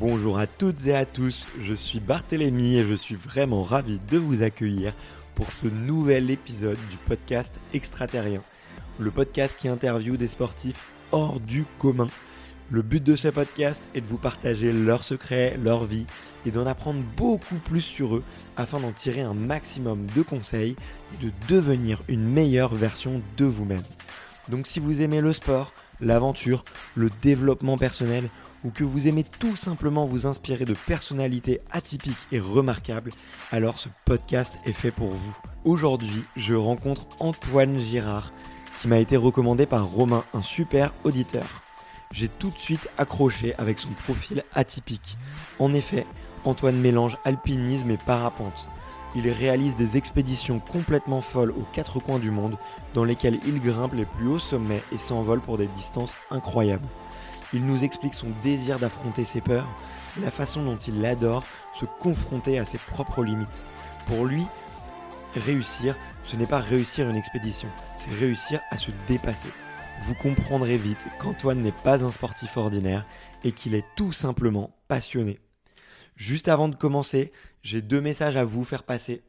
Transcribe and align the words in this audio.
Bonjour 0.00 0.38
à 0.38 0.46
toutes 0.46 0.86
et 0.86 0.94
à 0.94 1.04
tous, 1.04 1.48
je 1.60 1.74
suis 1.74 1.98
Barthélémy 1.98 2.76
et 2.76 2.84
je 2.84 2.94
suis 2.94 3.16
vraiment 3.16 3.64
ravi 3.64 3.98
de 4.08 4.16
vous 4.16 4.44
accueillir 4.44 4.94
pour 5.34 5.50
ce 5.50 5.66
nouvel 5.66 6.30
épisode 6.30 6.78
du 6.88 6.96
podcast 7.08 7.58
Extraterrien, 7.74 8.40
le 9.00 9.10
podcast 9.10 9.56
qui 9.58 9.66
interviewe 9.66 10.16
des 10.16 10.28
sportifs 10.28 10.92
hors 11.10 11.40
du 11.40 11.64
commun. 11.80 12.06
Le 12.70 12.82
but 12.82 13.02
de 13.02 13.16
ce 13.16 13.26
podcast 13.26 13.88
est 13.92 14.00
de 14.00 14.06
vous 14.06 14.18
partager 14.18 14.70
leurs 14.70 15.02
secrets, 15.02 15.58
leur 15.60 15.84
vie 15.84 16.06
et 16.46 16.52
d'en 16.52 16.66
apprendre 16.66 17.02
beaucoup 17.16 17.56
plus 17.56 17.80
sur 17.80 18.14
eux 18.14 18.24
afin 18.56 18.78
d'en 18.78 18.92
tirer 18.92 19.22
un 19.22 19.34
maximum 19.34 20.06
de 20.14 20.22
conseils 20.22 20.76
et 21.14 21.24
de 21.24 21.32
devenir 21.48 22.04
une 22.06 22.24
meilleure 22.24 22.72
version 22.72 23.20
de 23.36 23.46
vous-même. 23.46 23.82
Donc 24.48 24.68
si 24.68 24.78
vous 24.78 25.02
aimez 25.02 25.20
le 25.20 25.32
sport, 25.32 25.72
l'aventure, 26.00 26.64
le 26.94 27.10
développement 27.20 27.76
personnel 27.76 28.30
ou 28.64 28.70
que 28.70 28.84
vous 28.84 29.06
aimez 29.08 29.24
tout 29.24 29.56
simplement 29.56 30.04
vous 30.04 30.26
inspirer 30.26 30.64
de 30.64 30.74
personnalités 30.74 31.60
atypiques 31.70 32.26
et 32.32 32.40
remarquables, 32.40 33.12
alors 33.52 33.78
ce 33.78 33.88
podcast 34.04 34.54
est 34.64 34.72
fait 34.72 34.90
pour 34.90 35.10
vous. 35.10 35.36
Aujourd'hui, 35.64 36.24
je 36.36 36.54
rencontre 36.54 37.06
Antoine 37.20 37.78
Girard, 37.78 38.32
qui 38.80 38.88
m'a 38.88 38.98
été 38.98 39.16
recommandé 39.16 39.66
par 39.66 39.86
Romain, 39.86 40.24
un 40.34 40.42
super 40.42 40.92
auditeur. 41.04 41.62
J'ai 42.12 42.28
tout 42.28 42.50
de 42.50 42.58
suite 42.58 42.88
accroché 42.96 43.54
avec 43.58 43.78
son 43.78 43.90
profil 43.90 44.44
atypique. 44.54 45.18
En 45.58 45.74
effet, 45.74 46.06
Antoine 46.44 46.78
mélange 46.78 47.18
alpinisme 47.24 47.90
et 47.90 47.98
parapente. 47.98 48.68
Il 49.14 49.28
réalise 49.28 49.76
des 49.76 49.96
expéditions 49.96 50.60
complètement 50.60 51.20
folles 51.20 51.50
aux 51.50 51.66
quatre 51.72 51.98
coins 51.98 52.18
du 52.18 52.30
monde, 52.30 52.56
dans 52.94 53.04
lesquelles 53.04 53.40
il 53.46 53.60
grimpe 53.60 53.94
les 53.94 54.04
plus 54.04 54.28
hauts 54.28 54.38
sommets 54.38 54.82
et 54.92 54.98
s'envole 54.98 55.40
pour 55.40 55.58
des 55.58 55.66
distances 55.68 56.14
incroyables. 56.30 56.86
Il 57.54 57.64
nous 57.64 57.82
explique 57.82 58.14
son 58.14 58.28
désir 58.42 58.78
d'affronter 58.78 59.24
ses 59.24 59.40
peurs 59.40 59.68
et 60.18 60.20
la 60.22 60.30
façon 60.30 60.62
dont 60.64 60.76
il 60.76 61.04
adore 61.06 61.44
se 61.78 61.86
confronter 61.86 62.58
à 62.58 62.64
ses 62.64 62.78
propres 62.78 63.24
limites. 63.24 63.64
Pour 64.06 64.26
lui, 64.26 64.46
réussir, 65.34 65.96
ce 66.24 66.36
n'est 66.36 66.46
pas 66.46 66.60
réussir 66.60 67.08
une 67.08 67.16
expédition, 67.16 67.68
c'est 67.96 68.10
réussir 68.10 68.60
à 68.70 68.76
se 68.76 68.90
dépasser. 69.06 69.48
Vous 70.02 70.14
comprendrez 70.14 70.76
vite 70.76 71.06
qu'Antoine 71.18 71.62
n'est 71.62 71.72
pas 71.72 72.04
un 72.04 72.12
sportif 72.12 72.56
ordinaire 72.56 73.06
et 73.44 73.52
qu'il 73.52 73.74
est 73.74 73.86
tout 73.96 74.12
simplement 74.12 74.76
passionné. 74.86 75.40
Juste 76.16 76.48
avant 76.48 76.68
de 76.68 76.74
commencer, 76.74 77.32
j'ai 77.62 77.80
deux 77.80 78.00
messages 78.00 78.36
à 78.36 78.44
vous 78.44 78.64
faire 78.64 78.82
passer. 78.82 79.22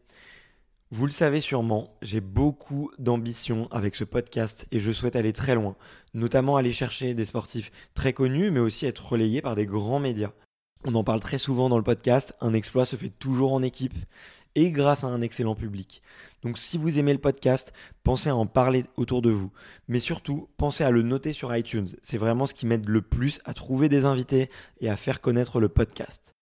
Vous 0.92 1.06
le 1.06 1.12
savez 1.12 1.40
sûrement, 1.40 1.96
j'ai 2.02 2.20
beaucoup 2.20 2.90
d'ambition 2.98 3.68
avec 3.70 3.94
ce 3.94 4.04
podcast 4.04 4.66
et 4.72 4.80
je 4.80 4.92
souhaite 4.92 5.16
aller 5.16 5.34
très 5.34 5.54
loin, 5.54 5.76
notamment 6.16 6.58
aller 6.58 6.74
chercher 6.74 7.14
des 7.14 7.26
sportifs 7.26 7.72
très 7.94 8.12
connus, 8.12 8.50
mais 8.50 8.60
aussi 8.60 8.88
être 8.88 9.06
relayé 9.06 9.40
par 9.44 9.54
des 9.54 9.68
grands 9.68 10.00
médias. 10.00 10.32
On 10.86 10.96
en 10.96 11.04
parle 11.04 11.20
très 11.20 11.38
souvent 11.38 11.70
dans 11.70 11.78
le 11.78 11.84
podcast, 11.84 12.34
un 12.42 12.56
exploit 12.56 12.86
se 12.86 12.96
fait 12.96 13.12
toujours 13.12 13.54
en 13.54 13.62
équipe 13.62 13.94
et 14.56 14.72
grâce 14.72 15.04
à 15.04 15.08
un 15.08 15.22
excellent 15.22 15.54
public. 15.54 16.02
Donc 16.42 16.58
si 16.58 16.80
vous 16.80 16.98
aimez 16.98 17.14
le 17.14 17.20
podcast, 17.20 17.72
pensez 18.04 18.30
à 18.30 18.36
en 18.36 18.48
parler 18.48 18.84
autour 18.98 19.22
de 19.22 19.30
vous. 19.30 19.52
Mais 19.88 20.00
surtout, 20.00 20.50
pensez 20.58 20.84
à 20.84 20.90
le 20.90 21.04
noter 21.04 21.34
sur 21.34 21.56
iTunes. 21.56 21.90
C'est 22.02 22.18
vraiment 22.18 22.48
ce 22.48 22.56
qui 22.56 22.66
m'aide 22.66 22.90
le 22.90 23.04
plus 23.04 23.42
à 23.46 23.54
trouver 23.54 23.90
des 23.90 24.06
invités 24.06 24.50
et 24.80 24.90
à 24.90 24.98
faire 24.98 25.22
connaître 25.22 25.60
le 25.60 25.70
podcast. 25.70 26.34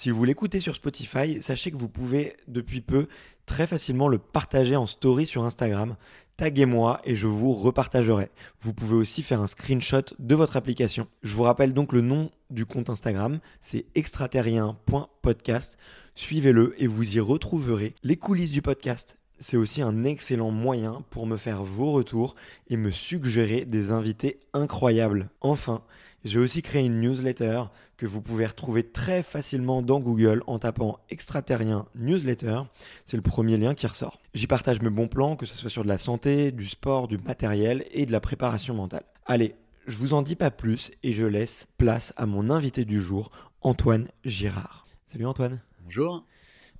Si 0.00 0.08
vous 0.08 0.24
l'écoutez 0.24 0.60
sur 0.60 0.74
Spotify, 0.74 1.42
sachez 1.42 1.70
que 1.70 1.76
vous 1.76 1.90
pouvez 1.90 2.34
depuis 2.48 2.80
peu 2.80 3.06
très 3.44 3.66
facilement 3.66 4.08
le 4.08 4.16
partager 4.16 4.74
en 4.74 4.86
story 4.86 5.26
sur 5.26 5.44
Instagram. 5.44 5.94
Taguez-moi 6.38 7.02
et 7.04 7.14
je 7.14 7.26
vous 7.26 7.52
repartagerai. 7.52 8.30
Vous 8.62 8.72
pouvez 8.72 8.94
aussi 8.94 9.20
faire 9.22 9.42
un 9.42 9.46
screenshot 9.46 10.00
de 10.18 10.34
votre 10.34 10.56
application. 10.56 11.06
Je 11.22 11.34
vous 11.34 11.42
rappelle 11.42 11.74
donc 11.74 11.92
le 11.92 12.00
nom 12.00 12.30
du 12.48 12.64
compte 12.64 12.88
Instagram, 12.88 13.40
c'est 13.60 13.84
extraterrien.podcast. 13.94 15.76
Suivez-le 16.14 16.82
et 16.82 16.86
vous 16.86 17.16
y 17.16 17.20
retrouverez 17.20 17.94
les 18.02 18.16
coulisses 18.16 18.52
du 18.52 18.62
podcast. 18.62 19.18
C'est 19.38 19.58
aussi 19.58 19.82
un 19.82 20.04
excellent 20.04 20.50
moyen 20.50 21.04
pour 21.10 21.26
me 21.26 21.36
faire 21.36 21.62
vos 21.62 21.92
retours 21.92 22.36
et 22.70 22.78
me 22.78 22.90
suggérer 22.90 23.66
des 23.66 23.90
invités 23.90 24.40
incroyables. 24.54 25.28
Enfin, 25.42 25.82
j'ai 26.24 26.38
aussi 26.38 26.62
créé 26.62 26.84
une 26.84 27.00
newsletter 27.00 27.64
que 28.00 28.06
vous 28.06 28.22
pouvez 28.22 28.46
retrouver 28.46 28.82
très 28.82 29.22
facilement 29.22 29.82
dans 29.82 30.00
Google 30.00 30.42
en 30.46 30.58
tapant 30.58 31.00
extraterrien 31.10 31.84
newsletter. 31.94 32.62
C'est 33.04 33.18
le 33.18 33.22
premier 33.22 33.58
lien 33.58 33.74
qui 33.74 33.86
ressort. 33.86 34.22
J'y 34.32 34.46
partage 34.46 34.80
mes 34.80 34.88
bons 34.88 35.06
plans, 35.06 35.36
que 35.36 35.44
ce 35.44 35.54
soit 35.54 35.68
sur 35.68 35.82
de 35.82 35.88
la 35.88 35.98
santé, 35.98 36.50
du 36.50 36.66
sport, 36.66 37.08
du 37.08 37.18
matériel 37.18 37.84
et 37.92 38.06
de 38.06 38.12
la 38.12 38.20
préparation 38.20 38.72
mentale. 38.72 39.02
Allez, 39.26 39.54
je 39.86 39.98
vous 39.98 40.14
en 40.14 40.22
dis 40.22 40.34
pas 40.34 40.50
plus 40.50 40.92
et 41.02 41.12
je 41.12 41.26
laisse 41.26 41.66
place 41.76 42.14
à 42.16 42.24
mon 42.24 42.48
invité 42.48 42.86
du 42.86 43.02
jour, 43.02 43.30
Antoine 43.60 44.08
Girard. 44.24 44.86
Salut 45.04 45.26
Antoine. 45.26 45.60
Bonjour. 45.84 46.24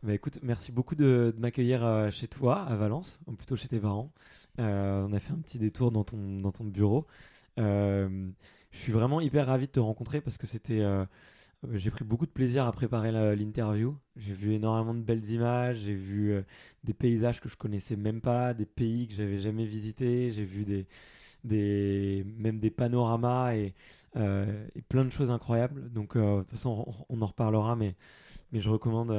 Bah 0.02 0.14
écoute, 0.14 0.38
merci 0.42 0.72
beaucoup 0.72 0.94
de, 0.94 1.34
de 1.37 1.38
m'accueillir 1.38 1.84
euh, 1.84 2.10
chez 2.10 2.28
toi, 2.28 2.62
à 2.62 2.76
Valence, 2.76 3.20
ou 3.26 3.32
plutôt 3.32 3.56
chez 3.56 3.69
tes 3.69 3.78
parents. 3.78 4.10
Euh, 4.58 5.06
on 5.06 5.12
a 5.12 5.19
fait 5.19 5.34
un 5.34 5.41
petit 5.41 5.58
détour 5.58 5.92
dans 5.92 6.02
ton, 6.02 6.41
dans 6.41 6.52
ton 6.52 6.64
bureau. 6.64 7.06
Euh, 7.58 8.31
je 8.70 8.78
suis 8.78 8.92
vraiment 8.92 9.20
hyper 9.20 9.47
ravi 9.47 9.66
de 9.66 9.72
te 9.72 9.81
rencontrer 9.81 10.20
parce 10.20 10.38
que 10.38 10.47
c'était. 10.47 10.81
euh, 10.81 11.04
euh, 11.66 11.78
j'ai 11.78 11.91
pris 11.91 12.04
beaucoup 12.04 12.26
de 12.26 12.31
plaisir 12.32 12.66
à 12.66 12.72
préparer 12.72 13.12
l'interview. 13.36 13.97
J'ai 14.16 14.34
vu 14.34 14.54
énormément 14.54 14.94
de 14.94 15.03
belles 15.03 15.26
images, 15.31 15.78
j'ai 15.81 15.94
vu 15.94 16.32
euh, 16.32 16.42
des 16.84 16.94
paysages 16.94 17.41
que 17.41 17.48
je 17.48 17.56
connaissais 17.56 17.97
même 17.97 18.20
pas, 18.20 18.54
des 18.54 18.66
pays 18.66 19.08
que 19.08 19.14
j'avais 19.14 19.41
jamais 19.41 19.66
visités, 19.66 20.32
j'ai 20.32 20.44
vu 20.44 20.64
des, 20.64 20.86
des, 21.44 22.25
même 22.38 22.60
des 22.60 22.70
panoramas 22.70 23.54
et, 23.56 23.75
et 24.16 24.82
plein 24.88 25.04
de 25.04 25.10
choses 25.10 25.31
incroyables. 25.31 25.91
Donc, 25.92 26.16
de 26.16 26.41
toute 26.41 26.50
façon, 26.50 26.87
on, 27.08 27.22
en 27.22 27.26
reparlera, 27.26 27.76
mais, 27.76 27.97
mais 28.52 28.60
je 28.60 28.70
recommande 28.70 29.12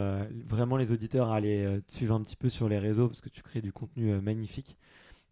vraiment 0.47 0.77
les 0.77 0.91
auditeurs 0.93 1.31
à 1.31 1.37
aller 1.37 1.81
te 1.87 1.93
suivre 1.93 2.15
un 2.15 2.21
petit 2.23 2.35
peu 2.37 2.49
sur 2.49 2.69
les 2.69 2.79
réseaux 2.79 3.07
parce 3.07 3.21
que 3.21 3.29
tu 3.29 3.43
crées 3.43 3.61
du 3.61 3.73
contenu 3.73 4.13
magnifique. 4.21 4.77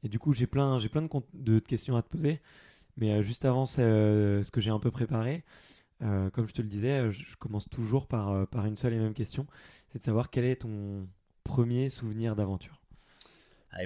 Et 0.03 0.09
du 0.09 0.19
coup, 0.19 0.33
j'ai 0.33 0.47
plein, 0.47 0.79
j'ai 0.79 0.89
plein 0.89 1.03
de 1.33 1.59
questions 1.59 1.97
à 1.97 2.01
te 2.03 2.09
poser. 2.09 2.41
Mais 2.97 3.13
euh, 3.13 3.21
juste 3.21 3.45
avant 3.45 3.65
euh, 3.79 4.43
ce 4.43 4.51
que 4.51 4.61
j'ai 4.61 4.71
un 4.71 4.79
peu 4.79 4.91
préparé, 4.91 5.43
euh, 6.01 6.29
comme 6.29 6.47
je 6.47 6.53
te 6.53 6.61
le 6.61 6.67
disais, 6.67 7.11
je, 7.11 7.35
commence 7.37 7.69
toujours 7.69 8.07
par, 8.07 8.47
par 8.47 8.65
une 8.65 8.77
seule 8.77 8.93
et 8.93 8.99
même 8.99 9.13
question. 9.13 9.47
C'est 9.91 9.99
de 9.99 10.03
savoir 10.03 10.29
quel 10.29 10.45
est 10.45 10.57
ton 10.57 11.07
premier 11.43 11.89
souvenir 11.89 12.35
d'aventure. 12.35 12.81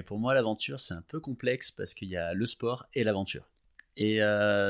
Pour 0.06 0.18
moi, 0.18 0.32
l'aventure, 0.34 0.80
c'est 0.80 0.94
un 0.94 1.04
peu 1.06 1.20
complexe 1.20 1.70
parce 1.70 1.94
qu'il 1.94 2.08
y 2.08 2.16
a 2.16 2.32
le 2.32 2.46
sport 2.46 2.86
et 2.94 3.04
l'aventure. 3.04 3.50
Et 3.96 4.20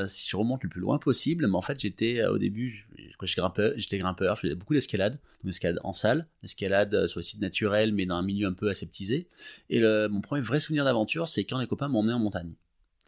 si 0.07 0.29
je 0.29 0.35
remonte 0.35 0.61
le 0.63 0.69
plus 0.69 0.81
loin 0.81 0.99
possible, 0.99 1.47
mais 1.47 1.55
en 1.55 1.61
fait, 1.61 1.79
j'étais 1.79 2.23
au 2.25 2.37
début, 2.37 2.85
quand 3.17 3.25
j'étais 3.25 3.41
grimpeur, 3.41 3.73
j'étais 3.77 3.97
grimpeur, 3.97 4.35
je 4.35 4.41
faisais 4.41 4.55
beaucoup 4.55 4.73
d'escalade, 4.73 5.17
escalade 5.47 5.79
en 5.83 5.93
salle, 5.93 6.27
escalade 6.43 7.07
sur 7.07 7.19
les 7.19 7.23
sites 7.23 7.41
naturels, 7.41 7.93
mais 7.93 8.05
dans 8.05 8.15
un 8.15 8.23
milieu 8.23 8.47
un 8.47 8.53
peu 8.53 8.69
aseptisé. 8.69 9.27
Et 9.69 9.79
le- 9.79 10.09
mon 10.09 10.19
premier 10.21 10.41
vrai 10.41 10.59
souvenir 10.59 10.83
d'aventure, 10.83 11.27
c'est 11.29 11.45
quand 11.45 11.59
les 11.59 11.67
copains 11.67 11.91
emmené 11.91 12.13
en 12.13 12.19
montagne. 12.19 12.53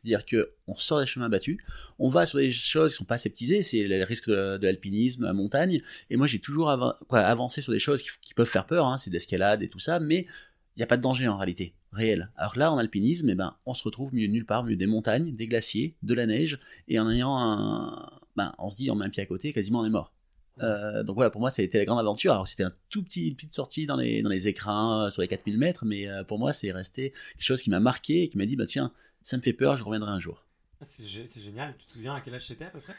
C'est-à-dire 0.03 0.25
que 0.25 0.51
on 0.67 0.75
sort 0.75 0.99
des 0.99 1.05
chemins 1.05 1.29
battus, 1.29 1.57
on 1.99 2.09
va 2.09 2.25
sur 2.25 2.39
des 2.39 2.51
choses 2.51 2.91
qui 2.91 2.97
sont 2.97 3.05
pas 3.05 3.15
aseptisées, 3.15 3.63
c'est 3.63 3.83
le 3.83 4.03
risque 4.03 4.29
de, 4.29 4.59
l'alpinisme, 4.61 5.25
la 5.25 5.33
montagne. 5.33 5.81
Et 6.09 6.17
moi, 6.17 6.27
j'ai 6.27 6.39
toujours 6.39 6.69
avancé 6.69 7.61
sur 7.61 7.73
des 7.73 7.79
choses 7.79 8.03
qui, 8.03 8.33
peuvent 8.33 8.47
faire 8.47 8.67
peur, 8.67 8.87
hein, 8.87 8.97
c'est 8.97 9.09
d'escalade 9.09 9.63
et 9.63 9.69
tout 9.69 9.79
ça, 9.79 9.99
mais 9.99 10.27
il 10.75 10.79
n'y 10.79 10.83
a 10.83 10.87
pas 10.87 10.97
de 10.97 11.01
danger 11.01 11.27
en 11.27 11.37
réalité, 11.37 11.73
réel. 11.91 12.29
Alors 12.35 12.57
là, 12.57 12.71
en 12.71 12.77
alpinisme, 12.77 13.29
eh 13.29 13.35
ben, 13.35 13.55
on 13.65 13.73
se 13.73 13.83
retrouve 13.83 14.11
de 14.11 14.17
nulle 14.17 14.45
part, 14.45 14.63
milieu 14.63 14.77
des 14.77 14.85
montagnes, 14.85 15.35
des 15.35 15.47
glaciers, 15.47 15.95
de 16.03 16.13
la 16.13 16.27
neige, 16.27 16.59
et 16.87 16.99
en 16.99 17.09
ayant 17.09 17.35
un. 17.37 18.09
Ben, 18.35 18.53
on 18.59 18.69
se 18.69 18.77
dit, 18.77 18.91
on 18.91 18.95
met 18.95 19.05
un 19.05 19.09
pied 19.09 19.23
à 19.23 19.25
côté, 19.25 19.51
quasiment 19.51 19.79
on 19.79 19.85
est 19.85 19.89
mort. 19.89 20.13
Euh, 20.61 21.03
donc 21.03 21.15
voilà, 21.15 21.29
pour 21.29 21.41
moi, 21.41 21.49
ça 21.49 21.61
a 21.61 21.65
été 21.65 21.77
la 21.77 21.85
grande 21.85 21.99
aventure. 21.99 22.31
Alors 22.31 22.47
c'était 22.47 22.63
un 22.63 22.73
tout 22.89 23.03
petit, 23.03 23.33
petite 23.33 23.53
sortie 23.53 23.85
dans 23.85 23.95
les, 23.95 24.21
dans 24.21 24.29
les 24.29 24.47
écrins 24.47 25.05
euh, 25.05 25.09
sur 25.09 25.21
les 25.21 25.27
4000 25.27 25.57
mètres, 25.57 25.85
mais 25.85 26.07
euh, 26.07 26.23
pour 26.23 26.39
moi, 26.39 26.53
c'est 26.53 26.71
resté 26.71 27.11
quelque 27.11 27.43
chose 27.43 27.61
qui 27.61 27.69
m'a 27.69 27.79
marqué 27.79 28.23
et 28.23 28.29
qui 28.29 28.37
m'a 28.37 28.45
dit, 28.45 28.55
bah 28.55 28.65
tiens, 28.65 28.91
ça 29.21 29.37
me 29.37 29.41
fait 29.41 29.53
peur, 29.53 29.77
je 29.77 29.83
reviendrai 29.83 30.11
un 30.11 30.19
jour. 30.19 30.45
C'est 30.81 31.07
génial. 31.07 31.75
Tu 31.77 31.85
te 31.87 31.91
souviens 31.93 32.13
à 32.15 32.21
quel 32.21 32.35
âge 32.35 32.47
c'était 32.47 32.65
à 32.65 32.69
peu 32.69 32.79
près? 32.79 32.93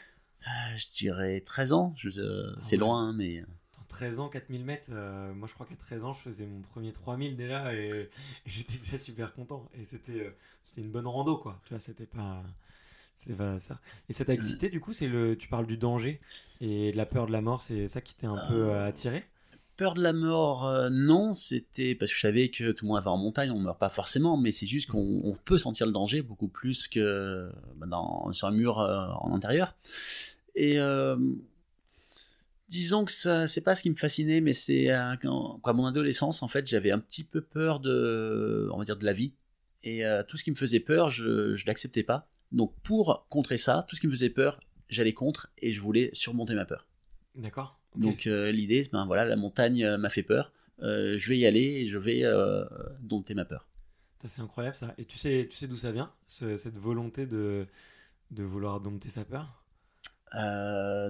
Euh, 0.47 0.77
je 0.77 0.87
dirais 0.91 1.41
13 1.41 1.73
ans, 1.73 1.93
euh, 2.17 2.53
Ah 2.55 2.57
c'est 2.61 2.75
ouais. 2.75 2.79
loin, 2.79 3.13
mais. 3.13 3.43
13 3.87 4.19
ans, 4.19 4.29
4000 4.29 4.63
mètres, 4.63 4.89
euh, 4.91 5.33
moi 5.33 5.47
je 5.47 5.53
crois 5.53 5.65
qu'à 5.65 5.75
13 5.75 6.05
ans, 6.05 6.13
je 6.13 6.21
faisais 6.21 6.45
mon 6.45 6.61
premier 6.61 6.91
3000 6.93 7.35
déjà 7.35 7.73
et, 7.73 7.89
et 7.89 8.09
j'étais 8.45 8.77
déjà 8.77 8.97
super 8.97 9.33
content. 9.33 9.67
Et 9.73 9.85
c'était 9.85 10.35
c'était 10.63 10.81
une 10.81 10.91
bonne 10.91 11.07
rando, 11.07 11.37
quoi. 11.37 11.59
Tu 11.65 11.73
vois, 11.73 11.79
c'était 11.79 12.05
pas. 12.05 12.43
C'est 13.19 13.35
pas 13.35 13.59
ça. 13.59 13.79
Et 14.07 14.13
ça 14.13 14.25
t'a 14.25 14.33
excité, 14.33 14.69
du 14.69 14.79
coup, 14.79 14.93
c'est 14.93 15.07
le. 15.07 15.37
Tu 15.37 15.47
parles 15.47 15.67
du 15.67 15.77
danger 15.77 16.19
et 16.61 16.91
de 16.91 16.97
la 16.97 17.05
peur 17.05 17.27
de 17.27 17.31
la 17.31 17.41
mort, 17.41 17.61
c'est 17.61 17.87
ça 17.87 18.01
qui 18.01 18.15
t'est 18.15 18.27
un 18.27 18.37
peu 18.47 18.69
euh, 18.69 18.87
attiré? 18.87 19.25
Peur 19.75 19.93
de 19.93 20.01
la 20.01 20.13
mort, 20.13 20.67
euh, 20.67 20.89
non, 20.89 21.33
c'était 21.33 21.95
parce 21.95 22.11
que 22.11 22.17
je 22.17 22.21
savais 22.21 22.49
que 22.49 22.71
tout 22.71 22.85
le 22.85 22.91
monde 22.91 23.03
va 23.03 23.11
en 23.11 23.17
montagne, 23.17 23.51
on 23.51 23.59
meurt 23.59 23.79
pas 23.79 23.89
forcément, 23.89 24.35
mais 24.35 24.51
c'est 24.51 24.65
juste 24.65 24.89
qu'on 24.89 25.21
on 25.23 25.35
peut 25.35 25.57
sentir 25.57 25.85
le 25.85 25.93
danger 25.93 26.21
beaucoup 26.21 26.47
plus 26.49 26.87
que 26.87 27.49
bah, 27.77 27.87
dans, 27.87 28.31
sur 28.33 28.47
un 28.47 28.51
mur 28.51 28.79
euh, 28.79 29.07
en 29.21 29.33
intérieur. 29.33 29.75
Et 30.55 30.79
euh, 30.79 31.15
disons 32.67 33.05
que 33.05 33.11
ça, 33.11 33.47
c'est 33.47 33.61
pas 33.61 33.75
ce 33.75 33.83
qui 33.83 33.89
me 33.89 33.95
fascinait, 33.95 34.41
mais 34.41 34.53
c'est 34.53 34.91
euh, 34.91 35.15
quand, 35.21 35.61
à 35.63 35.73
mon 35.73 35.85
adolescence, 35.85 36.43
en 36.43 36.47
fait, 36.47 36.67
j'avais 36.67 36.91
un 36.91 36.99
petit 36.99 37.23
peu 37.23 37.41
peur 37.41 37.79
de, 37.79 38.69
on 38.73 38.77
va 38.79 38.85
dire, 38.85 38.97
de 38.97 39.05
la 39.05 39.13
vie. 39.13 39.33
Et 39.83 40.05
euh, 40.05 40.23
tout 40.27 40.35
ce 40.35 40.43
qui 40.43 40.51
me 40.51 40.57
faisait 40.57 40.81
peur, 40.81 41.09
je, 41.09 41.55
je 41.55 41.65
l'acceptais 41.65 42.03
pas. 42.03 42.27
Donc 42.51 42.73
pour 42.83 43.27
contrer 43.29 43.57
ça, 43.57 43.85
tout 43.87 43.95
ce 43.95 44.01
qui 44.01 44.07
me 44.07 44.11
faisait 44.11 44.29
peur, 44.29 44.59
j'allais 44.89 45.13
contre 45.13 45.49
et 45.59 45.71
je 45.71 45.81
voulais 45.81 46.09
surmonter 46.13 46.55
ma 46.55 46.65
peur. 46.65 46.87
D'accord. 47.35 47.75
Donc 47.95 48.27
euh, 48.27 48.51
l'idée, 48.51 48.83
c'est, 48.83 48.91
ben 48.91 49.05
voilà, 49.05 49.25
la 49.25 49.35
montagne 49.35 49.83
euh, 49.83 49.97
m'a 49.97 50.09
fait 50.09 50.23
peur. 50.23 50.51
Euh, 50.81 51.17
je 51.17 51.29
vais 51.29 51.37
y 51.37 51.45
aller 51.45 51.61
et 51.81 51.85
je 51.85 51.97
vais 51.97 52.23
euh, 52.23 52.63
dompter 53.01 53.33
ma 53.33 53.45
peur. 53.45 53.67
C'est 54.25 54.41
incroyable 54.41 54.75
ça. 54.75 54.93
Et 54.97 55.05
tu 55.05 55.17
sais, 55.17 55.47
tu 55.49 55.57
sais 55.57 55.67
d'où 55.67 55.75
ça 55.75 55.91
vient, 55.91 56.11
ce- 56.27 56.57
cette 56.57 56.77
volonté 56.77 57.25
de, 57.25 57.67
de 58.31 58.43
vouloir 58.43 58.81
dompter 58.81 59.09
sa 59.09 59.25
peur? 59.25 59.63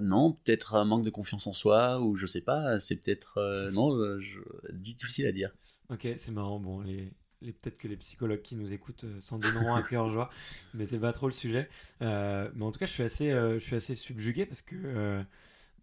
Non, 0.02 0.32
peut-être 0.32 0.74
un 0.74 0.84
manque 0.84 1.04
de 1.04 1.10
confiance 1.10 1.46
en 1.46 1.52
soi 1.52 2.00
ou 2.00 2.16
je 2.16 2.26
sais 2.26 2.40
pas. 2.40 2.78
C'est 2.78 2.96
peut-être 2.96 3.70
non, 3.72 3.90
je, 4.20 4.38
difficile 4.72 5.26
à 5.26 5.32
dire. 5.32 5.52
Ok, 5.90 6.06
c'est 6.16 6.30
marrant. 6.30 6.58
Bon, 6.60 6.80
les- 6.80 7.12
peut-être 7.40 7.76
que 7.76 7.88
les 7.88 7.96
psychologues 7.96 8.42
qui 8.42 8.56
nous 8.56 8.72
écoutent 8.72 9.04
euh, 9.04 9.20
s'en 9.20 9.38
donneront 9.38 9.74
à 9.74 9.82
cœur 9.82 10.08
joie, 10.10 10.30
mais 10.74 10.86
c'est 10.86 10.98
pas 10.98 11.12
trop 11.12 11.26
le 11.26 11.32
sujet. 11.32 11.68
Euh, 12.02 12.50
mais 12.54 12.64
en 12.64 12.70
tout 12.70 12.78
cas, 12.78 12.86
je 12.86 12.92
suis 12.92 13.02
assez, 13.02 13.30
euh, 13.30 13.54
je 13.58 13.64
suis 13.64 13.76
assez 13.76 13.96
subjugué 13.96 14.46
parce 14.46 14.62
que 14.62 15.24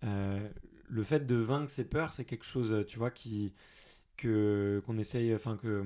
euh, 0.03 0.49
le 0.89 1.03
fait 1.03 1.25
de 1.25 1.35
vaincre 1.35 1.69
ses 1.69 1.85
peurs, 1.85 2.13
c'est 2.13 2.25
quelque 2.25 2.45
chose, 2.45 2.85
tu 2.87 2.99
vois, 2.99 3.11
qui 3.11 3.53
que 4.17 4.81
qu'on 4.85 4.97
essaye, 4.97 5.33
enfin 5.35 5.57
que 5.57 5.83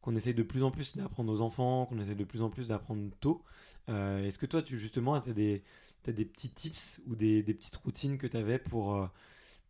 qu'on 0.00 0.16
essaye 0.16 0.34
de 0.34 0.42
plus 0.42 0.62
en 0.62 0.70
plus 0.70 0.96
d'apprendre 0.96 1.32
aux 1.32 1.40
enfants, 1.40 1.86
qu'on 1.86 1.98
essaye 2.00 2.16
de 2.16 2.24
plus 2.24 2.42
en 2.42 2.50
plus 2.50 2.68
d'apprendre 2.68 3.10
tôt. 3.20 3.42
Est-ce 3.88 4.38
que 4.38 4.46
toi, 4.46 4.62
tu 4.62 4.78
justement, 4.78 5.20
tu 5.20 5.30
as 5.30 5.32
des, 5.32 5.62
t'as 6.02 6.12
des 6.12 6.24
petits 6.26 6.50
tips 6.50 7.00
ou 7.06 7.16
des, 7.16 7.42
des 7.42 7.54
petites 7.54 7.76
routines 7.76 8.18
que 8.18 8.26
tu 8.26 8.36
avais 8.36 8.58
pour, 8.58 9.08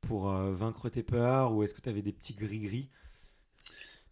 pour 0.01 0.29
vaincre 0.33 0.89
tes 0.89 1.03
peurs 1.05 1.53
ou 1.53 1.63
est-ce 1.63 1.75
que 1.75 1.81
tu 1.81 1.89
avais 1.89 2.03
des 2.03 2.13
petits 2.13 2.35
gris-gris? 2.35 2.89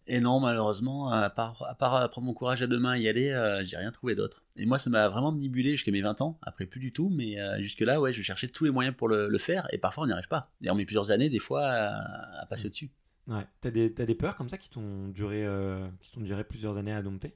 Et 0.05 0.19
non, 0.19 0.39
malheureusement, 0.41 1.09
à 1.09 1.29
part, 1.29 1.63
à 1.63 1.75
part 1.75 2.09
prendre 2.09 2.27
mon 2.27 2.33
courage 2.33 2.61
à 2.61 2.67
deux 2.67 2.79
mains 2.79 2.95
et 2.95 3.01
y 3.01 3.07
aller, 3.07 3.29
euh, 3.31 3.63
j'ai 3.63 3.77
rien 3.77 3.91
trouvé 3.91 4.15
d'autre. 4.15 4.43
Et 4.57 4.65
moi, 4.65 4.77
ça 4.77 4.89
m'a 4.89 5.07
vraiment 5.07 5.31
manipulé 5.31 5.71
jusqu'à 5.71 5.91
mes 5.91 6.01
20 6.01 6.19
ans. 6.21 6.37
Après, 6.41 6.65
plus 6.65 6.81
du 6.81 6.91
tout, 6.91 7.09
mais 7.09 7.39
euh, 7.39 7.61
jusque-là, 7.61 8.01
ouais, 8.01 8.11
je 8.11 8.21
cherchais 8.21 8.49
tous 8.49 8.65
les 8.65 8.69
moyens 8.71 8.95
pour 8.97 9.07
le, 9.07 9.29
le 9.29 9.37
faire 9.37 9.65
et 9.71 9.77
parfois, 9.77 10.03
on 10.03 10.07
n'y 10.07 10.11
arrive 10.13 10.27
pas. 10.27 10.49
Et 10.61 10.69
on 10.69 10.75
met 10.75 10.85
plusieurs 10.85 11.11
années, 11.11 11.29
des 11.29 11.39
fois, 11.39 11.63
à, 11.65 12.41
à 12.41 12.45
passer 12.47 12.65
au-dessus. 12.67 12.91
Ouais. 13.27 13.47
T'as 13.61 13.71
des, 13.71 13.93
t'as 13.93 14.05
des 14.05 14.15
peurs 14.15 14.35
comme 14.35 14.49
ça 14.49 14.57
qui 14.57 14.69
t'ont 14.69 15.07
duré, 15.07 15.45
euh, 15.45 15.87
qui 16.01 16.11
t'ont 16.11 16.19
duré 16.21 16.43
plusieurs 16.43 16.77
années 16.77 16.91
à 16.91 17.01
dompter? 17.01 17.33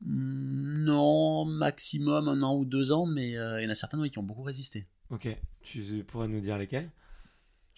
Hmm, 0.00 0.74
Non, 0.82 1.44
maximum 1.44 2.28
un 2.28 2.42
an 2.42 2.56
ou 2.56 2.64
deux 2.64 2.90
ans, 2.92 3.06
mais 3.06 3.36
euh, 3.36 3.60
il 3.60 3.64
y 3.64 3.66
en 3.68 3.70
a 3.70 3.74
certaines 3.74 4.00
oui, 4.00 4.10
qui 4.10 4.18
ont 4.18 4.22
beaucoup 4.24 4.42
résisté. 4.42 4.86
Ok. 5.10 5.28
Tu 5.62 6.04
pourrais 6.06 6.26
nous 6.28 6.40
dire 6.40 6.58
lesquelles? 6.58 6.90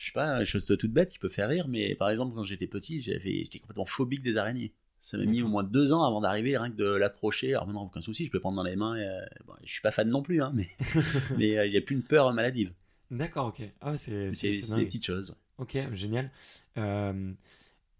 Je 0.02 0.06
sais 0.06 0.12
pas, 0.12 0.40
une 0.40 0.44
chose 0.44 0.66
toute 0.66 0.90
bête 0.90 1.12
qui 1.12 1.20
peut 1.20 1.28
faire 1.28 1.48
rire, 1.48 1.68
mais 1.68 1.94
par 1.94 2.10
exemple, 2.10 2.34
quand 2.34 2.42
j'étais 2.42 2.66
petit, 2.66 3.00
j'avais, 3.00 3.44
j'étais 3.44 3.60
complètement 3.60 3.84
phobique 3.84 4.20
des 4.20 4.36
araignées. 4.36 4.72
Ça 5.00 5.16
m'a 5.16 5.24
mis 5.26 5.42
au 5.42 5.48
moins 5.48 5.62
deux 5.62 5.92
ans 5.92 6.02
avant 6.02 6.20
d'arriver, 6.20 6.58
rien 6.58 6.72
que 6.72 6.76
de 6.76 6.84
l'approcher. 6.86 7.54
Alors 7.54 7.68
maintenant, 7.68 7.84
aucun 7.84 8.00
souci, 8.00 8.24
je 8.24 8.30
peux 8.32 8.38
le 8.38 8.40
prendre 8.40 8.56
dans 8.56 8.64
les 8.64 8.74
mains. 8.74 8.96
Et, 8.96 9.06
euh, 9.06 9.20
bon, 9.46 9.52
je 9.62 9.70
suis 9.70 9.80
pas 9.80 9.92
fan 9.92 10.08
non 10.08 10.20
plus, 10.20 10.42
hein, 10.42 10.50
mais 10.56 10.66
mais 11.38 11.56
euh, 11.56 11.66
il 11.66 11.70
n'y 11.70 11.76
a 11.76 11.80
plus 11.80 11.94
une 11.94 12.02
peur 12.02 12.32
maladive. 12.32 12.72
D'accord, 13.12 13.46
ok. 13.46 13.62
Ah 13.80 13.96
c'est, 13.96 14.30
des 14.30 14.60
petites 14.60 15.06
choses. 15.06 15.36
Ok, 15.58 15.78
génial. 15.92 16.32
Euh, 16.78 17.32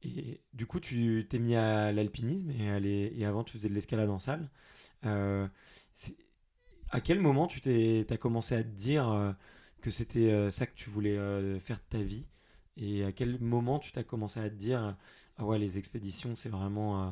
et 0.03 0.41
du 0.55 0.67
coup, 0.67 0.81
tu 0.81 1.25
t'es 1.31 1.39
mis 1.39 1.55
à 1.55 1.93
l'alpinisme 1.93 2.51
et, 2.51 2.69
à 2.69 2.81
les- 2.81 3.13
et 3.17 3.25
avant, 3.25 3.45
tu 3.45 3.53
faisais 3.53 3.69
de 3.69 3.75
l'escalade 3.75 4.11
en 4.11 4.19
salle. 4.19 4.49
Euh, 5.07 5.47
à 6.91 7.01
quel 7.01 7.21
moment 7.21 7.47
tu 7.47 7.61
t'es, 7.61 8.05
t'as 8.09 8.17
commencé 8.17 8.57
à 8.57 8.65
te 8.65 8.69
dire 8.71 9.37
que 9.83 9.91
c'était 9.91 10.31
euh, 10.31 10.51
ça 10.51 10.67
que 10.67 10.75
tu 10.75 10.89
voulais 10.89 11.19
euh, 11.19 11.61
faire 11.61 11.77
de 11.77 11.99
ta 11.99 12.03
vie? 12.03 12.29
Et 12.79 13.05
à 13.05 13.13
quel 13.13 13.39
moment 13.41 13.79
tu 13.79 13.93
t'as 13.93 14.03
commencé 14.03 14.41
à 14.41 14.49
te 14.49 14.55
dire, 14.55 14.97
ah 15.37 15.45
ouais, 15.45 15.59
les 15.59 15.77
expéditions, 15.77 16.35
c'est 16.37 16.49
vraiment 16.49 17.09
euh, 17.09 17.11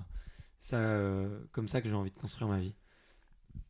ça, 0.59 1.29
comme 1.53 1.69
ça 1.69 1.83
que 1.83 1.89
j'ai 1.89 1.95
envie 1.95 2.11
de 2.11 2.19
construire 2.19 2.49
ma 2.49 2.61
vie? 2.61 2.73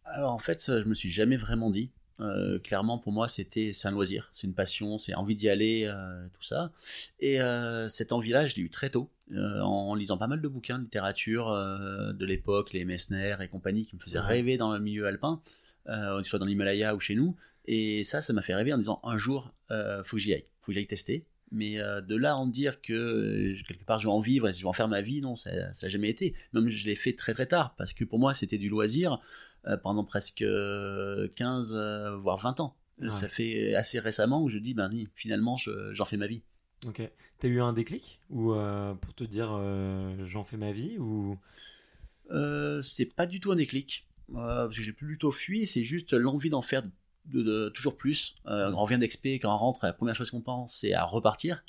Alors 0.05 0.33
en 0.33 0.39
fait, 0.39 0.63
je 0.67 0.85
me 0.85 0.95
suis 0.95 1.11
jamais 1.11 1.37
vraiment 1.37 1.71
dit. 1.71 1.91
Euh, 2.21 2.59
clairement, 2.59 2.99
pour 2.99 3.13
moi, 3.13 3.29
c'était 3.29 3.73
c'est 3.73 3.89
un 3.89 3.91
loisir, 3.91 4.31
c'est 4.35 4.47
une 4.47 4.55
passion, 4.55 4.99
c'est 4.99 5.15
envie 5.15 5.35
d'y 5.35 5.49
aller, 5.49 5.85
euh, 5.87 6.27
tout 6.35 6.43
ça. 6.43 6.71
Et 7.19 7.41
euh, 7.41 7.89
cette 7.89 8.13
envie-là, 8.13 8.47
je 8.47 8.57
l'ai 8.57 8.63
eu 8.63 8.71
très 8.71 8.91
tôt, 8.91 9.09
en 9.35 9.95
lisant 9.95 10.19
pas 10.19 10.27
mal 10.27 10.41
de 10.41 10.49
bouquins 10.49 10.79
de 10.79 10.85
littérature 10.85 11.51
de 11.51 12.25
l'époque, 12.27 12.73
les 12.73 12.85
Messner 12.85 13.37
et 13.41 13.49
compagnie, 13.49 13.85
qui 13.85 13.97
me 13.97 14.01
faisaient 14.01 14.21
rêver 14.21 14.59
dans 14.59 14.73
le 14.73 14.81
milieu 14.81 15.07
alpin, 15.07 15.41
que 15.87 16.23
ce 16.23 16.29
soit 16.29 16.39
dans 16.39 16.47
l'Himalaya 16.47 16.95
ou 16.95 17.01
chez 17.01 17.15
nous. 17.15 17.37
Et 17.67 18.05
ça, 18.05 18.21
ça 18.21 18.33
m'a 18.33 18.43
fait 18.43 18.55
rêver 18.55 18.73
en 18.73 18.79
disant 18.79 19.01
un 19.05 19.17
jour, 19.17 19.55
euh, 19.71 20.03
faut 20.05 20.17
que 20.17 20.23
j'y 20.23 20.33
aille, 20.33 20.47
faut 20.61 20.67
que 20.73 20.75
j'aille 20.75 20.87
tester. 20.87 21.27
Mais 21.53 21.81
euh, 21.81 22.01
de 22.01 22.15
là 22.15 22.37
en 22.37 22.47
dire 22.47 22.81
que 22.81 22.93
euh, 22.93 23.55
quelque 23.67 23.85
part 23.85 23.99
je 23.99 24.07
vais 24.07 24.13
en 24.13 24.21
vivre 24.21 24.49
et 24.49 24.53
je 24.53 24.61
vais 24.61 24.69
en 24.69 24.73
faire 24.73 24.87
ma 24.87 25.03
vie, 25.03 25.21
non, 25.21 25.35
ça 25.35 25.73
ça 25.75 25.87
n'a 25.87 25.91
jamais 25.91 26.09
été. 26.09 26.33
Même 26.53 26.69
je 26.71 26.87
l'ai 26.87 26.95
fait 26.95 27.13
très 27.15 27.35
très 27.35 27.47
tard 27.47 27.75
parce 27.77 27.93
que 27.93 28.05
pour 28.05 28.21
moi 28.21 28.35
c'était 28.35 28.57
du 28.57 28.69
loisir 28.69 29.19
euh, 29.67 29.77
pendant 29.77 30.05
presque 30.05 30.43
euh, 30.43 31.27
15 31.35 31.75
euh, 31.75 32.17
voire 32.19 32.39
20 32.39 32.61
ans. 32.61 32.77
Ouais. 33.01 33.11
Ça 33.11 33.29
fait 33.29 33.75
assez 33.75 33.99
récemment 33.99 34.43
où 34.45 34.49
je 34.49 34.59
dis 34.59 34.75
ben 34.75 34.89
finalement 35.17 35.57
je- 35.57 35.93
j'en 35.93 36.05
fais 36.05 36.17
ma 36.17 36.29
vie. 36.29 36.43
Ok. 36.87 37.03
T'as 37.41 37.49
eu 37.49 37.61
un 37.61 37.73
déclic? 37.73 38.21
Ou 38.31 38.53
pour 39.01 39.15
te 39.17 39.25
dire 39.25 39.49
j'en 40.29 40.45
fais 40.45 40.57
ma 40.57 40.71
vie 40.71 40.99
ou? 40.99 41.37
C'est 42.83 43.13
pas 43.17 43.27
du 43.27 43.41
tout 43.41 43.51
un 43.51 43.57
déclic 43.57 44.07
euh, 44.37 44.67
parce 44.67 44.77
que 44.77 44.83
j'ai 44.83 44.93
plutôt 44.93 45.33
fui, 45.33 45.67
c'est 45.67 45.83
juste 45.83 46.13
l'envie 46.13 46.51
d'en 46.51 46.63
faire 46.63 46.83
de, 46.85 46.91
de- 47.27 47.69
toujours 47.75 47.97
plus. 47.97 48.37
Euh, 48.47 48.73
on 48.73 48.83
revient 48.83 48.99
d'expé, 48.99 49.39
quand 49.39 49.55
on 49.55 49.59
rentre, 49.59 49.85
la 49.85 49.93
première 49.93 50.15
chose 50.17 50.31
qu'on 50.31 50.41
pense, 50.41 50.75
c'est 50.75 50.93
à 50.93 51.05
repartir. 51.05 51.65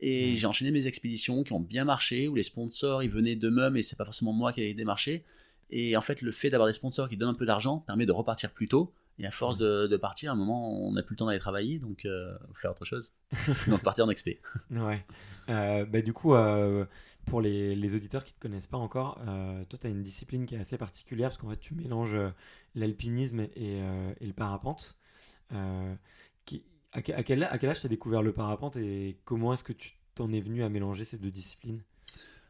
Et 0.00 0.36
j'ai 0.36 0.46
enchaîné 0.46 0.70
mes 0.70 0.86
expéditions 0.86 1.42
qui 1.44 1.52
ont 1.52 1.60
bien 1.60 1.84
marché, 1.84 2.28
où 2.28 2.34
les 2.34 2.42
sponsors, 2.42 3.02
ils 3.02 3.10
venaient 3.10 3.36
d'eux-mêmes 3.36 3.76
et 3.76 3.82
c'est 3.82 3.96
pas 3.96 4.04
forcément 4.04 4.32
moi 4.32 4.52
qui 4.52 4.60
allais 4.60 4.74
démarcher. 4.74 5.24
Et 5.70 5.96
en 5.96 6.00
fait, 6.00 6.22
le 6.22 6.30
fait 6.30 6.50
d'avoir 6.50 6.68
des 6.68 6.72
sponsors 6.72 7.08
qui 7.08 7.16
donnent 7.16 7.30
un 7.30 7.34
peu 7.34 7.46
d'argent 7.46 7.78
permet 7.78 8.06
de 8.06 8.12
repartir 8.12 8.50
plus 8.52 8.68
tôt. 8.68 8.92
Et 9.18 9.26
à 9.26 9.30
force 9.30 9.56
de, 9.56 9.86
de 9.86 9.96
partir, 9.96 10.30
à 10.30 10.34
un 10.34 10.36
moment, 10.36 10.70
on 10.70 10.92
n'a 10.92 11.02
plus 11.02 11.14
le 11.14 11.18
temps 11.18 11.26
d'aller 11.26 11.38
travailler, 11.38 11.78
donc 11.78 12.04
euh, 12.04 12.36
faut 12.52 12.60
faire 12.60 12.70
autre 12.72 12.84
chose. 12.84 13.12
donc 13.68 13.82
partir 13.82 14.04
en 14.04 14.10
expé. 14.10 14.40
Ouais. 14.70 15.04
Euh, 15.48 15.86
bah, 15.86 16.02
du 16.02 16.12
coup, 16.12 16.34
euh, 16.34 16.84
pour 17.24 17.40
les, 17.40 17.74
les 17.74 17.94
auditeurs 17.94 18.24
qui 18.24 18.32
ne 18.32 18.36
te 18.36 18.40
connaissent 18.40 18.66
pas 18.66 18.76
encore, 18.76 19.18
euh, 19.26 19.64
toi, 19.64 19.78
tu 19.78 19.86
as 19.86 19.90
une 19.90 20.02
discipline 20.02 20.44
qui 20.44 20.54
est 20.54 20.58
assez 20.60 20.76
particulière 20.76 21.30
parce 21.30 21.38
qu'en 21.38 21.48
fait, 21.48 21.60
tu 21.60 21.74
mélanges 21.74 22.18
l'alpinisme 22.74 23.40
et, 23.40 23.78
et 24.20 24.26
le 24.26 24.32
parapente. 24.34 24.98
Qui, 26.44 26.64
à 26.92 27.00
quel, 27.00 27.44
à 27.44 27.58
quel 27.58 27.70
âge 27.70 27.80
tu 27.80 27.86
as 27.86 27.88
découvert 27.88 28.22
le 28.22 28.32
parapente 28.32 28.76
et 28.76 29.18
comment 29.24 29.52
est-ce 29.52 29.64
que 29.64 29.72
tu 29.72 29.96
t'en 30.14 30.32
es 30.32 30.40
venu 30.40 30.62
à 30.62 30.68
mélanger 30.68 31.04
ces 31.04 31.18
deux 31.18 31.30
disciplines? 31.30 31.82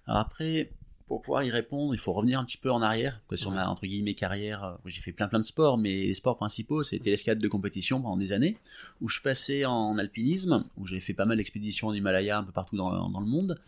Alors 0.06 0.20
après, 0.20 0.70
pour 1.06 1.22
pouvoir 1.22 1.44
y 1.44 1.50
répondre, 1.50 1.94
il 1.94 1.98
faut 1.98 2.12
revenir 2.12 2.40
un 2.40 2.44
petit 2.44 2.56
peu 2.58 2.70
en 2.70 2.82
arrière, 2.82 3.20
que 3.28 3.36
sur 3.36 3.50
Ouais. 3.50 3.56
ma 3.56 3.68
entre 3.68 3.86
guillemets 3.86 4.14
carrière, 4.14 4.64
euh, 4.64 4.72
où 4.84 4.88
j'ai 4.88 5.00
fait 5.00 5.12
plein 5.12 5.28
plein 5.28 5.38
de 5.38 5.44
sports, 5.44 5.78
mais 5.78 6.06
les 6.06 6.14
sports 6.14 6.36
principaux 6.36 6.82
c'était 6.82 7.10
l'escalade 7.10 7.38
de 7.38 7.48
compétition 7.48 8.02
pendant 8.02 8.16
des 8.16 8.32
années, 8.32 8.56
où 9.00 9.08
je 9.08 9.20
passais 9.20 9.64
en 9.64 9.98
alpinisme, 9.98 10.64
où 10.76 10.86
j'ai 10.86 11.00
fait 11.00 11.14
pas 11.14 11.24
mal 11.24 11.36
d'expéditions 11.36 11.88
en 11.88 11.94
Himalaya 11.94 12.38
un 12.38 12.44
peu 12.44 12.52
partout 12.52 12.76
dans, 12.76 13.08
dans 13.08 13.20
le 13.20 13.26
monde. 13.26 13.60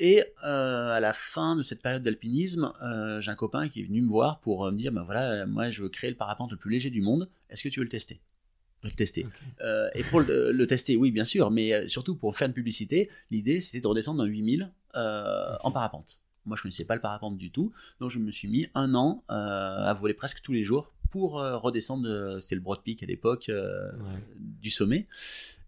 Et 0.00 0.22
euh, 0.44 0.90
à 0.92 1.00
la 1.00 1.12
fin 1.12 1.56
de 1.56 1.62
cette 1.62 1.82
période 1.82 2.04
d'alpinisme, 2.04 2.72
euh, 2.82 3.20
j'ai 3.20 3.30
un 3.32 3.34
copain 3.34 3.68
qui 3.68 3.80
est 3.80 3.84
venu 3.84 4.00
me 4.02 4.08
voir 4.08 4.38
pour 4.38 4.64
euh, 4.66 4.70
me 4.70 4.76
dire, 4.76 4.92
ben 4.92 5.02
voilà, 5.02 5.44
moi 5.46 5.70
je 5.70 5.82
veux 5.82 5.88
créer 5.88 6.10
le 6.10 6.16
parapente 6.16 6.52
le 6.52 6.56
plus 6.56 6.70
léger 6.70 6.90
du 6.90 7.00
monde. 7.00 7.28
Est-ce 7.50 7.64
que 7.64 7.68
tu 7.68 7.80
veux 7.80 7.84
le 7.84 7.90
tester? 7.90 8.20
Le 8.84 8.92
tester. 8.92 9.26
Euh, 9.60 9.88
et 9.94 10.04
pour 10.04 10.20
le, 10.20 10.52
le 10.52 10.66
tester, 10.68 10.96
oui, 10.96 11.10
bien 11.10 11.24
sûr, 11.24 11.50
mais 11.50 11.88
surtout 11.88 12.14
pour 12.14 12.36
faire 12.36 12.46
une 12.46 12.54
publicité, 12.54 13.08
l'idée 13.32 13.60
c'était 13.60 13.80
de 13.80 13.86
redescendre 13.88 14.18
d'un 14.22 14.26
8000 14.28 14.70
euh, 14.94 15.56
en 15.64 15.72
parapente. 15.72 16.20
Moi, 16.48 16.56
je 16.56 16.62
connaissais 16.62 16.84
pas 16.84 16.94
le 16.96 17.00
parapente 17.00 17.38
du 17.38 17.50
tout, 17.52 17.72
donc 18.00 18.10
je 18.10 18.18
me 18.18 18.30
suis 18.32 18.48
mis 18.48 18.66
un 18.74 18.94
an 18.94 19.22
euh, 19.30 19.34
à 19.34 19.94
voler 19.94 20.14
presque 20.14 20.40
tous 20.42 20.52
les 20.52 20.64
jours 20.64 20.90
pour 21.10 21.38
euh, 21.40 21.56
redescendre. 21.56 22.02
de- 22.08 22.38
C'était 22.40 22.56
le 22.56 22.60
Broad 22.60 22.82
Peak 22.82 23.02
à 23.02 23.06
l'époque 23.06 23.48
euh, 23.48 23.92
Ouais. 23.92 24.24
du 24.36 24.70
sommet, 24.70 25.06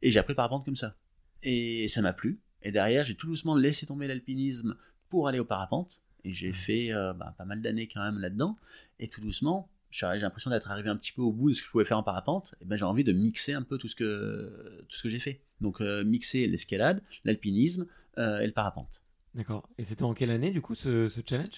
et 0.03 0.11
j'ai 0.11 0.19
appris 0.19 0.33
le 0.33 0.37
parapente 0.37 0.65
comme 0.65 0.77
ça. 0.77 0.97
Et 1.43 1.87
ça 1.89 2.03
m'a 2.03 2.13
plu. 2.13 2.41
Et 2.63 2.73
derrière, 2.73 3.05
j'ai 3.05 3.15
tout 3.15 3.27
doucement 3.27 3.55
laissé 3.57 3.87
tomber 3.87 4.07
l'alpinisme 4.07 4.77
pour 5.09 5.29
aller 5.29 5.39
au 5.39 5.45
parapente. 5.45 6.03
Et 6.25 6.35
j'ai 6.35 6.53
fait 6.53 6.91
bah, 7.17 7.35
pas 7.39 7.47
mal 7.47 7.63
d'années 7.63 7.89
quand 7.89 8.03
même 8.03 8.19
là-dedans. 8.19 8.59
Et 8.99 9.09
tout 9.09 9.23
doucement, 9.23 9.71
j'ai 9.91 10.07
l'impression 10.07 10.51
d'être 10.51 10.71
arrivé 10.71 10.91
un 10.91 10.97
petit 10.97 11.13
peu 11.13 11.23
au 11.23 11.33
bout 11.33 11.49
de 11.49 11.55
ce 11.55 11.61
que 11.63 11.67
je 11.67 11.71
pouvais 11.71 11.87
faire 11.87 11.97
en 11.99 12.03
parapente, 12.03 12.55
et 12.61 12.65
ben 12.67 12.77
j'ai 12.77 12.85
envie 12.85 13.05
de 13.05 13.13
mixer 13.13 13.55
un 13.55 13.63
peu 13.63 13.79
tout 13.79 13.89
ce 13.89 13.97
que, 13.97 14.85
tout 14.89 14.97
ce 14.99 15.03
que 15.03 15.09
j'ai 15.09 15.19
fait. 15.19 15.41
Donc 15.63 15.81
euh, 15.81 16.05
mixer 16.05 16.47
l'escalade, 16.47 17.03
l'alpinisme 17.25 17.87
et 18.19 18.47
le 18.47 18.53
parapente. 18.53 19.03
D'accord. 19.35 19.69
Et 19.79 19.85
c'était 19.85 20.03
en 20.03 20.15
quelle 20.15 20.31
année 20.31 20.51
du 20.51 20.61
coup 20.61 20.75
ce, 20.75 21.09
challenge? 21.27 21.49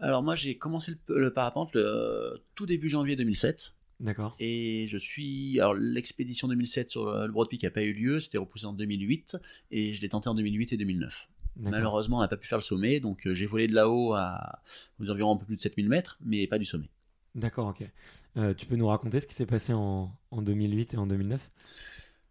Alors 0.00 0.22
moi 0.22 0.34
j'ai 0.34 0.56
commencé 0.56 0.92
le, 1.08 1.32
parapente 1.32 1.74
le 1.74 2.42
tout 2.54 2.66
début 2.66 2.88
janvier 2.88 3.16
2007. 3.16 3.74
D'accord. 4.00 4.36
Et 4.38 4.86
je 4.88 4.96
suis. 4.96 5.58
Alors, 5.58 5.74
l'expédition 5.74 6.46
2007 6.46 6.88
sur 6.88 7.12
le 7.12 7.32
Broad 7.32 7.48
Peak 7.48 7.64
n'a 7.64 7.70
pas 7.72 7.82
eu 7.82 7.92
lieu, 7.92 8.20
c'était 8.20 8.38
repoussé 8.38 8.64
en 8.66 8.72
2008, 8.72 9.36
et 9.72 9.92
je 9.92 10.00
l'ai 10.00 10.08
tenté 10.08 10.28
en 10.28 10.36
2008 10.36 10.72
et 10.72 10.76
2009. 10.76 11.28
Malheureusement, 11.58 12.18
on 12.18 12.20
n'a 12.20 12.28
pas 12.28 12.36
pu 12.36 12.46
faire 12.46 12.58
le 12.58 12.62
sommet, 12.62 13.00
donc 13.00 13.26
euh, 13.26 13.34
j'ai 13.34 13.46
volé 13.46 13.66
de 13.66 13.74
là-haut 13.74 14.14
à 14.14 14.60
aux 15.00 15.10
environ 15.10 15.34
un 15.34 15.36
peu 15.36 15.46
plus 15.46 15.56
de 15.56 15.60
7000 15.60 15.88
mètres, 15.88 16.18
mais 16.24 16.46
pas 16.46 16.58
du 16.58 16.64
sommet. 16.64 16.88
D'accord, 17.34 17.68
ok. 17.68 17.88
Euh, 18.36 18.54
tu 18.54 18.66
peux 18.66 18.76
nous 18.76 18.86
raconter 18.86 19.20
ce 19.20 19.26
qui 19.26 19.34
s'est 19.34 19.46
passé 19.46 19.72
en, 19.72 20.12
en, 20.30 20.42
2008 20.42 20.94
et 20.94 20.96
en 20.96 21.06
2009 21.06 21.50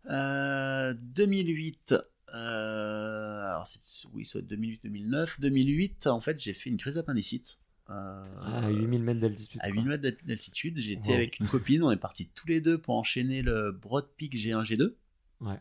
euh, 0.09 0.93
2008, 0.93 1.95
euh, 2.33 3.45
alors 3.45 3.67
oui, 4.13 4.25
soit 4.25 4.41
2008-2009. 4.41 5.39
2008, 5.39 6.07
en 6.07 6.21
fait, 6.21 6.41
j'ai 6.41 6.53
fait 6.53 6.69
une 6.69 6.77
crise 6.77 6.95
d'appendicite. 6.95 7.59
Euh, 7.89 8.23
à 8.41 8.69
8000 8.69 9.01
mètres 9.01 9.21
d'altitude. 9.21 9.61
À 9.63 9.69
8000 9.69 9.87
mètres 9.87 10.25
d'altitude, 10.25 10.77
j'étais 10.77 11.13
avec 11.13 11.39
une 11.39 11.47
copine, 11.47 11.83
on 11.83 11.91
est 11.91 11.97
partis 11.97 12.27
tous 12.35 12.47
les 12.47 12.59
deux 12.59 12.77
pour 12.77 12.95
enchaîner 12.95 13.41
le 13.41 13.71
Broad 13.71 14.05
Peak 14.17 14.35
G1, 14.35 14.63
G2. 14.65 14.93
Ouais. 15.39 15.59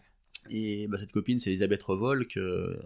Et 0.51 0.89
bah, 0.89 0.99
cette 0.99 1.13
copine, 1.13 1.39
c'est 1.39 1.51
Elisabeth 1.51 1.83
Revol, 1.85 2.27
que 2.27 2.81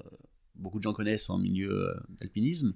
beaucoup 0.56 0.78
de 0.78 0.82
gens 0.82 0.92
connaissent 0.92 1.30
en 1.30 1.38
milieu 1.38 1.88
euh, 1.88 1.94
d'alpinisme. 2.20 2.74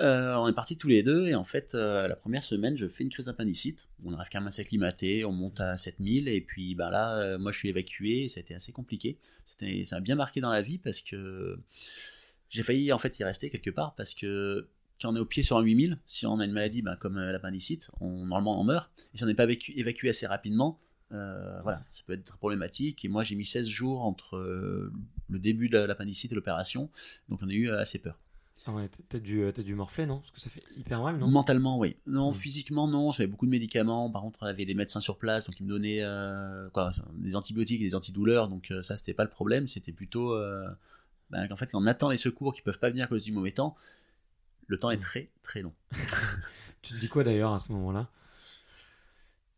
Euh, 0.00 0.34
on 0.36 0.46
est 0.46 0.52
partis 0.52 0.76
tous 0.76 0.86
les 0.86 1.02
deux 1.02 1.26
et 1.26 1.34
en 1.34 1.42
fait 1.42 1.74
la 1.74 2.14
première 2.14 2.44
semaine 2.44 2.76
je 2.76 2.86
fais 2.86 3.02
une 3.02 3.10
crise 3.10 3.26
d'appendicite. 3.26 3.88
On 4.04 4.14
arrive 4.14 4.28
quand 4.30 4.38
même 4.38 4.48
à 4.48 4.52
s'acclimater, 4.52 5.24
on 5.24 5.32
monte 5.32 5.60
à 5.60 5.76
7000 5.76 6.28
et 6.28 6.40
puis 6.40 6.74
bah 6.74 6.90
là 6.90 7.36
moi 7.38 7.50
je 7.50 7.58
suis 7.58 7.68
évacué 7.68 8.24
et 8.24 8.28
c'était 8.28 8.54
assez 8.54 8.70
compliqué. 8.70 9.18
Ça 9.44 9.96
m'a 9.96 10.00
bien 10.00 10.14
marqué 10.14 10.40
dans 10.40 10.50
la 10.50 10.62
vie 10.62 10.78
parce 10.78 11.00
que 11.02 11.58
j'ai 12.48 12.62
failli 12.62 12.92
en 12.92 12.98
fait 12.98 13.18
y 13.18 13.24
rester 13.24 13.50
quelque 13.50 13.70
part 13.70 13.94
parce 13.96 14.14
que 14.14 14.68
quand 15.00 15.12
on 15.12 15.16
est 15.16 15.20
au 15.20 15.24
pied 15.24 15.42
sur 15.42 15.56
un 15.56 15.62
8000, 15.62 15.98
si 16.06 16.26
on 16.26 16.40
a 16.40 16.44
une 16.44 16.52
maladie 16.52 16.82
ben, 16.82 16.96
comme 16.96 17.18
euh, 17.18 17.32
l'appendicite, 17.32 17.90
on, 18.00 18.26
normalement 18.26 18.60
on 18.60 18.64
meurt. 18.64 18.90
Et 19.14 19.18
si 19.18 19.24
on 19.24 19.26
n'est 19.26 19.34
pas 19.34 19.46
évacué 19.46 20.08
assez 20.08 20.26
rapidement, 20.26 20.80
euh, 21.12 21.60
voilà, 21.62 21.84
ça 21.88 22.02
peut 22.06 22.14
être 22.14 22.36
problématique. 22.38 23.04
Et 23.04 23.08
moi 23.08 23.24
j'ai 23.24 23.34
mis 23.34 23.44
16 23.44 23.68
jours 23.68 24.02
entre 24.02 24.36
euh, 24.36 24.92
le 25.28 25.38
début 25.38 25.68
de 25.68 25.78
l'appendicite 25.78 26.32
et 26.32 26.34
l'opération, 26.34 26.90
donc 27.28 27.40
on 27.42 27.48
a 27.48 27.52
eu 27.52 27.70
assez 27.70 27.98
peur. 27.98 28.18
Ah 28.66 28.72
ouais, 28.72 28.90
t'as 29.08 29.18
dû, 29.18 29.46
as 29.46 29.52
dû 29.52 29.74
morfler, 29.74 30.06
non? 30.06 30.18
Parce 30.18 30.30
que 30.32 30.40
ça 30.40 30.50
fait 30.50 30.62
hyper 30.76 31.02
mal, 31.02 31.16
non? 31.16 31.28
Mentalement, 31.28 31.78
oui. 31.78 31.96
Non, 32.06 32.32
physiquement, 32.32 32.88
non. 32.88 33.12
J'avais 33.12 33.28
beaucoup 33.28 33.46
de 33.46 33.50
médicaments. 33.50 34.10
Par 34.10 34.22
contre, 34.22 34.38
on 34.42 34.46
avait 34.46 34.66
des 34.66 34.74
médecins 34.74 35.00
sur 35.00 35.16
place, 35.16 35.46
donc 35.46 35.58
ils 35.60 35.64
me 35.64 35.68
donnaient 35.68 36.02
quoi, 36.72 36.90
des 37.14 37.36
antibiotiques 37.36 37.80
et 37.80 37.84
des 37.84 37.94
antidouleurs. 37.94 38.48
Donc 38.48 38.72
ça, 38.82 38.96
c'était 38.96 39.14
pas 39.14 39.24
le 39.24 39.30
problème. 39.30 39.68
C'était 39.68 39.92
plutôt 39.92 40.36
ben, 41.30 41.46
qu'en 41.48 41.56
fait, 41.56 41.66
quand 41.66 41.82
on 41.82 41.86
attend 41.86 42.08
les 42.08 42.16
secours 42.16 42.54
qui 42.54 42.62
peuvent 42.62 42.78
pas 42.78 42.90
venir 42.90 43.04
à 43.04 43.08
cause 43.08 43.24
du 43.24 43.32
mauvais 43.32 43.52
temps, 43.52 43.76
le 44.66 44.78
temps 44.78 44.90
est 44.90 44.98
très 44.98 45.30
très 45.42 45.62
long. 45.62 45.72
tu 46.82 46.94
te 46.94 46.98
dis 46.98 47.08
quoi 47.08 47.24
d'ailleurs 47.24 47.52
à 47.52 47.58
ce 47.58 47.72
moment-là? 47.72 48.08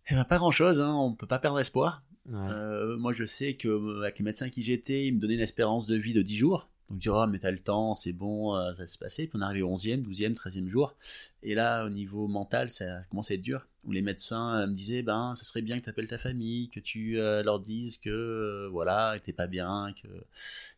Eh 0.08 0.14
ben, 0.14 0.24
Pas 0.24 0.38
grand-chose, 0.38 0.80
hein. 0.80 0.92
on 0.92 1.10
ne 1.10 1.16
peut 1.16 1.26
pas 1.26 1.38
perdre 1.38 1.58
espoir. 1.58 2.02
Euh, 2.32 2.96
moi 2.96 3.12
je 3.12 3.24
sais 3.24 3.54
que 3.54 3.68
euh, 3.68 4.02
avec 4.02 4.18
les 4.18 4.24
médecins 4.24 4.50
qui 4.50 4.62
j'étais, 4.62 5.06
ils 5.06 5.14
me 5.14 5.20
donnaient 5.20 5.34
une 5.34 5.40
espérance 5.40 5.86
de 5.86 5.96
vie 5.96 6.12
de 6.12 6.22
10 6.22 6.36
jours. 6.36 6.68
Donc 6.90 6.98
tu 6.98 7.08
diras, 7.08 7.24
oh, 7.26 7.30
mais 7.30 7.38
t'as 7.38 7.50
le 7.50 7.58
temps, 7.58 7.94
c'est 7.94 8.12
bon, 8.12 8.56
euh, 8.56 8.72
ça 8.72 8.78
va 8.78 8.86
se 8.86 8.98
passer. 8.98 9.26
Puis 9.26 9.38
on 9.38 9.42
arrive 9.42 9.64
au 9.64 9.74
11e, 9.74 10.02
12e, 10.02 10.34
13e 10.34 10.68
jour. 10.68 10.94
Et 11.42 11.54
là, 11.54 11.84
au 11.84 11.88
niveau 11.88 12.26
mental, 12.28 12.68
ça 12.68 13.02
commence 13.10 13.30
à 13.30 13.34
être 13.34 13.42
dur. 13.42 13.66
Où 13.84 13.92
les 13.92 14.02
médecins 14.02 14.66
me 14.66 14.74
disaient, 14.74 15.02
ben, 15.02 15.34
ça 15.34 15.44
serait 15.44 15.62
bien 15.62 15.78
que 15.78 15.84
tu 15.84 15.90
appelles 15.90 16.08
ta 16.08 16.18
famille, 16.18 16.68
que 16.68 16.80
tu 16.80 17.14
leur 17.14 17.60
dises 17.60 17.96
que, 17.96 18.68
voilà, 18.70 19.16
t'es 19.24 19.32
pas 19.32 19.46
bien, 19.46 19.94
que. 20.02 20.08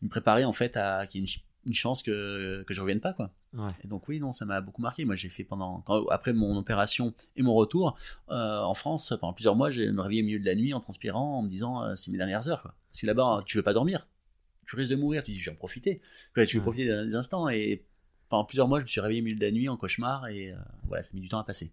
Ils 0.02 0.04
me 0.04 0.08
préparaient 0.08 0.44
en 0.44 0.52
fait 0.52 0.76
à 0.76 1.06
qu'il 1.06 1.20
y 1.20 1.24
ait 1.24 1.26
une 1.26 1.42
une 1.64 1.74
chance 1.74 2.02
que, 2.02 2.62
que 2.66 2.74
je 2.74 2.80
revienne 2.80 3.00
pas 3.00 3.12
quoi. 3.12 3.30
Et 3.84 3.86
donc 3.86 4.08
oui 4.08 4.18
non 4.18 4.32
ça 4.32 4.44
m'a 4.44 4.60
beaucoup 4.60 4.82
marqué. 4.82 5.04
Moi 5.04 5.14
j'ai 5.14 5.28
fait 5.28 5.44
pendant 5.44 5.84
après 6.10 6.32
mon 6.32 6.56
opération 6.56 7.14
et 7.36 7.42
mon 7.42 7.54
retour 7.54 7.96
euh, 8.30 8.60
en 8.60 8.74
France 8.74 9.14
pendant 9.20 9.32
plusieurs 9.32 9.56
mois 9.56 9.70
j'ai 9.70 9.90
me 9.90 10.00
réveillé 10.00 10.22
au 10.22 10.26
milieu 10.26 10.38
de 10.38 10.46
la 10.46 10.54
nuit 10.54 10.72
en 10.74 10.80
transpirant 10.80 11.38
en 11.38 11.42
me 11.42 11.48
disant 11.48 11.84
euh, 11.84 11.94
c'est 11.94 12.10
mes 12.10 12.18
dernières 12.18 12.48
heures 12.48 12.62
quoi. 12.62 12.74
Si 12.92 13.06
là-bas 13.06 13.42
tu 13.46 13.58
veux 13.58 13.62
pas 13.62 13.74
dormir, 13.74 14.06
tu 14.66 14.76
risques 14.76 14.90
de 14.90 14.96
mourir. 14.96 15.22
Tu 15.22 15.32
dis 15.32 15.38
je 15.38 15.46
vais 15.46 15.52
en 15.52 15.58
profiter. 15.58 16.00
tu 16.34 16.56
veux 16.56 16.62
profiter 16.62 16.86
des 16.86 17.14
instants 17.14 17.48
et 17.48 17.84
pendant 18.28 18.44
plusieurs 18.44 18.68
mois 18.68 18.78
je 18.78 18.84
me 18.84 18.88
suis 18.88 19.00
réveillé 19.00 19.20
au 19.20 19.24
milieu 19.24 19.38
de 19.38 19.44
la 19.44 19.50
nuit 19.50 19.68
en 19.68 19.76
cauchemar 19.76 20.26
et 20.28 20.52
euh, 20.52 20.56
voilà 20.86 21.02
ça 21.02 21.10
a 21.12 21.14
mis 21.14 21.20
du 21.20 21.28
temps 21.28 21.38
à 21.38 21.44
passer. 21.44 21.72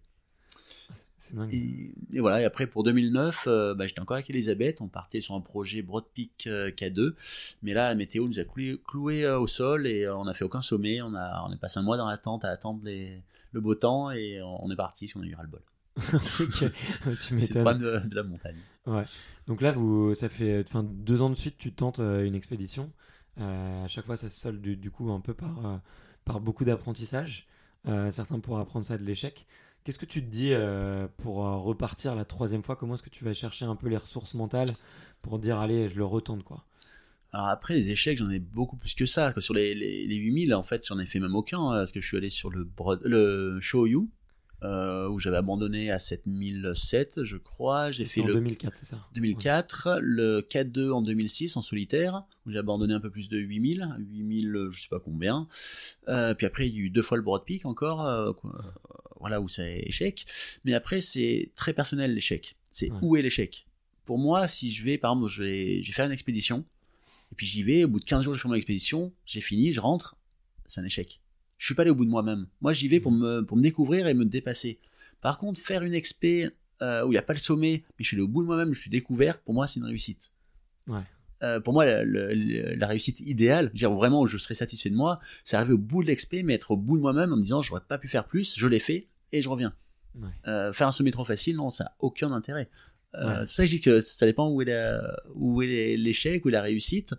Et, 1.52 1.92
voilà, 2.18 2.40
et 2.40 2.44
après 2.44 2.66
pour 2.66 2.82
2009, 2.82 3.44
euh, 3.46 3.74
bah, 3.74 3.86
j'étais 3.86 4.00
encore 4.00 4.16
avec 4.16 4.28
Elisabeth, 4.30 4.80
on 4.80 4.88
partait 4.88 5.20
sur 5.20 5.34
un 5.34 5.40
projet 5.40 5.82
Broad 5.82 6.04
Peak 6.12 6.46
euh, 6.46 6.70
K2, 6.70 7.14
mais 7.62 7.72
là 7.72 7.88
la 7.88 7.94
météo 7.94 8.26
nous 8.26 8.40
a 8.40 8.44
cloué, 8.44 9.24
euh, 9.24 9.38
au 9.38 9.46
sol 9.46 9.86
et 9.86 10.08
on 10.08 10.24
n'a 10.24 10.34
fait 10.34 10.44
aucun 10.44 10.60
sommet, 10.60 11.00
on, 11.02 11.14
a, 11.14 11.44
on 11.46 11.52
est 11.52 11.58
passé 11.58 11.78
un 11.78 11.82
mois 11.82 11.96
dans 11.96 12.08
la 12.08 12.18
tente 12.18 12.44
à 12.44 12.48
attendre 12.48 12.80
le 12.84 13.60
beau 13.60 13.74
temps 13.74 14.10
et 14.10 14.40
on 14.42 14.70
est 14.70 14.76
parti 14.76 15.08
si 15.08 15.16
on 15.16 15.22
a 15.22 15.26
eu 15.26 15.36
C'est 17.40 17.60
problème 17.60 17.78
de, 17.78 18.14
la 18.14 18.22
montagne. 18.22 18.56
Ouais. 18.86 19.02
Donc 19.46 19.60
là, 19.60 19.72
vous, 19.72 20.14
ça 20.14 20.28
fait 20.28 20.64
enfin, 20.66 20.82
deux 20.82 21.22
ans 21.22 21.30
de 21.30 21.34
suite, 21.34 21.56
tu 21.58 21.72
tentes 21.72 21.98
une 21.98 22.34
expédition. 22.34 22.90
à 23.38 23.86
chaque 23.88 24.06
fois, 24.06 24.16
ça 24.16 24.30
se 24.30 24.40
solde 24.40 24.60
du, 24.60 24.90
coup 24.90 25.10
un 25.10 25.20
peu 25.20 25.34
par, 25.34 25.80
par 26.24 26.40
beaucoup 26.40 26.64
d'apprentissage. 26.64 27.46
certains 28.10 28.40
pourraient 28.40 28.62
apprendre 28.62 28.86
ça 28.86 28.98
de 28.98 29.04
l'échec. 29.04 29.46
Qu'est-ce 29.84 29.98
que 29.98 30.06
tu 30.06 30.22
te 30.22 30.30
dis 30.30 30.52
euh, 30.52 31.08
pour 31.18 31.46
euh, 31.46 31.56
repartir 31.56 32.14
la 32.14 32.26
troisième 32.26 32.62
fois? 32.62 32.76
Comment 32.76 32.94
est-ce 32.94 33.02
que 33.02 33.10
tu 33.10 33.24
vas 33.24 33.32
chercher 33.32 33.64
un 33.64 33.76
peu 33.76 33.88
les 33.88 33.96
ressources 33.96 34.34
mentales 34.34 34.68
pour 35.22 35.38
dire 35.38 35.58
allez, 35.58 35.88
je 35.88 35.96
le 35.96 36.04
retourne 36.04 36.42
quoi? 36.42 36.64
Alors 37.32 37.48
après, 37.48 37.74
les 37.74 37.90
échecs, 37.90 38.18
j'en 38.18 38.28
ai 38.28 38.40
beaucoup 38.40 38.76
plus 38.76 38.94
que 38.94 39.06
ça. 39.06 39.32
Sur 39.38 39.54
les, 39.54 39.74
les, 39.74 40.04
les 40.04 40.16
8000, 40.16 40.54
en 40.54 40.62
fait, 40.64 40.86
j'en 40.86 40.98
ai 40.98 41.06
fait 41.06 41.20
même 41.20 41.34
aucun, 41.34 41.60
hein, 41.60 41.78
parce 41.78 41.92
que 41.92 42.00
je 42.00 42.06
suis 42.06 42.16
allé 42.16 42.28
sur 42.28 42.50
le, 42.50 42.68
le 43.04 43.58
Shoyu, 43.60 44.10
euh, 44.62 45.08
où 45.08 45.18
j'avais 45.18 45.38
abandonné 45.38 45.90
à 45.90 45.98
7007, 45.98 47.24
je 47.24 47.36
crois. 47.38 47.90
J'ai 47.92 48.04
fait 48.04 48.20
en 48.20 48.26
le 48.26 48.34
2004, 48.34 48.76
c'est 48.76 48.86
ça 48.86 49.06
2004, 49.14 49.98
le 50.00 50.40
K2 50.42 50.90
en 50.90 51.02
2006 51.02 51.56
en 51.56 51.60
solitaire, 51.60 52.24
où 52.44 52.50
j'ai 52.50 52.58
abandonné 52.58 52.92
un 52.92 53.00
peu 53.00 53.10
plus 53.10 53.28
de 53.28 53.38
8000, 53.38 53.96
8000, 53.98 54.68
je 54.70 54.82
sais 54.82 54.88
pas 54.88 55.00
combien. 55.00 55.48
Euh, 56.08 56.34
puis 56.34 56.46
après, 56.46 56.68
il 56.68 56.74
y 56.74 56.76
a 56.76 56.80
eu 56.80 56.90
deux 56.90 57.02
fois 57.02 57.16
le 57.16 57.22
Broad 57.22 57.44
Peak 57.44 57.64
encore. 57.64 58.06
Euh, 58.06 58.32
voilà 59.20 59.40
où 59.40 59.48
c'est 59.48 59.80
échec. 59.86 60.26
Mais 60.64 60.74
après, 60.74 61.00
c'est 61.00 61.52
très 61.54 61.72
personnel 61.72 62.14
l'échec. 62.14 62.56
C'est 62.70 62.90
où 63.02 63.16
est 63.16 63.22
l'échec? 63.22 63.66
Pour 64.04 64.18
moi, 64.18 64.48
si 64.48 64.70
je 64.72 64.84
vais, 64.84 64.98
par 64.98 65.12
exemple, 65.12 65.30
je 65.30 65.42
vais, 65.42 65.82
faire 65.84 66.06
une 66.06 66.12
expédition, 66.12 66.64
et 67.32 67.34
puis 67.34 67.46
j'y 67.46 67.62
vais, 67.62 67.84
au 67.84 67.88
bout 67.88 68.00
de 68.00 68.04
15 68.04 68.24
jours, 68.24 68.34
je 68.34 68.40
fais 68.40 68.48
mon 68.48 68.54
expédition, 68.54 69.12
j'ai 69.24 69.40
fini, 69.40 69.72
je 69.72 69.80
rentre, 69.80 70.16
c'est 70.66 70.80
un 70.80 70.84
échec. 70.84 71.19
Je 71.60 71.66
suis 71.66 71.74
pas 71.74 71.82
allé 71.82 71.90
au 71.90 71.94
bout 71.94 72.06
de 72.06 72.10
moi-même. 72.10 72.46
Moi, 72.62 72.72
j'y 72.72 72.88
vais 72.88 73.00
pour 73.00 73.12
me, 73.12 73.42
pour 73.42 73.58
me 73.58 73.62
découvrir 73.62 74.06
et 74.06 74.14
me 74.14 74.24
dépasser. 74.24 74.80
Par 75.20 75.36
contre, 75.36 75.60
faire 75.60 75.82
une 75.82 75.92
expé 75.92 76.48
euh, 76.80 77.04
où 77.04 77.08
il 77.08 77.10
n'y 77.10 77.18
a 77.18 77.22
pas 77.22 77.34
le 77.34 77.38
sommet, 77.38 77.82
mais 77.86 78.02
je 78.02 78.06
suis 78.06 78.16
allé 78.16 78.22
au 78.22 78.28
bout 78.28 78.40
de 78.40 78.46
moi-même, 78.46 78.72
je 78.72 78.80
suis 78.80 78.88
découvert, 78.88 79.38
pour 79.42 79.52
moi, 79.52 79.66
c'est 79.66 79.78
une 79.78 79.84
réussite. 79.84 80.32
Ouais. 80.86 81.02
Euh, 81.42 81.60
pour 81.60 81.74
moi, 81.74 81.84
la, 81.84 82.86
réussite 82.86 83.20
idéale, 83.20 83.70
dire 83.74 83.92
vraiment 83.92 84.22
où 84.22 84.26
je 84.26 84.38
serais 84.38 84.54
satisfait 84.54 84.88
de 84.88 84.94
moi, 84.94 85.18
c'est 85.44 85.58
arriver 85.58 85.74
au 85.74 85.78
bout 85.78 86.02
de 86.02 86.08
l'expé, 86.08 86.42
mais 86.42 86.54
être 86.54 86.70
au 86.70 86.78
bout 86.78 86.96
de 86.96 87.02
moi-même 87.02 87.30
en 87.30 87.36
me 87.36 87.42
disant 87.42 87.60
j'aurais 87.60 87.82
pas 87.86 87.98
pu 87.98 88.08
faire 88.08 88.24
plus, 88.24 88.58
je 88.58 88.66
l'ai 88.66 88.80
fait 88.80 89.08
et 89.32 89.42
je 89.42 89.48
reviens. 89.50 89.74
Euh, 90.48 90.72
faire 90.72 90.88
un 90.88 90.92
sommet 90.92 91.10
trop 91.10 91.24
facile, 91.24 91.56
non, 91.56 91.68
ça 91.68 91.84
n'a 91.84 91.94
aucun 91.98 92.32
intérêt. 92.32 92.70
Euh, 93.14 93.44
c'est 93.44 93.50
pour 93.50 93.54
ça 93.54 93.62
que 93.64 93.70
je 93.70 93.76
dis 93.76 93.80
que 93.82 94.00
ça 94.00 94.24
dépend 94.24 94.48
où 94.48 94.62
est, 94.62 94.98
où 95.34 95.60
est 95.60 95.98
l'échec, 95.98 96.42
où 96.44 96.48
est 96.48 96.52
la 96.52 96.62
réussite. 96.62 97.14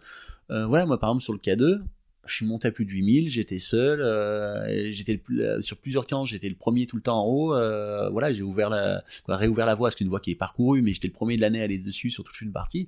voilà, 0.49 0.87
moi 0.87 0.99
par 0.99 1.09
exemple 1.11 1.23
sur 1.23 1.33
le 1.33 1.39
K2, 1.39 1.81
je 2.25 2.35
suis 2.35 2.45
monté 2.45 2.67
à 2.67 2.71
plus 2.71 2.85
de 2.85 2.91
8000, 2.91 3.29
j'étais 3.29 3.59
seul, 3.59 4.01
euh, 4.01 4.91
j'étais 4.91 5.21
sur 5.61 5.77
plusieurs 5.77 6.05
camps, 6.05 6.25
j'étais 6.25 6.49
le 6.49 6.55
premier 6.55 6.85
tout 6.85 6.95
le 6.95 7.01
temps 7.01 7.23
en 7.23 7.27
haut. 7.27 7.55
Euh, 7.55 8.09
voilà, 8.09 8.31
j'ai 8.31 8.43
ouvert 8.43 8.69
la, 8.69 9.03
quoi, 9.23 9.37
réouvert 9.37 9.65
la 9.65 9.75
voie, 9.75 9.89
c'est 9.89 10.01
une 10.01 10.09
voie 10.09 10.19
qui 10.19 10.31
est 10.31 10.35
parcourue, 10.35 10.81
mais 10.81 10.93
j'étais 10.93 11.07
le 11.07 11.13
premier 11.13 11.35
de 11.35 11.41
l'année 11.41 11.61
à 11.61 11.63
aller 11.63 11.79
dessus 11.79 12.09
sur 12.09 12.23
toute 12.23 12.39
une 12.41 12.51
partie. 12.51 12.87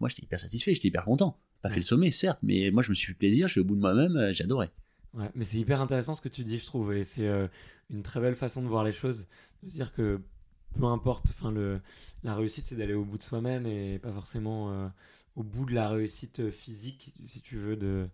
moi, 0.00 0.08
j'étais 0.08 0.22
hyper 0.22 0.38
satisfait, 0.38 0.74
j'étais 0.74 0.88
hyper 0.88 1.04
content. 1.04 1.38
Pas 1.62 1.70
fait 1.70 1.76
le 1.76 1.82
sommet, 1.82 2.10
certes, 2.10 2.38
mais 2.42 2.70
moi, 2.70 2.82
je 2.82 2.90
me 2.90 2.94
suis 2.94 3.08
fait 3.08 3.18
plaisir, 3.18 3.48
je 3.48 3.52
suis 3.52 3.60
au 3.60 3.64
bout 3.64 3.76
de 3.76 3.80
moi-même, 3.80 4.16
euh. 4.16 4.32
Ouais, 5.14 5.30
mais 5.34 5.44
c'est 5.44 5.56
hyper 5.56 5.80
intéressant 5.80 6.14
ce 6.14 6.20
que 6.20 6.28
tu 6.28 6.44
dis, 6.44 6.58
je 6.58 6.66
trouve, 6.66 6.92
et 6.92 7.04
c'est 7.04 7.28
une 7.88 8.02
très 8.02 8.20
belle 8.20 8.36
façon 8.36 8.62
de 8.62 8.68
voir 8.68 8.84
les 8.84 8.92
choses, 8.92 9.26
de 9.62 9.70
dire 9.70 9.94
que 9.94 10.20
peu 10.78 10.84
importe, 10.84 11.28
enfin 11.30 11.50
le, 11.50 11.80
la 12.22 12.34
réussite, 12.34 12.66
c'est 12.66 12.76
d'aller 12.76 12.92
au 12.92 13.04
bout 13.04 13.16
de 13.16 13.22
soi-même 13.22 13.66
et 13.66 13.98
pas 13.98 14.12
forcément 14.12 14.90
au 15.34 15.42
bout 15.42 15.64
de 15.64 15.72
la 15.74 15.88
réussite 15.88 16.50
physique, 16.50 17.14
si 17.24 17.40
tu 17.40 17.56
veux, 17.56 17.76
de 17.76 18.08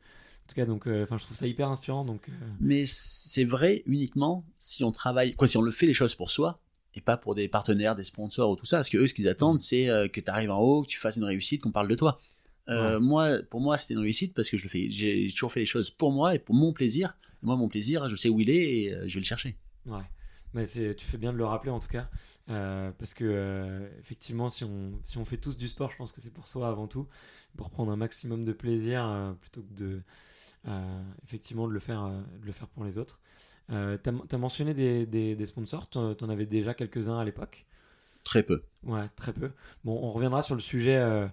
tout 0.52 0.60
cas, 0.60 0.66
donc, 0.66 0.86
euh, 0.86 1.04
enfin, 1.04 1.18
je 1.18 1.24
trouve 1.24 1.36
ça 1.36 1.46
hyper 1.46 1.68
inspirant. 1.68 2.04
Donc, 2.04 2.28
euh. 2.28 2.32
Mais 2.60 2.84
c'est 2.86 3.44
vrai 3.44 3.82
uniquement 3.86 4.44
si 4.58 4.84
on 4.84 4.92
travaille, 4.92 5.34
quoi, 5.34 5.48
si 5.48 5.56
on 5.56 5.62
le 5.62 5.70
fait 5.70 5.86
les 5.86 5.94
choses 5.94 6.14
pour 6.14 6.30
soi 6.30 6.60
et 6.94 7.00
pas 7.00 7.16
pour 7.16 7.34
des 7.34 7.48
partenaires, 7.48 7.96
des 7.96 8.04
sponsors 8.04 8.50
ou 8.50 8.56
tout 8.56 8.66
ça. 8.66 8.78
Parce 8.78 8.90
que 8.90 8.98
eux, 8.98 9.06
ce 9.06 9.14
qu'ils 9.14 9.28
attendent, 9.28 9.56
mm. 9.56 9.60
c'est 9.60 9.88
euh, 9.88 10.08
que 10.08 10.20
tu 10.20 10.30
arrives 10.30 10.50
en 10.50 10.58
haut, 10.58 10.82
que 10.82 10.88
tu 10.88 10.98
fasses 10.98 11.16
une 11.16 11.24
réussite, 11.24 11.62
qu'on 11.62 11.72
parle 11.72 11.88
de 11.88 11.94
toi. 11.94 12.20
Moi, 12.68 13.38
pour 13.50 13.60
moi, 13.60 13.76
c'était 13.76 13.94
une 13.94 14.00
réussite 14.00 14.34
parce 14.34 14.48
que 14.48 14.56
je 14.56 14.64
le 14.64 14.68
fais. 14.68 14.90
J'ai 14.90 15.28
toujours 15.30 15.52
fait 15.52 15.60
les 15.60 15.66
choses 15.66 15.90
pour 15.90 16.12
moi 16.12 16.34
et 16.34 16.38
pour 16.38 16.54
mon 16.54 16.72
plaisir. 16.72 17.16
moi, 17.42 17.56
mon 17.56 17.68
plaisir, 17.68 18.08
je 18.08 18.14
sais 18.14 18.28
où 18.28 18.38
il 18.40 18.50
est 18.50 18.72
et 18.72 18.94
je 19.06 19.14
vais 19.14 19.20
le 19.20 19.26
chercher. 19.26 19.56
Ouais. 19.84 20.04
C'est- 20.66 20.94
tu 20.94 21.06
fais 21.06 21.16
bien 21.18 21.32
de 21.32 21.38
le 21.38 21.44
rappeler 21.44 21.70
en 21.70 21.80
tout 21.80 21.88
cas, 21.88 22.08
euh, 22.50 22.90
parce 22.98 23.14
que 23.14 23.24
euh, 23.24 23.88
effectivement, 24.00 24.50
si 24.50 24.64
on, 24.64 24.92
si 25.04 25.16
on 25.16 25.24
fait 25.24 25.38
tous 25.38 25.56
du 25.56 25.66
sport, 25.68 25.90
je 25.90 25.96
pense 25.96 26.12
que 26.12 26.20
c'est 26.20 26.32
pour 26.32 26.46
soi 26.46 26.68
avant 26.68 26.86
tout, 26.86 27.08
pour 27.56 27.70
prendre 27.70 27.90
un 27.90 27.96
maximum 27.96 28.44
de 28.44 28.52
plaisir 28.52 29.34
plutôt 29.40 29.62
que 29.62 29.74
de 29.74 30.02
effectivement 31.24 31.66
de 31.68 31.72
le 31.72 31.80
faire, 31.80 32.04
euh, 32.04 32.20
de 32.40 32.46
le 32.46 32.52
faire 32.52 32.68
pour 32.68 32.84
les 32.84 32.98
autres. 32.98 33.20
Euh, 33.70 33.96
t'as, 33.98 34.12
as 34.30 34.38
mentionné 34.38 34.74
des, 34.74 35.06
des, 35.06 35.34
des 35.36 35.46
sponsors, 35.46 35.88
t'en, 35.88 36.14
t'en 36.14 36.28
avais 36.28 36.46
déjà 36.46 36.74
quelques-uns 36.74 37.18
à 37.18 37.24
l'époque? 37.24 37.66
Très 38.24 38.42
peu. 38.42 38.62
Ouais, 38.84 39.08
très 39.16 39.32
peu. 39.32 39.50
Bon, 39.84 39.98
on 40.02 40.10
reviendra 40.10 40.42
sur 40.42 40.54
le 40.54 40.60
sujet. 40.60 40.96
euh, 40.96 41.26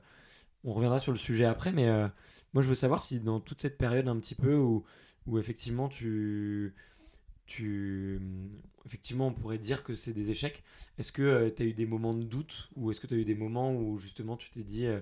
on 0.64 0.74
reviendra 0.74 1.00
sur 1.00 1.12
le 1.12 1.18
sujet 1.18 1.46
après, 1.46 1.72
mais 1.72 1.88
euh, 1.90 2.08
moi 2.54 2.64
je 2.64 2.70
veux 2.70 2.76
savoir 2.76 3.02
si 3.02 3.20
dans 3.20 3.40
toute 3.40 3.62
cette 3.62 3.78
période 3.78 4.08
un 4.08 4.20
petit 4.20 4.36
peu 4.36 4.56
où, 4.56 4.86
où 5.28 5.40
effectivement 5.40 5.90
tu, 5.90 6.76
tu, 7.46 8.20
effectivement 8.86 9.28
on 9.28 9.34
pourrait 9.34 9.58
dire 9.60 9.84
que 9.84 9.96
c'est 9.96 10.14
des 10.14 10.32
échecs. 10.32 10.64
Est-ce 10.98 11.12
que 11.12 11.50
tu 11.50 11.64
as 11.64 11.66
eu 11.66 11.74
des 11.74 11.86
moments 11.86 12.14
de 12.14 12.24
doute 12.24 12.70
ou 12.76 12.92
est-ce 12.92 13.00
que 13.00 13.08
tu 13.08 13.16
as 13.16 13.18
eu 13.18 13.26
des 13.26 13.36
moments 13.36 13.74
où 13.76 13.98
justement 14.00 14.38
tu 14.38 14.50
t'es 14.52 14.64
dit, 14.64 14.86
euh, 14.88 15.00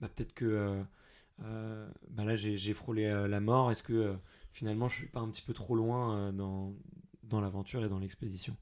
bah, 0.00 0.08
peut-être 0.14 0.34
que 0.34 0.44
euh, 0.44 0.68
euh, 0.68 0.84
bah, 1.40 2.24
là 2.24 2.36
j'ai 2.36 2.74
frôlé 2.74 3.06
euh, 3.06 3.28
la 3.28 3.40
mort. 3.40 3.70
Est-ce 3.70 3.82
que 3.82 3.92
euh, 3.92 4.12
finalement 4.52 4.88
je 4.88 4.96
suis 4.96 5.06
pas 5.06 5.20
un 5.20 5.28
petit 5.28 5.42
peu 5.42 5.52
trop 5.52 5.74
loin 5.74 6.16
euh, 6.16 6.32
dans, 6.32 6.74
dans 7.24 7.40
l'aventure 7.40 7.84
et 7.84 7.88
dans 7.88 7.98
l'expédition? 7.98 8.56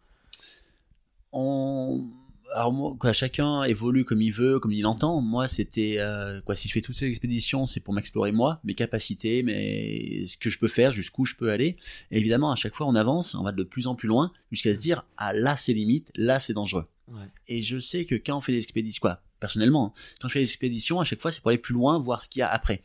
On... 1.33 2.07
Alors 2.55 2.73
moi, 2.73 2.97
quoi, 2.99 3.13
chacun 3.13 3.65
évolue 3.65 4.07
comme 4.07 4.23
il 4.23 4.33
veut, 4.33 4.59
comme 4.59 4.73
il 4.73 4.87
entend. 4.87 5.21
Moi, 5.21 5.49
c'était 5.49 5.97
euh, 5.99 6.41
quoi 6.41 6.55
Si 6.55 6.67
je 6.67 6.73
fais 6.73 6.81
toutes 6.81 6.95
ces 6.95 7.07
expéditions, 7.07 7.67
c'est 7.67 7.81
pour 7.81 7.93
m'explorer 7.93 8.33
moi, 8.33 8.59
mes 8.65 8.73
capacités, 8.73 9.43
mais 9.43 10.25
ce 10.27 10.39
que 10.39 10.49
je 10.49 10.59
peux 10.59 10.69
faire, 10.69 10.93
jusqu'où 10.93 11.27
je 11.27 11.35
peux 11.35 11.51
aller. 11.51 11.77
Et 12.11 12.19
évidemment, 12.19 12.51
à 12.51 12.57
chaque 12.57 12.75
fois, 12.75 12.87
on 12.87 12.95
avance, 12.95 13.35
on 13.35 13.43
va 13.43 13.53
de 13.53 13.65
plus 13.65 13.87
en 13.87 13.95
plus 13.95 14.09
loin, 14.09 14.33
jusqu'à 14.51 14.75
se 14.75 14.81
dire 14.81 15.05
ah 15.19 15.35
là, 15.35 15.57
c'est 15.57 15.75
limite, 15.75 16.11
là, 16.15 16.39
c'est 16.39 16.55
dangereux. 16.55 16.85
Ouais. 17.09 17.27
Et 17.49 17.61
je 17.61 17.79
sais 17.79 18.07
que 18.07 18.15
quand 18.15 18.39
on 18.39 18.41
fait 18.41 18.53
des 18.53 18.63
expéditions, 18.63 19.01
quoi, 19.03 19.21
personnellement, 19.41 19.93
hein, 19.97 20.01
quand 20.21 20.29
je 20.29 20.35
fais 20.35 20.41
des 20.41 20.47
expéditions, 20.47 21.01
à 21.01 21.05
chaque 21.05 21.21
fois, 21.21 21.31
c'est 21.31 21.41
pour 21.41 21.49
aller 21.51 21.59
plus 21.59 21.75
loin, 21.75 21.99
voir 21.99 22.23
ce 22.23 22.29
qu'il 22.29 22.41
y 22.41 22.43
a 22.43 22.49
après. 22.51 22.83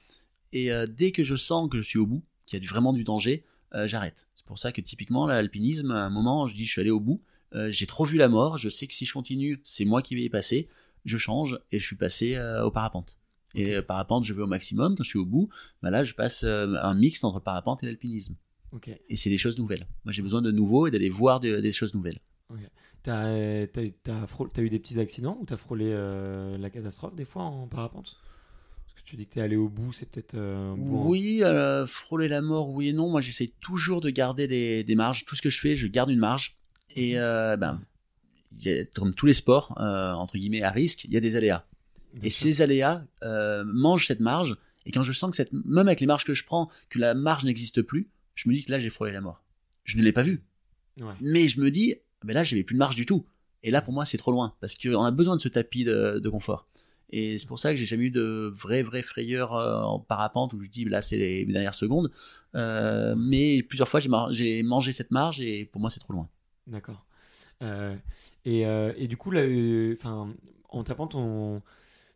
Et 0.51 0.71
euh, 0.71 0.85
dès 0.87 1.11
que 1.11 1.23
je 1.23 1.35
sens 1.35 1.69
que 1.69 1.77
je 1.77 1.83
suis 1.83 1.99
au 1.99 2.05
bout, 2.05 2.23
qu'il 2.45 2.61
y 2.61 2.65
a 2.65 2.69
vraiment 2.69 2.93
du 2.93 3.03
danger, 3.03 3.43
euh, 3.73 3.87
j'arrête. 3.87 4.27
C'est 4.35 4.45
pour 4.45 4.59
ça 4.59 4.71
que 4.71 4.81
typiquement, 4.81 5.25
l'alpinisme, 5.27 5.91
à 5.91 6.05
un 6.05 6.09
moment, 6.09 6.47
je 6.47 6.53
dis 6.53 6.65
je 6.65 6.71
suis 6.71 6.81
allé 6.81 6.91
au 6.91 6.99
bout. 6.99 7.21
Euh, 7.55 7.71
j'ai 7.71 7.85
trop 7.87 8.03
vu 8.05 8.17
la 8.17 8.27
mort, 8.29 8.57
je 8.57 8.69
sais 8.69 8.87
que 8.87 8.93
si 8.93 9.05
je 9.05 9.13
continue, 9.13 9.59
c'est 9.63 9.85
moi 9.85 10.01
qui 10.01 10.15
vais 10.15 10.23
y 10.23 10.29
passer, 10.29 10.67
je 11.05 11.17
change 11.17 11.59
et 11.71 11.79
je 11.79 11.85
suis 11.85 11.95
passé 11.95 12.37
au 12.63 12.71
parapente. 12.71 13.17
Et 13.55 13.79
parapente, 13.83 14.23
je 14.23 14.33
vais 14.33 14.41
au 14.41 14.47
maximum, 14.47 14.95
quand 14.95 15.03
je 15.03 15.09
suis 15.09 15.19
au 15.19 15.25
bout, 15.25 15.49
bah 15.83 15.91
là 15.91 16.03
je 16.03 16.13
passe 16.15 16.43
un 16.43 16.93
mix 16.95 17.23
entre 17.23 17.39
parapente 17.39 17.83
et 17.83 17.85
l'alpinisme. 17.85 18.35
Et 19.09 19.15
c'est 19.15 19.29
des 19.29 19.37
choses 19.37 19.59
nouvelles. 19.59 19.85
Moi 20.05 20.11
j'ai 20.11 20.23
besoin 20.23 20.41
de 20.41 20.49
nouveau 20.49 20.87
et 20.87 20.91
d'aller 20.91 21.09
voir 21.11 21.39
de- 21.39 21.59
des 21.59 21.71
choses 21.71 21.93
nouvelles. 21.93 22.19
T'as- 23.03 23.67
t'as 24.53 24.61
eu 24.61 24.69
des 24.69 24.79
petits 24.79 24.99
accidents 24.99 25.37
ou 25.41 25.45
t'as 25.45 25.57
frôlé 25.57 25.85
euh, 25.89 26.57
la 26.57 26.69
catastrophe 26.69 27.15
des 27.15 27.25
fois 27.25 27.43
en 27.43 27.67
parapente? 27.67 28.17
Parce 28.85 29.01
que 29.01 29.09
tu 29.09 29.15
dis 29.17 29.25
que 29.27 29.33
t'es 29.33 29.41
allé 29.41 29.55
au 29.55 29.69
bout, 29.69 29.91
c'est 29.93 30.09
peut-être 30.09 30.35
euh, 30.35 30.73
Oui, 30.77 31.43
euh, 31.43 31.85
frôler 31.85 32.27
la 32.27 32.41
mort, 32.41 32.69
oui 32.69 32.89
et 32.89 32.93
non. 32.93 33.09
Moi 33.09 33.21
j'essaie 33.21 33.51
toujours 33.59 34.01
de 34.01 34.09
garder 34.09 34.47
des, 34.47 34.83
des 34.83 34.95
marges. 34.95 35.25
Tout 35.25 35.35
ce 35.35 35.41
que 35.41 35.49
je 35.49 35.59
fais, 35.59 35.75
je 35.75 35.87
garde 35.87 36.09
une 36.09 36.19
marge. 36.19 36.57
Et 36.95 37.19
euh, 37.19 37.57
ben, 37.57 37.81
comme 38.93 39.13
tous 39.13 39.25
les 39.25 39.33
sports, 39.33 39.75
euh, 39.79 40.13
entre 40.13 40.37
guillemets, 40.37 40.61
à 40.61 40.69
risque, 40.71 41.05
il 41.05 41.11
y 41.13 41.17
a 41.17 41.19
des 41.19 41.35
aléas. 41.35 41.65
Et 42.21 42.29
ces 42.29 42.61
aléas 42.61 43.03
euh, 43.23 43.63
mangent 43.65 44.05
cette 44.07 44.19
marge. 44.19 44.55
Et 44.85 44.91
quand 44.91 45.03
je 45.03 45.11
sens 45.11 45.31
que 45.31 45.37
cette, 45.37 45.51
même 45.53 45.87
avec 45.87 45.99
les 45.99 46.05
marges 46.05 46.25
que 46.25 46.33
je 46.35 46.43
prends, 46.45 46.69
que 46.89 46.99
la 46.99 47.13
marge 47.15 47.43
n'existe 47.45 47.81
plus, 47.81 48.09
je 48.35 48.47
me 48.49 48.53
dis 48.53 48.63
que 48.63 48.71
là 48.71 48.79
j'ai 48.79 48.89
frôlé 48.91 49.11
la 49.11 49.21
mort. 49.21 49.41
Je 49.85 49.97
ne 49.97 50.03
l'ai 50.03 50.11
pas 50.11 50.21
vu, 50.23 50.43
Ouais. 50.99 51.13
mais 51.21 51.47
je 51.47 51.59
me 51.59 51.71
dis, 51.71 51.95
mais 52.23 52.33
là 52.33 52.43
j'avais 52.43 52.63
plus 52.63 52.73
de 52.73 52.79
marge 52.79 52.95
du 52.95 53.05
tout. 53.05 53.25
Et 53.63 53.71
là 53.71 53.81
pour 53.81 53.93
moi 53.93 54.05
c'est 54.05 54.17
trop 54.17 54.31
loin 54.31 54.55
parce 54.59 54.75
qu'on 54.75 55.03
a 55.03 55.11
besoin 55.11 55.35
de 55.35 55.41
ce 55.41 55.47
tapis 55.47 55.83
de, 55.83 56.29
confort. 56.29 56.67
Et 57.09 57.37
c'est 57.37 57.47
pour 57.47 57.59
ça 57.59 57.71
que 57.71 57.77
j'ai 57.77 57.85
jamais 57.85 58.05
eu 58.05 58.11
de 58.11 58.51
vraie 58.53 58.81
vraie 58.81 59.03
frayeur 59.03 59.53
euh, 59.53 59.81
en 59.81 59.99
parapente 59.99 60.53
où 60.53 60.61
je 60.61 60.69
dis 60.69 60.85
là 60.85 61.01
c'est 61.01 61.17
les 61.17 61.45
dernières 61.45 61.75
secondes. 61.75 62.11
Euh, 62.55 63.15
mais 63.17 63.63
plusieurs 63.63 63.87
fois 63.87 63.99
j'ai 63.99 64.63
mangé 64.63 64.91
cette 64.91 65.11
marge 65.11 65.39
et 65.41 65.65
pour 65.65 65.81
moi 65.81 65.89
c'est 65.89 65.99
trop 65.99 66.13
loin. 66.13 66.29
D'accord. 66.67 67.05
Euh, 67.61 67.95
et, 68.45 68.61
et 68.61 69.07
du 69.07 69.15
coup, 69.15 69.31
là, 69.31 69.41
en 70.69 70.83
tapant 70.83 71.07
ton, 71.07 71.61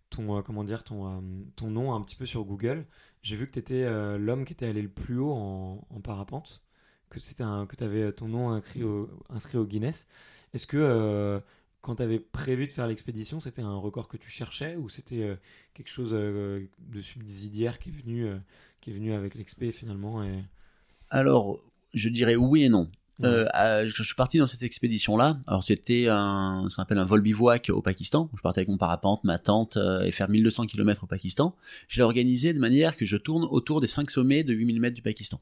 ton, 0.10 0.42
comment 0.42 0.66
dire, 0.66 0.84
ton, 0.84 1.24
ton 1.56 1.70
nom 1.70 1.94
un 1.94 2.02
petit 2.02 2.18
peu 2.18 2.26
sur 2.26 2.44
Google, 2.44 2.86
j'ai 3.22 3.38
vu 3.38 3.48
que 3.48 3.54
tu 3.54 3.60
étais 3.60 3.86
l'homme 4.18 4.44
qui 4.44 4.52
était 4.52 4.66
allé 4.66 4.82
le 4.82 4.90
plus 4.90 5.20
haut 5.20 5.32
en 5.32 6.02
parapente, 6.02 6.67
que 7.10 7.20
c'était 7.20 7.44
que 7.44 7.76
tu 7.76 7.84
avais 7.84 8.12
ton 8.12 8.28
nom 8.28 8.50
inscrit 8.52 8.84
au, 8.84 9.10
inscrit 9.30 9.58
au 9.58 9.66
Guinness. 9.66 10.08
Est-ce 10.54 10.68
que 10.68 10.78
euh, 10.78 11.40
quand 11.82 11.96
tu 11.96 12.04
avais 12.04 12.20
prévu 12.20 12.68
de 12.68 12.72
faire 12.74 12.86
l'expédition, 12.86 13.40
c'était 13.40 13.62
un 13.62 13.76
record 13.76 14.08
que 14.08 14.18
tu 14.18 14.30
cherchais 14.30 14.76
ou 14.76 14.90
c'était 14.90 15.24
euh, 15.24 15.36
quelque 15.74 15.90
chose 15.90 16.10
euh, 16.12 16.66
de 16.80 17.02
subsidiaire 17.02 17.80
qui 17.80 17.90
est 17.90 17.94
venu, 17.94 18.26
euh, 18.26 18.38
qui 18.82 18.92
est 18.92 18.94
venu 18.94 19.14
avec 19.14 19.36
l'expé 19.36 19.72
finalement 19.72 20.22
et... 20.22 20.44
Alors 21.10 21.62
je 21.94 22.10
dirais 22.10 22.36
oui 22.36 22.64
et 22.64 22.70
non. 22.70 22.92
Euh, 23.24 23.88
je 23.88 24.04
suis 24.04 24.16
parti 24.16 24.38
dans 24.38 24.46
cette 24.46 24.64
expédition-là. 24.64 25.40
Alors 25.48 25.64
c'était 25.64 26.08
un, 26.08 26.68
ce 26.70 26.76
qu'on 26.76 26.84
appelle 26.84 26.98
un 26.98 27.06
vol 27.06 27.22
bivouac 27.22 27.70
au 27.70 27.82
Pakistan. 27.82 28.30
Je 28.36 28.42
partais 28.42 28.60
avec 28.60 28.70
mon 28.70 28.78
parapente, 28.78 29.24
ma 29.24 29.40
tente 29.40 29.78
euh, 29.78 30.04
et 30.04 30.12
faire 30.12 30.30
1200 30.30 30.68
km 30.68 31.04
au 31.04 31.08
Pakistan. 31.08 31.56
Je 31.88 31.98
l'ai 31.98 32.04
organisé 32.04 32.54
de 32.54 32.60
manière 32.60 32.96
que 32.96 33.06
je 33.06 33.18
tourne 33.18 33.44
autour 33.46 33.82
des 33.82 33.88
cinq 33.88 34.12
sommets 34.12 34.44
de 34.44 34.54
8000 34.54 34.80
mètres 34.80 34.96
du 34.96 35.02
Pakistan. 35.02 35.38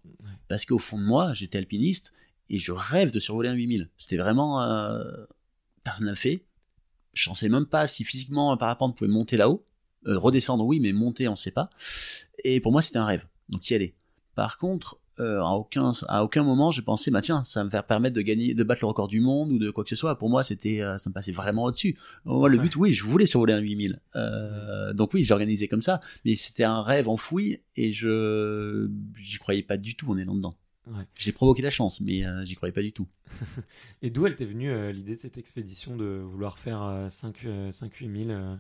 Parce 0.47 0.65
qu'au 0.65 0.79
fond 0.79 0.97
de 0.97 1.03
moi, 1.03 1.33
j'étais 1.33 1.57
alpiniste 1.57 2.13
et 2.49 2.59
je 2.59 2.71
rêve 2.71 3.11
de 3.11 3.19
survoler 3.19 3.49
un 3.49 3.53
8000. 3.53 3.89
C'était 3.97 4.17
vraiment 4.17 4.61
euh, 4.61 5.03
personne 5.83 6.05
n'a 6.05 6.15
fait. 6.15 6.43
Je 7.13 7.29
ne 7.29 7.35
sais 7.35 7.49
même 7.49 7.65
pas 7.65 7.87
si 7.87 8.03
physiquement 8.03 8.51
un 8.51 8.57
parapente 8.57 8.97
pouvait 8.97 9.09
monter 9.09 9.37
là-haut. 9.37 9.65
Euh, 10.07 10.19
redescendre 10.19 10.65
oui, 10.65 10.79
mais 10.79 10.93
monter 10.93 11.27
on 11.27 11.35
sait 11.35 11.51
pas. 11.51 11.69
Et 12.43 12.59
pour 12.59 12.71
moi 12.71 12.81
c'était 12.81 12.99
un 12.99 13.05
rêve. 13.05 13.25
Donc 13.49 13.69
y 13.69 13.73
aller. 13.73 13.95
Par 14.35 14.57
contre, 14.57 14.99
euh, 15.19 15.39
à 15.41 15.51
aucun 15.53 15.91
à 16.07 16.23
aucun 16.23 16.43
moment 16.43 16.71
j'ai 16.71 16.81
pensé 16.81 17.09
bah 17.11 17.21
tiens 17.21 17.43
ça 17.43 17.61
va 17.61 17.65
me 17.65 17.69
faire 17.69 17.85
permettre 17.85 18.15
de 18.15 18.21
gagner 18.21 18.53
de 18.53 18.63
battre 18.63 18.81
le 18.83 18.87
record 18.87 19.07
du 19.07 19.21
monde 19.21 19.51
ou 19.51 19.59
de 19.59 19.69
quoi 19.71 19.83
que 19.83 19.89
ce 19.89 19.95
soit. 19.95 20.17
Pour 20.17 20.29
moi 20.29 20.43
c'était 20.43 20.81
euh, 20.81 20.97
ça 20.97 21.09
me 21.09 21.13
passait 21.13 21.31
vraiment 21.31 21.63
au-dessus. 21.63 21.95
Moi 22.25 22.49
le 22.49 22.57
Ouais. 22.57 22.63
but 22.63 22.75
oui 22.75 22.93
je 22.93 23.03
voulais 23.03 23.25
survoler 23.25 23.53
un 23.53 23.59
8000 23.59 23.99
euh, 24.15 24.93
donc 24.93 25.13
oui 25.13 25.23
j'ai 25.23 25.33
organisé 25.33 25.67
comme 25.67 25.81
ça. 25.81 25.99
Mais 26.25 26.35
c'était 26.35 26.63
un 26.65 26.81
rêve 26.81 27.07
enfoui 27.09 27.59
et 27.75 27.91
je 27.91 28.89
j'y 29.15 29.37
croyais 29.37 29.63
pas 29.63 29.77
du 29.77 29.95
tout 29.95 30.09
en 30.11 30.17
étant 30.17 30.35
dedans. 30.35 30.53
Ouais. 30.87 31.03
j'ai 31.15 31.31
provoqué 31.31 31.63
la 31.63 31.71
chance 31.71 31.99
mais 32.01 32.23
euh, 32.25 32.43
j'y 32.45 32.55
croyais 32.55 32.71
pas 32.73 32.83
du 32.83 32.91
tout. 32.91 33.07
Et 34.03 34.11
d'où 34.11 34.27
elle 34.27 34.35
t'est 34.35 34.45
venue 34.45 34.91
l'idée 34.93 35.15
de 35.15 35.19
cette 35.19 35.37
expédition 35.39 35.95
de 35.95 36.05
vouloir 36.23 36.59
faire 36.59 37.07
5-8 37.09 38.25
000 38.25 38.29
euh, 38.29 38.55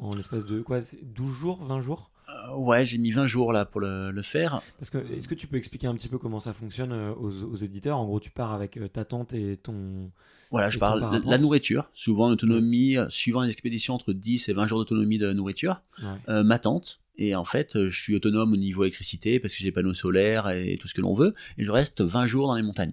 en 0.00 0.14
l'espace 0.14 0.44
de 0.44 0.60
quoi 0.62 0.80
c'est 0.80 0.98
12 1.02 1.34
jours 1.36 1.64
20 1.64 1.80
jours? 1.80 2.10
Euh, 2.28 2.56
ouais 2.56 2.84
j'ai 2.84 2.98
mis 2.98 3.10
20 3.10 3.26
jours 3.26 3.52
là 3.54 3.64
pour 3.64 3.80
le, 3.80 4.10
le 4.10 4.22
faire 4.22 4.60
Parce 4.78 4.90
que 4.90 4.98
est-ce 4.98 5.28
que 5.28 5.34
tu 5.34 5.46
peux 5.46 5.56
expliquer 5.56 5.86
un 5.86 5.94
petit 5.94 6.08
peu 6.08 6.18
comment 6.18 6.40
ça 6.40 6.52
fonctionne 6.52 6.92
euh, 6.92 7.12
aux, 7.14 7.30
aux 7.44 7.56
éditeurs 7.56 7.98
En 7.98 8.04
gros, 8.04 8.20
tu 8.20 8.30
pars 8.30 8.52
avec 8.52 8.76
euh, 8.76 8.86
ta 8.88 9.04
tente 9.06 9.32
et 9.32 9.56
ton. 9.56 10.10
Voilà, 10.50 10.68
Et 10.68 10.70
je 10.70 10.78
parle 10.78 11.00
parapente 11.00 11.24
la 11.26 11.38
nourriture, 11.38 11.90
souvent 11.94 12.28
l'autonomie, 12.28 12.96
euh, 12.96 13.06
suivant 13.08 13.42
les 13.42 13.50
expéditions 13.50 13.94
entre 13.94 14.12
10 14.12 14.48
et 14.48 14.52
20 14.52 14.66
jours 14.66 14.78
d'autonomie 14.78 15.18
de 15.18 15.32
nourriture, 15.32 15.82
Ouais. 16.02 16.08
euh, 16.28 16.42
ma 16.42 16.58
tente, 16.58 17.00
et 17.16 17.34
en 17.34 17.44
fait, 17.44 17.86
je 17.88 17.98
suis 18.00 18.14
autonome 18.14 18.52
au 18.52 18.56
niveau 18.56 18.84
électricité 18.84 19.40
parce 19.40 19.54
que 19.54 19.60
j'ai 19.62 19.72
panneaux 19.72 19.92
solaires 19.94 20.48
et 20.50 20.78
tout 20.80 20.86
ce 20.88 20.94
que 20.94 21.00
l'on 21.02 21.12
veut, 21.14 21.32
et 21.58 21.64
je 21.64 21.70
reste 21.70 22.00
20 22.02 22.26
jours 22.26 22.46
dans 22.46 22.54
les 22.54 22.62
montagnes. 22.62 22.92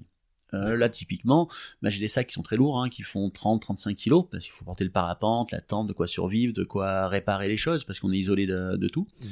Euh, 0.53 0.75
là, 0.77 0.89
typiquement, 0.89 1.49
bah, 1.81 1.89
j'ai 1.89 1.99
des 1.99 2.07
sacs 2.07 2.27
qui 2.27 2.33
sont 2.33 2.43
très 2.43 2.55
lourds, 2.55 2.81
hein, 2.81 2.87
qui 2.89 3.01
font 3.03 3.29
30-35 3.29 3.95
kilos, 3.95 4.25
parce 4.31 4.43
qu'il 4.43 4.53
faut 4.53 4.63
porter 4.63 4.83
le 4.83 4.91
parapente, 4.91 5.51
la 5.51 5.59
tente, 5.61 5.87
de 5.87 5.93
quoi 5.93 6.07
survivre, 6.07 6.53
de 6.53 6.63
quoi 6.63 7.07
réparer 7.07 7.47
les 7.47 7.57
choses, 7.57 7.83
parce 7.83 7.99
qu'on 7.99 8.11
est 8.11 8.17
isolé 8.17 8.45
de, 8.45 8.77
de 8.77 8.87
tout. 8.87 9.07
Mhm. 9.21 9.29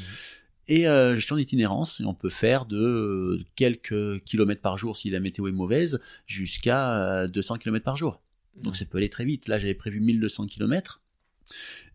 Et 0.70 0.88
euh, 0.88 1.16
je 1.16 1.20
suis 1.20 1.34
en 1.34 1.38
itinérance 1.38 2.00
et 2.00 2.06
on 2.06 2.14
peut 2.14 2.30
faire 2.30 2.66
de 2.66 2.78
euh, 2.78 3.46
quelques 3.58 4.24
kilomètres 4.24 4.62
par 4.62 4.78
jour 4.78 4.96
si 4.96 5.10
la 5.10 5.20
météo 5.20 5.48
est 5.48 5.52
mauvaise 5.52 6.00
jusqu'à 6.26 7.04
euh, 7.24 7.28
200 7.28 7.58
kilomètres 7.58 7.84
par 7.84 7.98
jour. 7.98 8.22
Donc 8.56 8.72
Ouais. 8.74 8.80
ça 8.80 8.86
peut 8.86 8.98
aller 8.98 9.10
très 9.10 9.26
vite. 9.26 9.50
Là 9.50 9.58
j'avais 9.58 9.74
prévu 9.74 10.00
1200 10.00 10.48
kilomètres. 10.48 11.02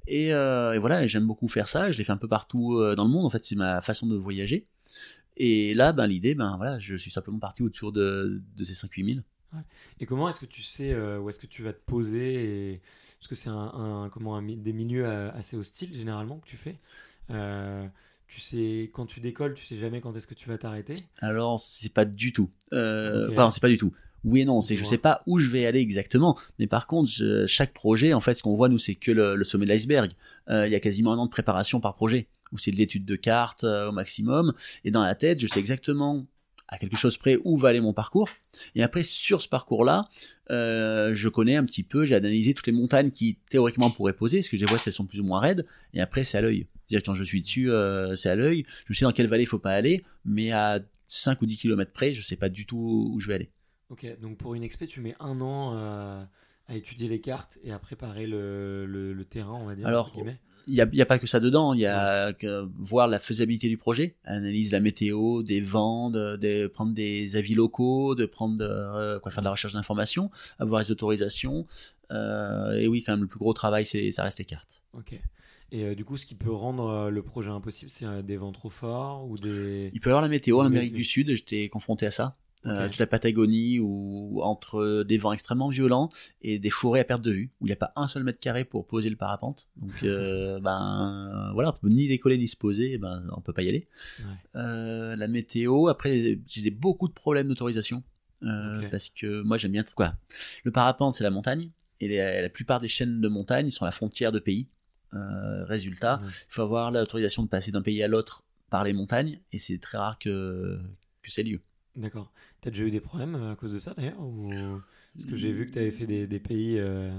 Et, 0.06 0.34
euh, 0.34 0.74
et 0.74 0.78
voilà, 0.78 1.06
j'aime 1.06 1.26
beaucoup 1.26 1.48
faire 1.48 1.66
ça. 1.66 1.90
Je 1.90 1.96
l'ai 1.96 2.04
fait 2.04 2.12
un 2.12 2.18
peu 2.18 2.28
partout 2.28 2.76
euh, 2.78 2.94
dans 2.94 3.04
le 3.04 3.10
monde. 3.10 3.24
En 3.24 3.30
fait, 3.30 3.42
c'est 3.42 3.56
ma 3.56 3.80
façon 3.80 4.06
de 4.06 4.16
voyager. 4.16 4.66
Et 5.38 5.72
là, 5.74 5.92
ben, 5.92 6.06
l'idée, 6.06 6.34
ben 6.34 6.56
voilà, 6.56 6.78
je 6.78 6.94
suis 6.96 7.10
simplement 7.10 7.38
parti 7.38 7.62
autour 7.62 7.92
de, 7.92 8.42
de 8.56 8.64
ces 8.64 8.74
5-8 8.74 9.14
000. 9.14 9.24
Et 10.00 10.04
comment 10.06 10.28
est-ce 10.28 10.40
que 10.40 10.46
tu 10.46 10.62
sais 10.62 10.92
euh, 10.92 11.18
où 11.18 11.30
est-ce 11.30 11.38
que 11.38 11.46
tu 11.46 11.62
vas 11.62 11.72
te 11.72 11.80
poser 11.86 12.34
et... 12.74 12.80
Parce 13.18 13.28
que 13.28 13.34
c'est 13.34 13.48
un, 13.48 13.54
un- 14.04 14.08
comment, 14.10 14.36
un 14.36 14.42
des 14.42 14.72
milieux 14.72 15.06
euh, 15.06 15.30
assez 15.32 15.56
hostiles 15.56 15.94
généralement 15.94 16.38
que 16.38 16.46
tu 16.46 16.56
fais. 16.56 16.76
Euh, 17.30 17.86
tu 18.26 18.40
sais, 18.40 18.90
quand 18.92 19.06
tu 19.06 19.20
décolles, 19.20 19.54
tu 19.54 19.64
sais 19.64 19.76
jamais 19.76 20.00
quand 20.00 20.14
est-ce 20.16 20.26
que 20.26 20.34
tu 20.34 20.48
vas 20.48 20.58
t'arrêter. 20.58 20.96
Alors, 21.20 21.58
c'est 21.58 21.92
pas 21.94 22.04
du 22.04 22.32
tout. 22.32 22.50
Euh. 22.72 23.32
Pardon, 23.34 23.50
c'est 23.50 23.62
pas 23.62 23.68
du 23.70 23.78
tout. 23.78 23.92
Oui 24.24 24.40
et 24.40 24.44
non, 24.44 24.60
c'est 24.60 24.76
je 24.76 24.84
sais 24.84 24.98
pas 24.98 25.22
où 25.26 25.38
je 25.38 25.48
vais 25.48 25.64
aller 25.64 25.78
exactement, 25.78 26.36
mais 26.58 26.66
par 26.66 26.88
contre, 26.88 27.08
je- 27.08 27.46
chaque 27.46 27.72
projet, 27.72 28.12
en 28.14 28.20
fait, 28.20 28.34
ce 28.34 28.42
qu'on 28.42 28.54
voit 28.56 28.68
nous, 28.68 28.78
c'est 28.78 28.96
que 28.96 29.12
le, 29.12 29.36
le 29.36 29.44
sommet 29.44 29.64
de 29.64 29.70
l'iceberg. 29.70 30.12
Il 30.50 30.68
y 30.70 30.74
a 30.74 30.80
quasiment 30.80 31.12
un 31.12 31.18
an 31.18 31.26
de 31.26 31.30
préparation 31.30 31.80
par 31.80 31.94
projet, 31.94 32.26
où 32.52 32.58
c'est 32.58 32.70
de 32.70 32.76
l'étude 32.76 33.04
de 33.04 33.16
cartes 33.16 33.64
euh, 33.64 33.88
au 33.88 33.92
maximum, 33.92 34.52
et 34.84 34.90
dans 34.90 35.02
la 35.02 35.14
tête, 35.14 35.40
je 35.40 35.46
sais 35.46 35.60
exactement 35.60 36.26
à 36.68 36.76
quelque 36.76 36.96
chose 36.96 37.16
près 37.16 37.38
où 37.44 37.56
va 37.56 37.70
aller 37.70 37.80
mon 37.80 37.94
parcours. 37.94 38.28
Et 38.74 38.82
après, 38.82 39.02
sur 39.02 39.40
ce 39.40 39.48
parcours-là, 39.48 40.08
euh, 40.50 41.14
je 41.14 41.28
connais 41.28 41.56
un 41.56 41.64
petit 41.64 41.82
peu, 41.82 42.04
j'ai 42.04 42.14
analysé 42.14 42.52
toutes 42.52 42.66
les 42.66 42.72
montagnes 42.72 43.10
qui 43.10 43.38
théoriquement 43.48 43.90
pourraient 43.90 44.12
poser, 44.12 44.38
parce 44.38 44.50
que 44.50 44.58
je 44.58 44.66
vois 44.66 44.78
si 44.78 44.90
elles 44.90 44.94
sont 44.94 45.06
plus 45.06 45.20
ou 45.20 45.24
moins 45.24 45.40
raides, 45.40 45.66
et 45.94 46.00
après 46.00 46.24
c'est 46.24 46.36
à 46.36 46.42
l'œil. 46.42 46.66
C'est-à-dire 46.84 47.04
quand 47.04 47.14
je 47.14 47.24
suis 47.24 47.40
dessus, 47.40 47.70
euh, 47.70 48.14
c'est 48.14 48.28
à 48.28 48.36
l'œil, 48.36 48.66
je 48.86 48.92
sais 48.92 49.06
dans 49.06 49.12
quelle 49.12 49.28
vallée 49.28 49.44
il 49.44 49.46
faut 49.46 49.58
pas 49.58 49.72
aller, 49.72 50.04
mais 50.24 50.52
à 50.52 50.80
5 51.08 51.40
ou 51.40 51.46
10 51.46 51.56
km 51.56 51.90
près, 51.92 52.12
je 52.12 52.20
sais 52.20 52.36
pas 52.36 52.50
du 52.50 52.66
tout 52.66 53.12
où 53.14 53.18
je 53.18 53.28
vais 53.28 53.34
aller. 53.34 53.50
Ok, 53.88 54.06
donc 54.20 54.36
pour 54.36 54.54
une 54.54 54.62
expé, 54.62 54.86
tu 54.86 55.00
mets 55.00 55.16
un 55.18 55.40
an 55.40 55.72
euh, 55.74 56.22
à 56.66 56.76
étudier 56.76 57.08
les 57.08 57.20
cartes 57.20 57.58
et 57.64 57.72
à 57.72 57.78
préparer 57.78 58.26
le, 58.26 58.84
le, 58.84 59.24
terrain, 59.24 59.54
on 59.54 59.64
va 59.64 59.74
dire. 59.74 59.86
Alors, 59.86 60.14
il 60.68 60.74
n'y 60.74 60.80
a, 60.82 60.88
y 60.92 61.00
a, 61.00 61.06
pas 61.06 61.18
que 61.18 61.26
ça 61.26 61.40
dedans, 61.40 61.72
il 61.72 61.80
y 61.80 61.86
a 61.86 62.32
que 62.34 62.68
voir 62.78 63.08
la 63.08 63.18
faisabilité 63.18 63.68
du 63.68 63.78
projet, 63.78 64.16
analyse 64.24 64.70
la 64.70 64.80
météo, 64.80 65.42
des 65.42 65.60
vents, 65.60 66.10
de, 66.10 66.66
prendre 66.66 66.92
des 66.92 67.36
avis 67.36 67.54
locaux, 67.54 68.14
de 68.14 68.26
prendre 68.26 68.56
euh, 68.60 69.18
quoi 69.18 69.32
faire 69.32 69.40
de 69.40 69.46
la 69.46 69.52
recherche 69.52 69.72
d'informations, 69.72 70.30
avoir 70.58 70.80
les 70.80 70.92
autorisations. 70.92 71.66
Euh, 72.10 72.72
et 72.72 72.86
oui, 72.86 73.02
quand 73.02 73.12
même, 73.12 73.22
le 73.22 73.26
plus 73.26 73.38
gros 73.38 73.54
travail, 73.54 73.86
c'est 73.86 74.12
ça 74.12 74.22
reste 74.22 74.38
les 74.38 74.44
cartes. 74.44 74.82
Ok. 74.92 75.18
Et 75.70 75.84
euh, 75.84 75.94
du 75.94 76.04
coup, 76.04 76.16
ce 76.16 76.26
qui 76.26 76.34
peut 76.34 76.52
rendre 76.52 77.10
le 77.10 77.22
projet 77.22 77.50
impossible, 77.50 77.90
c'est 77.90 78.22
des 78.22 78.36
vents 78.36 78.52
trop 78.52 78.70
forts 78.70 79.26
ou 79.28 79.36
des. 79.36 79.90
Il 79.94 80.00
peut 80.00 80.10
y 80.10 80.12
avoir 80.12 80.22
la 80.22 80.28
météo 80.28 80.60
en 80.60 80.66
Amérique 80.66 80.94
du 80.94 81.04
Sud. 81.04 81.30
J'étais 81.30 81.68
confronté 81.68 82.06
à 82.06 82.10
ça. 82.10 82.36
Euh, 82.66 82.88
toute 82.88 82.98
la 82.98 83.06
Patagonie 83.06 83.78
ou 83.78 84.40
entre 84.42 85.04
des 85.04 85.16
vents 85.16 85.32
extrêmement 85.32 85.68
violents 85.68 86.10
et 86.42 86.58
des 86.58 86.70
forêts 86.70 87.00
à 87.00 87.04
perte 87.04 87.22
de 87.22 87.30
vue 87.30 87.50
où 87.60 87.66
il 87.66 87.68
n'y 87.68 87.72
a 87.72 87.76
pas 87.76 87.92
un 87.94 88.08
seul 88.08 88.24
mètre 88.24 88.40
carré 88.40 88.64
pour 88.64 88.86
poser 88.86 89.10
le 89.10 89.16
parapente. 89.16 89.68
Donc 89.76 90.02
euh, 90.02 90.58
ben 90.62 91.50
voilà, 91.54 91.70
on 91.70 91.78
peut 91.78 91.88
ni 91.88 92.08
décoller 92.08 92.36
ni 92.36 92.48
se 92.48 92.56
poser, 92.56 92.98
ben 92.98 93.22
on 93.36 93.40
peut 93.40 93.52
pas 93.52 93.62
y 93.62 93.68
aller. 93.68 93.86
Euh, 94.56 95.14
la 95.14 95.28
météo, 95.28 95.86
après 95.86 96.40
j'ai 96.46 96.70
beaucoup 96.70 97.06
de 97.06 97.12
problèmes 97.12 97.48
d'autorisation 97.48 98.02
parce 98.40 99.08
que 99.08 99.42
moi 99.42 99.56
j'aime 99.56 99.72
bien 99.72 99.84
quoi. 99.94 100.14
Le 100.64 100.72
parapente 100.72 101.14
c'est 101.14 101.24
la 101.24 101.30
montagne 101.30 101.70
et 102.00 102.16
la 102.16 102.48
plupart 102.48 102.80
des 102.80 102.88
chaînes 102.88 103.20
de 103.20 103.28
montagne 103.28 103.70
sont 103.70 103.84
à 103.84 103.88
la 103.88 103.92
frontière 103.92 104.32
de 104.32 104.40
pays. 104.40 104.66
résultat, 105.12 106.20
il 106.24 106.46
faut 106.48 106.62
avoir 106.62 106.90
l'autorisation 106.90 107.44
de 107.44 107.48
passer 107.48 107.70
d'un 107.70 107.82
pays 107.82 108.02
à 108.02 108.08
l'autre 108.08 108.42
par 108.68 108.82
les 108.82 108.92
montagnes 108.92 109.38
et 109.52 109.58
c'est 109.58 109.78
très 109.78 109.96
rare 109.96 110.18
que 110.18 110.80
que 111.22 111.30
c'est 111.30 111.44
lieu. 111.44 111.60
D'accord. 111.98 112.32
T'as 112.60 112.70
déjà 112.70 112.84
eu 112.84 112.90
des 112.92 113.00
problèmes 113.00 113.34
euh, 113.34 113.52
à 113.52 113.56
cause 113.56 113.72
de 113.72 113.80
ça 113.80 113.92
d'ailleurs 113.92 114.20
ou... 114.20 114.50
Parce 115.14 115.28
que 115.28 115.36
j'ai 115.36 115.50
vu 115.50 115.66
que 115.66 115.72
tu 115.72 115.80
avais 115.80 115.90
fait 115.90 116.06
des, 116.06 116.28
des 116.28 116.38
pays 116.38 116.78
euh, 116.78 117.10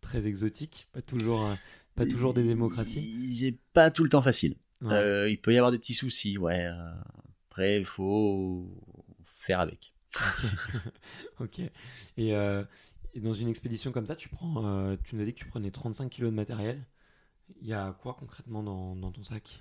très 0.00 0.28
exotiques, 0.28 0.88
pas 0.92 1.02
toujours, 1.02 1.44
euh, 1.44 1.54
pas 1.96 2.06
toujours 2.06 2.32
des 2.32 2.44
démocraties? 2.44 3.34
C'est 3.36 3.58
pas 3.72 3.90
tout 3.90 4.04
le 4.04 4.10
temps 4.10 4.22
facile. 4.22 4.54
il 4.80 5.38
peut 5.42 5.52
y 5.52 5.56
avoir 5.56 5.72
des 5.72 5.78
petits 5.78 5.94
soucis, 5.94 6.38
ouais. 6.38 6.68
Après, 7.50 7.80
il 7.80 7.84
faut 7.84 8.70
faire 9.24 9.58
avec. 9.58 9.92
ok. 11.40 11.58
Et, 12.16 12.28
et, 13.14 13.20
dans 13.20 13.34
une 13.34 13.48
expédition 13.48 13.90
comme 13.90 14.06
ça, 14.06 14.14
tu 14.14 14.28
prends, 14.28 14.96
tu 15.02 15.16
nous 15.16 15.22
as 15.22 15.24
dit 15.24 15.34
que 15.34 15.38
tu 15.40 15.46
prenais 15.46 15.72
35 15.72 16.10
kg 16.10 16.26
de 16.26 16.30
matériel. 16.30 16.86
Il 17.60 17.66
y 17.66 17.72
a 17.72 17.92
quoi 18.00 18.16
concrètement 18.18 18.62
dans, 18.62 18.94
dans 18.94 19.10
ton 19.10 19.24
sac? 19.24 19.58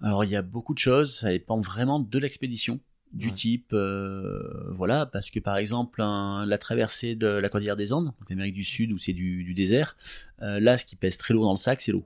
Alors, 0.00 0.24
il 0.24 0.30
y 0.30 0.36
a 0.36 0.42
beaucoup 0.42 0.74
de 0.74 0.78
choses. 0.80 1.14
Ça 1.18 1.30
dépend 1.30 1.60
vraiment 1.60 2.00
de 2.00 2.18
l'expédition 2.18 2.80
du 3.14 3.32
type, 3.32 3.72
euh, 3.72 4.70
voilà, 4.70 5.06
parce 5.06 5.30
que 5.30 5.38
par 5.38 5.56
exemple 5.56 6.02
la 6.02 6.58
traversée 6.58 7.14
de 7.14 7.26
la 7.26 7.48
cordillère 7.48 7.76
des 7.76 7.92
Andes, 7.92 8.12
l'Amérique 8.28 8.54
du 8.54 8.64
Sud 8.64 8.92
où 8.92 8.98
c'est 8.98 9.12
du, 9.12 9.54
désert, 9.54 9.96
euh, 10.42 10.58
là 10.58 10.76
ce 10.76 10.84
qui 10.84 10.96
pèse 10.96 11.16
très 11.16 11.32
lourd 11.32 11.44
dans 11.44 11.52
le 11.52 11.58
sac 11.58 11.80
c'est 11.80 11.92
l'eau. 11.92 12.04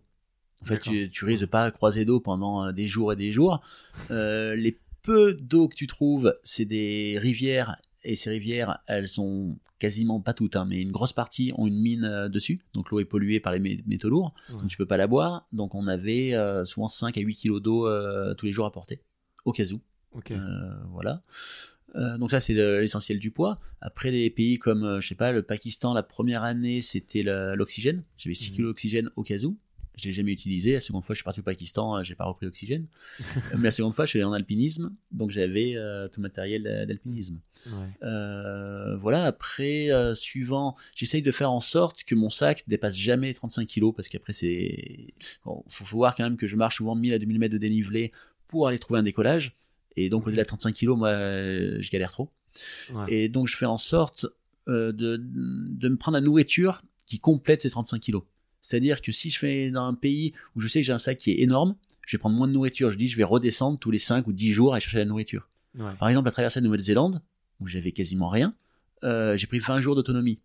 En 0.62 0.64
fait, 0.66 0.80
tu, 0.80 1.08
tu, 1.08 1.24
risques 1.24 1.42
de 1.42 1.46
pas 1.46 1.70
croiser 1.70 2.04
d'eau 2.04 2.18
pendant 2.18 2.66
euh, 2.66 2.72
des 2.72 2.88
jours 2.88 3.12
et 3.12 3.16
des 3.16 3.32
jours. 3.32 3.62
les 4.10 4.78
peu 5.02 5.32
d'eau 5.32 5.68
que 5.68 5.76
tu 5.76 5.86
trouves, 5.86 6.36
c'est 6.42 6.66
des 6.66 7.16
rivières 7.18 7.76
et 8.04 8.14
ces 8.14 8.28
rivières, 8.28 8.80
elles 8.86 9.08
sont 9.08 9.56
quasiment 9.78 10.20
pas 10.20 10.34
toutes, 10.34 10.56
hein, 10.56 10.66
mais 10.68 10.80
une 10.80 10.90
grosse 10.90 11.12
partie 11.12 11.52
ont 11.56 11.66
une 11.66 11.80
mine 11.80 12.28
dessus, 12.28 12.60
donc 12.74 12.90
l'eau 12.90 13.00
est 13.00 13.06
polluée 13.06 13.40
par 13.40 13.52
les 13.52 13.60
métaux 13.86 14.10
lourds, 14.10 14.34
donc 14.50 14.66
tu 14.66 14.76
peux 14.76 14.86
pas 14.86 14.96
la 14.96 15.06
boire. 15.06 15.46
Donc 15.52 15.74
on 15.74 15.86
avait 15.86 16.34
souvent 16.64 16.88
5 16.88 17.16
à 17.16 17.20
8 17.20 17.34
kilos 17.36 17.62
d'eau 17.62 17.88
tous 18.34 18.44
les 18.44 18.52
jours 18.52 18.66
à 18.66 18.72
porter, 18.72 19.00
au 19.46 19.52
cas 19.52 19.64
où. 19.72 19.80
Euh, 20.30 20.74
voilà. 20.90 21.20
Euh, 21.96 22.18
donc 22.18 22.30
ça 22.30 22.40
c'est 22.40 22.54
l'essentiel 22.54 23.18
du 23.18 23.30
poids. 23.30 23.60
Après 23.80 24.10
les 24.10 24.28
pays 24.30 24.58
comme 24.58 24.84
euh, 24.84 25.00
je 25.00 25.08
sais 25.08 25.14
pas 25.14 25.32
le 25.32 25.42
Pakistan 25.42 25.94
la 25.94 26.02
première 26.02 26.42
année 26.42 26.82
c'était 26.82 27.22
l'oxygène. 27.22 28.04
J'avais 28.16 28.34
6 28.34 28.50
mhm. 28.50 28.56
kilos 28.56 28.70
d'oxygène 28.70 29.10
au 29.16 29.22
cas 29.22 29.38
où. 29.44 29.56
Je 29.96 30.04
l'ai 30.04 30.12
jamais 30.12 30.30
utilisé. 30.30 30.74
La 30.74 30.80
seconde 30.80 31.04
fois 31.04 31.14
je 31.14 31.18
suis 31.18 31.24
parti 31.24 31.40
au 31.40 31.42
Pakistan 31.42 32.02
j'ai 32.04 32.14
pas 32.14 32.24
repris 32.24 32.44
l'oxygène. 32.44 32.86
Mais 33.56 33.64
la 33.64 33.70
seconde 33.70 33.94
fois 33.94 34.04
je 34.04 34.10
suis 34.10 34.18
allé 34.18 34.26
en 34.26 34.34
alpinisme 34.34 34.94
donc 35.12 35.30
j'avais 35.30 35.72
tout 36.12 36.20
le 36.20 36.22
matériel 36.22 36.62
d'alpinisme. 36.86 37.40
voilà 38.02 39.24
après 39.24 39.88
suivant 40.14 40.76
j'essaye 40.94 41.22
de 41.22 41.32
faire 41.32 41.50
en 41.50 41.60
sorte 41.60 42.04
que 42.04 42.14
mon 42.14 42.28
sac 42.28 42.64
dépasse 42.68 42.96
jamais 42.96 43.32
35 43.32 43.66
kilos 43.66 43.94
parce 43.96 44.10
qu'après 44.10 44.34
c'est 44.34 45.14
faut, 45.42 45.64
faut 45.68 45.96
voir 45.96 46.14
quand 46.14 46.24
même 46.24 46.36
que 46.36 46.46
je 46.46 46.56
marche 46.56 46.76
souvent 46.76 46.94
1000 46.94 47.14
à 47.14 47.18
2000 47.18 47.38
mètres 47.38 47.54
de 47.54 47.58
dénivelé 47.58 48.12
pour 48.46 48.68
aller 48.68 48.78
trouver 48.78 49.00
un 49.00 49.04
décollage. 49.04 49.58
Et 49.96 50.08
donc 50.10 50.26
au-delà 50.26 50.42
de 50.42 50.48
35 50.48 50.72
kilos, 50.72 50.96
moi, 50.96 51.08
euh, 51.08 51.78
je 51.80 51.90
galère 51.90 52.12
trop. 52.12 52.30
Et 53.08 53.28
donc 53.28 53.48
je 53.48 53.56
fais 53.56 53.66
en 53.66 53.76
sorte 53.76 54.26
euh, 54.68 54.92
de, 54.92 55.16
de 55.18 55.88
me 55.88 55.96
prendre 55.96 56.16
la 56.16 56.20
nourriture 56.20 56.82
qui 57.06 57.20
complète 57.20 57.62
ces 57.62 57.70
35 57.70 58.00
kilos. 58.00 58.22
C'est-à-dire 58.60 59.00
que 59.00 59.12
si 59.12 59.30
je 59.30 59.38
fais 59.38 59.70
dans 59.70 59.86
un 59.86 59.94
pays 59.94 60.34
où 60.54 60.60
je 60.60 60.68
sais 60.68 60.80
que 60.80 60.86
j'ai 60.86 60.92
un 60.92 60.98
sac 60.98 61.18
qui 61.18 61.30
est 61.30 61.40
énorme, 61.40 61.76
je 62.06 62.16
vais 62.16 62.20
prendre 62.20 62.36
moins 62.36 62.48
de 62.48 62.52
nourriture. 62.52 62.90
Je 62.90 62.98
dis, 62.98 63.08
je 63.08 63.16
vais 63.16 63.24
redescendre 63.24 63.78
tous 63.78 63.90
les 63.90 63.98
5 63.98 64.26
ou 64.26 64.32
10 64.32 64.52
jours 64.52 64.74
à 64.74 64.80
chercher 64.80 64.98
la 64.98 65.04
nourriture. 65.04 65.48
Par 65.98 66.08
exemple, 66.08 66.28
à 66.28 66.32
traverser 66.32 66.60
la 66.60 66.64
Nouvelle-Zélande, 66.64 67.22
où 67.60 67.66
j'avais 67.66 67.92
quasiment 67.92 68.28
rien, 68.28 68.54
euh, 69.04 69.36
j'ai 69.36 69.46
pris 69.46 69.58
20 69.58 69.80
jours 69.80 69.94
d'autonomie. 69.94 70.40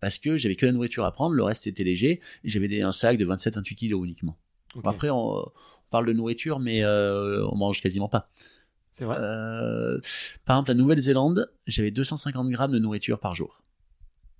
Parce 0.00 0.18
que 0.18 0.36
j'avais 0.36 0.54
que 0.54 0.64
la 0.64 0.72
nourriture 0.72 1.04
à 1.04 1.12
prendre, 1.12 1.34
le 1.34 1.42
reste 1.42 1.66
était 1.66 1.84
léger, 1.84 2.20
et 2.44 2.48
j'avais 2.48 2.80
un 2.80 2.92
sac 2.92 3.18
de 3.18 3.26
27-28 3.26 3.74
kilos 3.74 4.04
uniquement. 4.04 4.38
après, 4.84 5.10
on, 5.10 5.44
parle 5.90 6.06
de 6.06 6.12
nourriture, 6.12 6.58
mais 6.58 6.84
on 6.84 7.56
mange 7.56 7.82
quasiment 7.82 8.08
pas. 8.08 8.30
C'est 8.90 9.04
vrai. 9.04 9.16
Euh, 9.18 10.00
par 10.44 10.56
exemple, 10.56 10.70
la 10.70 10.74
Nouvelle-Zélande, 10.74 11.50
j'avais 11.66 11.90
250 11.90 12.50
grammes 12.50 12.72
de 12.72 12.78
nourriture 12.78 13.20
par 13.20 13.34
jour. 13.34 13.60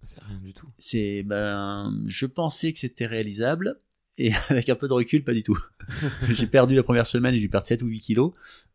C'est 0.04 0.22
rien 0.22 0.38
du 0.38 0.54
tout. 0.54 0.68
C'est 0.78 1.22
ben, 1.22 1.92
je 2.06 2.26
pensais 2.26 2.72
que 2.72 2.78
c'était 2.78 3.06
réalisable 3.06 3.78
et 4.18 4.32
avec 4.48 4.68
un 4.68 4.74
peu 4.74 4.88
de 4.88 4.92
recul, 4.92 5.24
pas 5.24 5.32
du 5.32 5.42
tout. 5.42 5.58
j'ai 6.30 6.46
perdu 6.46 6.74
la 6.74 6.82
première 6.82 7.06
semaine, 7.06 7.34
j'ai 7.34 7.40
dû 7.40 7.48
perdre 7.48 7.66
7 7.66 7.82
ou 7.82 7.86
8 7.86 8.00
kilos. 8.00 8.32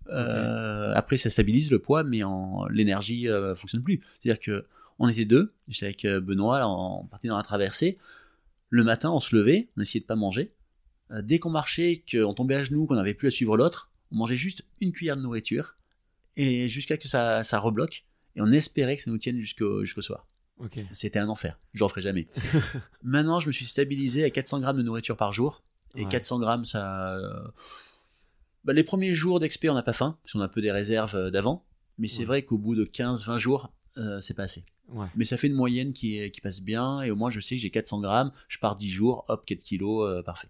Euh, 0.09 0.91
après, 0.95 1.17
ça 1.17 1.29
stabilise 1.29 1.71
le 1.71 1.79
poids, 1.79 2.03
mais 2.03 2.23
en 2.23 2.65
l'énergie 2.67 3.29
euh, 3.29 3.55
fonctionne 3.55 3.83
plus. 3.83 4.01
C'est-à-dire 4.19 4.39
que 4.39 4.65
on 4.99 5.07
était 5.07 5.25
deux, 5.25 5.53
j'étais 5.67 5.87
avec 5.87 6.05
euh, 6.05 6.21
Benoît, 6.21 6.67
on 6.67 7.05
partait 7.05 7.27
dans 7.27 7.37
la 7.37 7.43
traversée. 7.43 7.97
Le 8.69 8.83
matin, 8.83 9.11
on 9.11 9.19
se 9.19 9.35
levait, 9.35 9.69
on 9.77 9.81
essayait 9.81 10.01
de 10.01 10.05
pas 10.05 10.15
manger. 10.15 10.47
dès 11.21 11.37
qu'on 11.37 11.51
marchait, 11.51 12.03
qu'on 12.09 12.33
tombait 12.33 12.55
à 12.55 12.63
genoux, 12.63 12.87
qu'on 12.87 12.95
n'avait 12.95 13.13
plus 13.13 13.27
à 13.27 13.31
suivre 13.31 13.55
l'autre, 13.55 13.91
on 14.13 14.17
mangeait 14.17 14.37
juste 14.37 14.63
une 14.79 14.91
cuillère 14.91 15.17
de 15.17 15.21
nourriture 15.21 15.75
et 16.37 16.69
jusqu'à 16.69 16.97
que 16.97 17.07
ça, 17.07 17.43
ça 17.43 17.59
rebloque 17.59 18.05
et 18.35 18.41
on 18.41 18.51
espérait 18.51 18.95
que 18.95 19.03
ça 19.03 19.11
nous 19.11 19.17
tienne 19.17 19.39
jusqu'au 19.39 19.83
jusqu'au 19.83 20.01
soir. 20.01 20.23
C'était 20.91 21.19
un 21.19 21.27
enfer, 21.27 21.59
j'en 21.73 21.89
ferai 21.89 22.01
jamais. 22.01 22.27
Maintenant, 23.03 23.39
je 23.39 23.47
me 23.47 23.51
suis 23.51 23.65
stabilisé 23.65 24.23
à 24.23 24.29
400 24.29 24.61
grammes 24.61 24.77
de 24.77 24.83
nourriture 24.83 25.17
par 25.17 25.33
jour 25.33 25.63
et 25.95 26.05
400 26.05 26.39
grammes, 26.39 26.65
ça. 26.65 27.19
Bah, 28.63 28.73
les 28.73 28.83
premiers 28.83 29.13
jours 29.13 29.39
d'expé, 29.39 29.69
on 29.69 29.73
n'a 29.73 29.83
pas 29.83 29.93
faim, 29.93 30.17
parce 30.23 30.33
qu'on 30.33 30.39
a 30.39 30.45
un 30.45 30.49
peu 30.49 30.61
des 30.61 30.71
réserves 30.71 31.15
euh, 31.15 31.31
d'avant, 31.31 31.65
mais 31.97 32.07
c'est 32.07 32.23
vrai 32.23 32.43
qu'au 32.43 32.57
bout 32.57 32.75
de 32.75 32.85
15-20 32.85 33.37
jours, 33.37 33.73
euh, 33.97 34.19
c'est 34.19 34.33
pas 34.33 34.43
assez. 34.43 34.63
Mais 35.15 35.25
ça 35.25 35.37
fait 35.37 35.47
une 35.47 35.53
moyenne 35.53 35.91
qui, 35.91 36.31
qui 36.31 36.39
passe 36.39 36.61
bien, 36.61 37.01
et 37.01 37.11
au 37.11 37.15
moins 37.15 37.29
je 37.29 37.39
sais 37.39 37.55
que 37.55 37.61
j'ai 37.61 37.71
400 37.71 38.01
grammes, 38.01 38.31
je 38.47 38.59
pars 38.59 38.75
10 38.75 38.89
jours, 38.89 39.25
hop, 39.27 39.45
4 39.45 39.61
kilos, 39.61 40.07
euh, 40.07 40.23
parfait. 40.23 40.49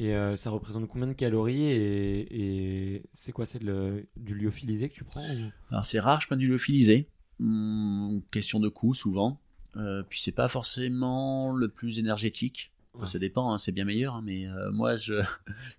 Et 0.00 0.14
euh, 0.14 0.34
ça 0.34 0.48
représente 0.48 0.88
combien 0.88 1.06
de 1.06 1.12
calories 1.12 1.66
et, 1.66 3.02
c'est 3.12 3.32
quoi 3.32 3.44
C'est 3.44 3.60
du 3.62 4.34
lyophilisé 4.34 4.88
que 4.88 4.94
tu 4.94 5.04
prends 5.04 5.22
Alors 5.70 5.84
c'est 5.84 6.00
rare, 6.00 6.22
je 6.22 6.26
prends 6.26 6.38
du 6.38 6.48
lyophilisé. 6.48 7.06
Hum, 7.38 8.22
question 8.30 8.60
de 8.60 8.70
coût 8.70 8.94
souvent. 8.94 9.38
Euh, 9.76 10.02
puis 10.02 10.18
c'est 10.18 10.32
pas 10.32 10.48
forcément 10.48 11.52
le 11.52 11.68
plus 11.68 11.98
énergétique. 11.98 12.72
Ça 13.04 13.18
dépend, 13.18 13.52
hein, 13.52 13.58
c'est 13.58 13.72
bien 13.72 13.84
meilleur, 13.84 14.14
hein, 14.14 14.22
mais 14.24 14.46
euh, 14.46 14.70
moi 14.72 14.96
je, 14.96 15.22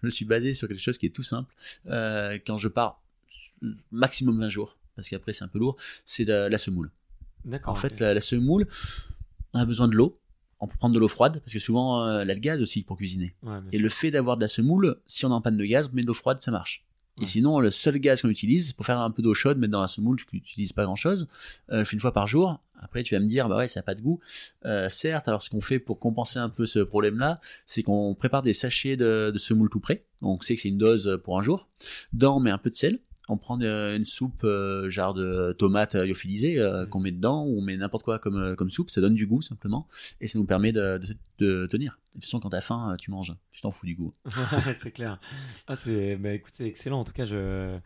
me 0.03 0.09
suis 0.11 0.25
basé 0.25 0.53
sur 0.53 0.67
quelque 0.67 0.79
chose 0.79 0.99
qui 0.99 1.07
est 1.07 1.15
tout 1.15 1.23
simple. 1.23 1.51
Euh, 1.87 2.37
quand 2.45 2.59
je 2.59 2.67
pars 2.67 3.01
maximum 3.91 4.39
20 4.39 4.49
jours, 4.49 4.77
parce 4.95 5.09
qu'après 5.09 5.33
c'est 5.33 5.43
un 5.43 5.47
peu 5.47 5.57
lourd, 5.57 5.77
c'est 6.05 6.25
la, 6.25 6.47
la, 6.47 6.57
semoule. 6.59 6.91
D'accord. 7.43 7.73
En 7.73 7.75
fait, 7.75 7.99
la, 7.99 8.13
la, 8.13 8.21
semoule, 8.21 8.67
on 9.53 9.59
a 9.59 9.65
besoin 9.65 9.87
de 9.87 9.95
l'eau, 9.95 10.20
on 10.61 10.67
peut 10.67 10.77
prendre 10.77 10.93
de 10.93 10.99
l'eau 10.99 11.07
froide 11.07 11.39
parce 11.39 11.53
que 11.53 11.59
souvent 11.59 12.05
euh, 12.05 12.23
le 12.23 12.33
gaz 12.35 12.61
aussi 12.61 12.83
pour 12.83 12.95
cuisiner. 12.97 13.33
et 13.71 13.79
le 13.79 13.89
fait 13.89 14.11
d'avoir 14.11 14.37
de 14.37 14.41
la 14.41 14.47
semoule, 14.47 14.97
si 15.07 15.25
on 15.25 15.29
est 15.29 15.33
en 15.33 15.41
panne 15.41 15.57
de 15.57 15.65
gaz, 15.65 15.89
on 15.91 15.95
met 15.95 16.03
de 16.03 16.07
l'eau 16.07 16.13
froide, 16.13 16.39
ça 16.39 16.51
marche. 16.51 16.85
Et 17.21 17.25
sinon, 17.25 17.59
le 17.59 17.69
seul 17.69 17.99
gaz 17.99 18.21
qu'on 18.21 18.29
utilise, 18.29 18.73
pour 18.73 18.85
faire 18.85 18.99
un 18.99 19.11
peu 19.11 19.21
d'eau 19.21 19.33
chaude, 19.33 19.57
mettre 19.59 19.73
dans 19.73 19.81
la 19.81 19.87
semoule, 19.87 20.17
tu 20.17 20.25
n'utilises 20.33 20.73
pas 20.73 20.85
grand 20.85 20.95
chose, 20.95 21.27
euh, 21.71 21.83
une 21.83 21.99
fois 21.99 22.13
par 22.13 22.25
jour. 22.25 22.59
Après, 22.79 23.03
tu 23.03 23.13
vas 23.13 23.19
me 23.19 23.27
dire, 23.27 23.47
bah 23.47 23.57
ouais, 23.57 23.67
ça 23.67 23.79
n'a 23.79 23.83
pas 23.83 23.93
de 23.93 24.01
goût. 24.01 24.19
Euh, 24.65 24.89
certes, 24.89 25.27
alors 25.27 25.43
ce 25.43 25.51
qu'on 25.51 25.61
fait 25.61 25.77
pour 25.77 25.99
compenser 25.99 26.39
un 26.39 26.49
peu 26.49 26.65
ce 26.65 26.79
problème-là, 26.79 27.35
c'est 27.67 27.83
qu'on 27.83 28.15
prépare 28.15 28.41
des 28.41 28.53
sachets 28.53 28.97
de, 28.97 29.29
de 29.31 29.37
semoule 29.37 29.69
tout 29.69 29.79
prêt. 29.79 30.03
Donc, 30.21 30.39
on 30.39 30.41
sait 30.41 30.55
que 30.55 30.61
c'est 30.61 30.69
une 30.69 30.79
dose 30.79 31.19
pour 31.23 31.37
un 31.37 31.43
jour. 31.43 31.67
Dedans, 32.11 32.37
on 32.37 32.39
met 32.39 32.49
un 32.49 32.57
peu 32.57 32.71
de 32.71 32.75
sel. 32.75 32.99
On 33.31 33.37
prend 33.37 33.59
euh, 33.61 33.95
une 33.95 34.05
soupe 34.05 34.43
euh, 34.43 34.89
genre 34.89 35.13
de 35.13 35.55
lyophilisées 36.05 36.59
euh, 36.59 36.85
qu'on 36.85 36.99
met 36.99 37.11
dedans 37.11 37.45
ou 37.45 37.59
on 37.59 37.61
met 37.61 37.77
n'importe 37.77 38.03
quoi 38.03 38.19
comme, 38.19 38.55
comme 38.55 38.69
soupe, 38.69 38.89
ça 38.89 39.01
donne 39.01 39.15
du 39.15 39.25
goût 39.25 39.41
simplement 39.41 39.87
et 40.19 40.27
ça 40.27 40.37
nous 40.37 40.45
permet 40.45 40.71
de, 40.71 40.99
de, 40.99 41.15
de 41.39 41.67
tenir. 41.67 41.97
De 42.13 42.19
toute 42.19 42.25
façon, 42.25 42.39
quand 42.41 42.49
t'as 42.49 42.61
faim, 42.61 42.95
tu 42.99 43.09
manges, 43.09 43.33
tu 43.51 43.61
t'en 43.61 43.71
fous 43.71 43.85
du 43.85 43.95
goût. 43.95 44.13
C'est 44.75 44.91
clair. 44.91 45.19
Ah, 45.67 45.75
c'est, 45.75 46.17
bah, 46.17 46.33
écoute, 46.33 46.51
c'est 46.55 46.65
excellent. 46.65 46.99
En 46.99 47.03
tout 47.05 47.13
cas, 47.13 47.23
je, 47.25 47.77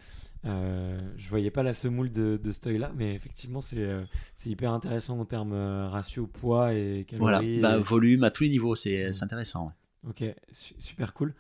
euh, 0.46 1.12
je 1.16 1.30
voyais 1.30 1.52
pas 1.52 1.62
la 1.64 1.74
semoule 1.76 2.12
de, 2.12 2.40
de 2.44 2.52
ce 2.52 2.70
œil-là, 2.70 2.92
mais 2.96 3.14
effectivement, 3.14 3.62
c'est, 3.62 3.78
euh, 3.84 4.04
c'est 4.36 4.50
hyper 4.50 4.72
intéressant 4.72 5.20
en 5.20 5.26
termes 5.26 5.54
euh, 5.54 5.88
ratio 5.88 6.26
poids 6.28 6.74
et 6.74 7.06
Voilà, 7.18 7.40
calories. 7.40 7.60
bah, 7.60 7.78
et- 7.78 7.82
volume 7.84 8.24
à 8.24 8.32
tous 8.32 8.44
les 8.44 8.50
niveaux, 8.50 8.74
c'est 8.76 9.12
c'est 9.14 9.24
intéressant. 9.24 9.68
ouais. 9.68 10.10
Ok, 10.10 10.24
su- 10.52 10.76
super 10.80 11.14
cool. 11.14 11.34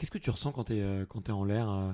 Euh, 0.00 0.06
qu'est-ce 0.06 0.10
que 0.10 0.18
tu 0.18 0.30
ressens 0.30 0.52
quand 0.52 0.64
tu 0.64 0.74
es, 0.74 1.06
quand 1.08 1.22
t'es 1.22 1.32
en 1.32 1.44
l'air 1.44 1.70
euh, 1.70 1.92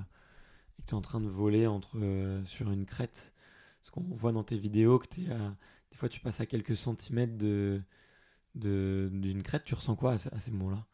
et 0.79 0.81
que 0.81 0.87
tu 0.87 0.91
es 0.91 0.97
en 0.97 1.01
train 1.01 1.21
de 1.21 1.27
voler 1.27 1.67
entre, 1.67 1.97
euh, 1.97 2.43
sur 2.45 2.71
une 2.71 2.85
crête? 2.85 3.33
Parce 3.81 3.91
qu'on 3.91 4.15
voit 4.15 4.31
dans 4.31 4.43
tes 4.43 4.57
vidéos 4.57 4.99
que 4.99 5.07
t'es 5.07 5.29
à- 5.31 5.55
des 5.91 5.97
fois 5.97 6.09
tu 6.09 6.19
passes 6.19 6.39
à 6.41 6.45
quelques 6.45 6.75
centimètres 6.75 7.37
de, 7.37 7.81
de- 8.55 9.09
d'une 9.11 9.43
crête. 9.43 9.63
Tu 9.65 9.75
ressens 9.75 9.95
quoi 9.95 10.13
à, 10.13 10.17
ce- 10.17 10.33
à 10.33 10.39
ces 10.39 10.51
moments-là? 10.51 10.85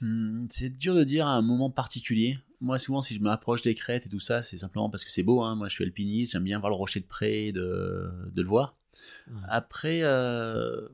Hmm, 0.00 0.46
c'est 0.50 0.70
dur 0.70 0.94
de 0.94 1.04
dire 1.04 1.26
à 1.26 1.34
un 1.34 1.42
moment 1.42 1.70
particulier. 1.70 2.38
Moi, 2.60 2.78
souvent, 2.78 3.02
si 3.02 3.14
je 3.14 3.20
m'approche 3.20 3.62
des 3.62 3.74
crêtes 3.74 4.06
et 4.06 4.08
tout 4.08 4.20
ça, 4.20 4.42
c'est 4.42 4.58
simplement 4.58 4.90
parce 4.90 5.04
que 5.04 5.10
c'est 5.10 5.22
beau. 5.22 5.42
hein. 5.42 5.54
Moi, 5.56 5.68
je 5.68 5.74
suis 5.74 5.84
alpiniste, 5.84 6.32
j'aime 6.32 6.44
bien 6.44 6.58
voir 6.58 6.70
le 6.70 6.76
rocher 6.76 7.00
de 7.00 7.06
près, 7.06 7.46
et 7.46 7.52
de, 7.52 8.10
de 8.32 8.42
le 8.42 8.48
voir. 8.48 8.72
Ouais. 9.28 9.34
Après, 9.48 10.00
euh, 10.02 10.88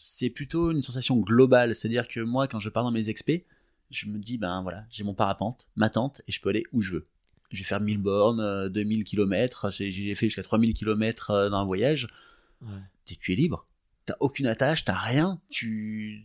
c'est 0.00 0.30
plutôt 0.30 0.70
une 0.70 0.80
sensation 0.80 1.16
globale. 1.16 1.74
C'est-à-dire 1.74 2.06
que 2.06 2.20
moi, 2.20 2.46
quand 2.46 2.60
je 2.60 2.68
pars 2.68 2.84
dans 2.84 2.92
mes 2.92 3.08
expés, 3.08 3.44
je 3.90 4.06
me 4.06 4.16
dis, 4.18 4.38
ben 4.38 4.62
voilà, 4.62 4.84
j'ai 4.90 5.02
mon 5.02 5.12
parapente, 5.12 5.66
ma 5.74 5.90
tente, 5.90 6.22
et 6.28 6.32
je 6.32 6.40
peux 6.40 6.50
aller 6.50 6.62
où 6.72 6.80
je 6.80 6.92
veux. 6.92 7.06
Je 7.50 7.58
vais 7.58 7.64
faire 7.64 7.80
1000 7.80 7.98
bornes, 7.98 8.38
euh, 8.40 8.68
2000 8.68 9.02
km, 9.02 9.70
j'ai 9.70 10.14
fait 10.14 10.26
jusqu'à 10.26 10.44
3000 10.44 10.72
km 10.74 11.30
euh, 11.30 11.50
dans 11.50 11.56
un 11.56 11.64
voyage. 11.64 12.06
Ouais. 12.62 12.68
T'es- 13.06 13.16
tu 13.20 13.32
es 13.32 13.34
libre. 13.34 13.66
T'as 14.06 14.14
aucune 14.20 14.46
attache, 14.46 14.84
t'as 14.84 14.94
rien. 14.96 15.40
Tu 15.48 16.22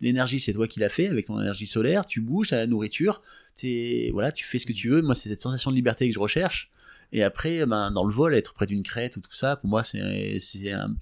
l'énergie 0.00 0.40
c'est 0.40 0.52
toi 0.52 0.66
qui 0.66 0.80
l'as 0.80 0.88
fait 0.88 1.06
avec 1.06 1.26
ton 1.26 1.40
énergie 1.40 1.66
solaire. 1.66 2.06
Tu 2.06 2.20
bouges, 2.20 2.48
t'as 2.48 2.56
la 2.56 2.66
nourriture. 2.66 3.22
T'es 3.54 4.10
voilà, 4.12 4.32
tu 4.32 4.44
fais 4.44 4.58
ce 4.58 4.66
que 4.66 4.72
tu 4.72 4.88
veux. 4.88 5.00
Moi 5.00 5.14
c'est 5.14 5.28
cette 5.28 5.42
sensation 5.42 5.70
de 5.70 5.76
liberté 5.76 6.08
que 6.08 6.14
je 6.14 6.18
recherche. 6.18 6.70
Et 7.12 7.22
après, 7.22 7.64
ben 7.66 7.92
dans 7.92 8.04
le 8.04 8.12
vol, 8.12 8.34
être 8.34 8.52
près 8.54 8.66
d'une 8.66 8.82
crête 8.82 9.16
ou 9.16 9.20
tout 9.20 9.32
ça, 9.32 9.54
pour 9.56 9.68
moi 9.70 9.84
c'est 9.84 10.38
c'est 10.40 10.72
un... 10.72 10.96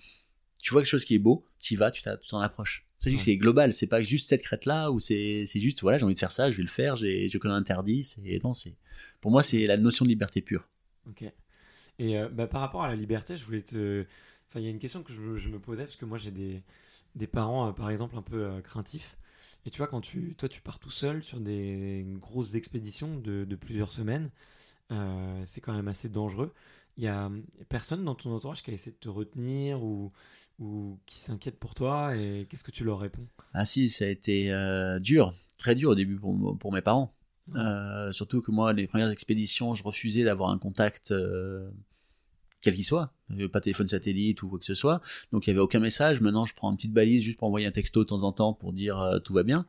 tu 0.63 0.73
vois 0.73 0.83
quelque 0.83 0.91
chose 0.91 1.05
qui 1.05 1.15
est 1.15 1.19
beau, 1.19 1.45
t'y 1.59 1.77
vas, 1.77 1.91
tu 1.91 2.03
tu 2.03 2.29
t'en 2.29 2.41
approches. 2.41 2.87
C'est 2.99 3.17
c'est 3.17 3.37
global, 3.39 3.73
c'est 3.73 3.87
pas 3.87 4.03
juste 4.03 4.29
cette 4.29 4.43
crête 4.43 4.67
là 4.67 4.91
ou 4.91 4.99
c'est 4.99 5.47
juste 5.57 5.81
voilà 5.81 5.99
j'ai 5.99 6.05
envie 6.05 6.15
de 6.15 6.19
faire 6.19 6.33
ça, 6.33 6.51
je 6.51 6.57
vais 6.59 6.63
le 6.63 6.69
faire, 6.69 6.97
j'ai 6.97 7.29
je 7.29 7.39
connais 7.39 7.55
l'interdit. 7.55 8.05
C'est 8.05 8.41
non 8.45 8.53
c'est 8.53 8.75
pour 9.21 9.31
moi 9.31 9.43
c'est 9.43 9.67
la 9.67 9.77
notion 9.79 10.05
de 10.05 10.11
liberté 10.11 10.43
pure. 10.43 10.69
Ok. 11.09 11.25
Et 11.99 12.19
euh, 12.19 12.29
bah, 12.29 12.47
par 12.47 12.61
rapport 12.61 12.83
à 12.85 12.89
la 12.89 12.97
liberté, 12.97 13.37
je 13.37 13.45
voulais 13.45 13.63
te. 13.63 14.05
Enfin, 14.49 14.61
il 14.61 14.65
y 14.65 14.67
a 14.67 14.71
une 14.71 14.79
question 14.79 15.03
que 15.03 15.13
je, 15.13 15.21
me- 15.21 15.37
je 15.39 15.49
me 15.49 15.59
posais 15.59 15.85
parce 15.85 15.97
que 15.97 16.05
moi 16.05 16.19
j'ai 16.19 16.31
des, 16.31 16.63
des 17.17 17.27
parents, 17.27 17.69
euh, 17.69 17.73
par 17.73 17.91
exemple, 17.91 18.17
un 18.17 18.23
peu 18.23 18.45
euh, 18.45 18.61
craintifs. 18.61 19.17
Et 19.67 19.71
tu 19.71 19.79
vois, 19.79 19.87
quand 19.89 20.01
tu, 20.01 20.35
toi, 20.39 20.49
tu 20.49 20.61
pars 20.63 20.79
tout 20.79 20.91
seul 20.91 21.23
sur 21.23 21.41
des 21.41 22.05
grosses 22.19 22.55
expéditions 22.55 23.17
de, 23.19 23.45
de 23.45 23.57
plusieurs 23.57 23.93
semaines, 23.93 24.31
c'est 25.45 25.61
quand 25.61 25.73
même 25.75 25.89
assez 25.89 26.09
dangereux. 26.09 26.53
Il 27.01 27.05
y 27.05 27.09
a 27.09 27.31
personne 27.71 28.05
dans 28.05 28.15
ton 28.15 28.31
entourage 28.31 28.63
qui 28.63 28.71
a 28.71 28.75
essayé 28.75 28.93
de 28.93 28.99
te 28.99 29.09
retenir 29.09 29.83
ou, 29.83 30.13
ou 30.59 30.99
qui 31.07 31.17
s'inquiète 31.17 31.59
pour 31.59 31.75
toi. 31.75 32.15
Et 32.15 32.47
qu'est-ce 32.47 32.63
que 32.63 32.71
tu 32.71 32.85
leur 32.85 32.99
réponds? 32.99 33.27
Ah 33.55 33.65
si, 33.65 33.89
ça 33.89 34.05
a 34.05 34.09
été 34.09 34.53
euh, 34.53 34.99
dur, 34.99 35.33
très 35.57 35.75
dur 35.75 35.89
au 35.89 35.95
début 35.95 36.17
pour, 36.17 36.59
pour 36.59 36.73
mes 36.75 36.83
parents. 36.83 37.15
Euh, 37.57 38.13
surtout 38.13 38.43
que 38.43 38.51
moi, 38.51 38.75
les 38.75 38.87
premières 38.87 39.09
expéditions, 39.09 39.75
je 39.75 39.83
refusais 39.83 40.25
d'avoir 40.25 40.51
un 40.51 40.59
contact, 40.59 41.11
euh, 41.11 41.71
quel 42.61 42.75
qu'il 42.75 42.85
soit, 42.85 43.15
pas 43.51 43.63
téléphone 43.63 43.89
satellite 43.89 44.43
ou 44.43 44.51
quoi 44.51 44.59
que 44.59 44.67
ce 44.67 44.75
soit. 44.75 45.01
Donc 45.33 45.47
il 45.47 45.49
y 45.49 45.53
avait 45.53 45.61
aucun 45.61 45.81
message. 45.81 46.21
Maintenant, 46.21 46.45
je 46.45 46.53
prends 46.53 46.71
une 46.71 46.77
petite 46.77 46.93
balise 46.93 47.23
juste 47.23 47.39
pour 47.39 47.49
envoyer 47.49 47.67
un 47.67 47.71
texto 47.71 48.01
de 48.01 48.09
temps 48.09 48.25
en 48.25 48.33
temps 48.33 48.53
pour 48.53 48.75
dire 48.75 49.01
euh, 49.01 49.21
tout 49.21 49.33
va 49.33 49.43
bien. 49.43 49.65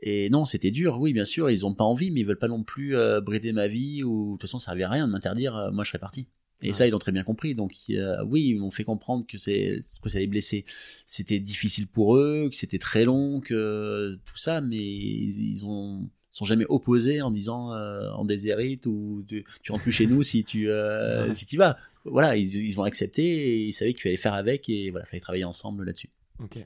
Et 0.00 0.28
non, 0.28 0.44
c'était 0.44 0.70
dur. 0.70 1.00
Oui, 1.00 1.14
bien 1.14 1.24
sûr, 1.24 1.48
ils 1.48 1.64
ont 1.64 1.72
pas 1.72 1.84
envie, 1.84 2.10
mais 2.10 2.20
ils 2.20 2.26
veulent 2.26 2.38
pas 2.38 2.48
non 2.48 2.64
plus 2.64 2.94
brider 3.22 3.54
ma 3.54 3.66
vie 3.66 4.04
ou 4.04 4.26
de 4.26 4.30
toute 4.32 4.42
façon, 4.42 4.58
ça 4.58 4.66
servait 4.66 4.82
à 4.82 4.90
rien 4.90 5.06
de 5.06 5.12
m'interdire. 5.12 5.70
moi, 5.72 5.82
je 5.82 5.88
serais 5.88 5.98
parti. 5.98 6.28
Et 6.62 6.68
Ouais. 6.68 6.72
ça, 6.72 6.86
ils 6.86 6.90
l'ont 6.90 6.98
très 6.98 7.12
bien 7.12 7.22
compris. 7.22 7.54
Donc, 7.54 7.74
euh, 7.90 8.24
oui, 8.24 8.46
ils 8.48 8.58
m'ont 8.58 8.70
fait 8.70 8.84
comprendre 8.84 9.26
que 9.26 9.36
c'est 9.36 9.82
que 10.02 10.08
ça 10.08 10.18
les 10.18 10.26
blesser. 10.26 10.64
C'était 11.04 11.38
difficile 11.38 11.86
pour 11.86 12.16
eux, 12.16 12.48
que 12.50 12.56
c'était 12.56 12.78
très 12.78 13.04
long, 13.04 13.40
que 13.40 14.18
tout 14.24 14.36
ça, 14.38 14.60
mais 14.62 14.78
ils, 14.78 15.64
ont 15.66 16.08
sont 16.30 16.44
jamais 16.44 16.66
opposés 16.68 17.22
en 17.22 17.30
disant 17.30 17.72
euh, 17.72 18.10
en 18.10 18.24
déshérite 18.26 18.84
ou 18.86 19.24
tu, 19.26 19.42
tu 19.62 19.72
rentres 19.72 19.84
plus 19.84 19.92
chez 19.92 20.06
nous 20.06 20.22
si 20.22 20.44
tu 20.44 20.68
euh, 20.68 21.28
Ouais. 21.28 21.34
si 21.34 21.46
tu 21.46 21.56
vas. 21.56 21.78
Voilà, 22.04 22.36
ils, 22.36 22.54
ils 22.56 22.78
ont 22.78 22.84
accepté 22.84 23.22
et 23.24 23.64
ils 23.64 23.72
savaient 23.72 23.94
qu'il 23.94 24.02
fallait 24.02 24.16
faire 24.18 24.34
avec 24.34 24.68
et 24.68 24.90
voilà, 24.90 25.06
fallait 25.06 25.20
travailler 25.20 25.44
ensemble 25.44 25.84
là-dessus. 25.84 26.10
Ok. 26.42 26.58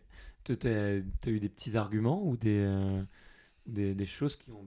T'as 0.45 0.55
as 0.69 1.31
eu 1.31 1.39
des 1.41 1.49
petits 1.49 1.77
arguments 1.77 2.27
ou 2.27 2.37
des, 2.37 2.59
euh, 2.59 3.03
des, 3.67 3.95
des 3.95 4.07
choses 4.07 4.35
qui 4.37 4.51
ont. 4.51 4.67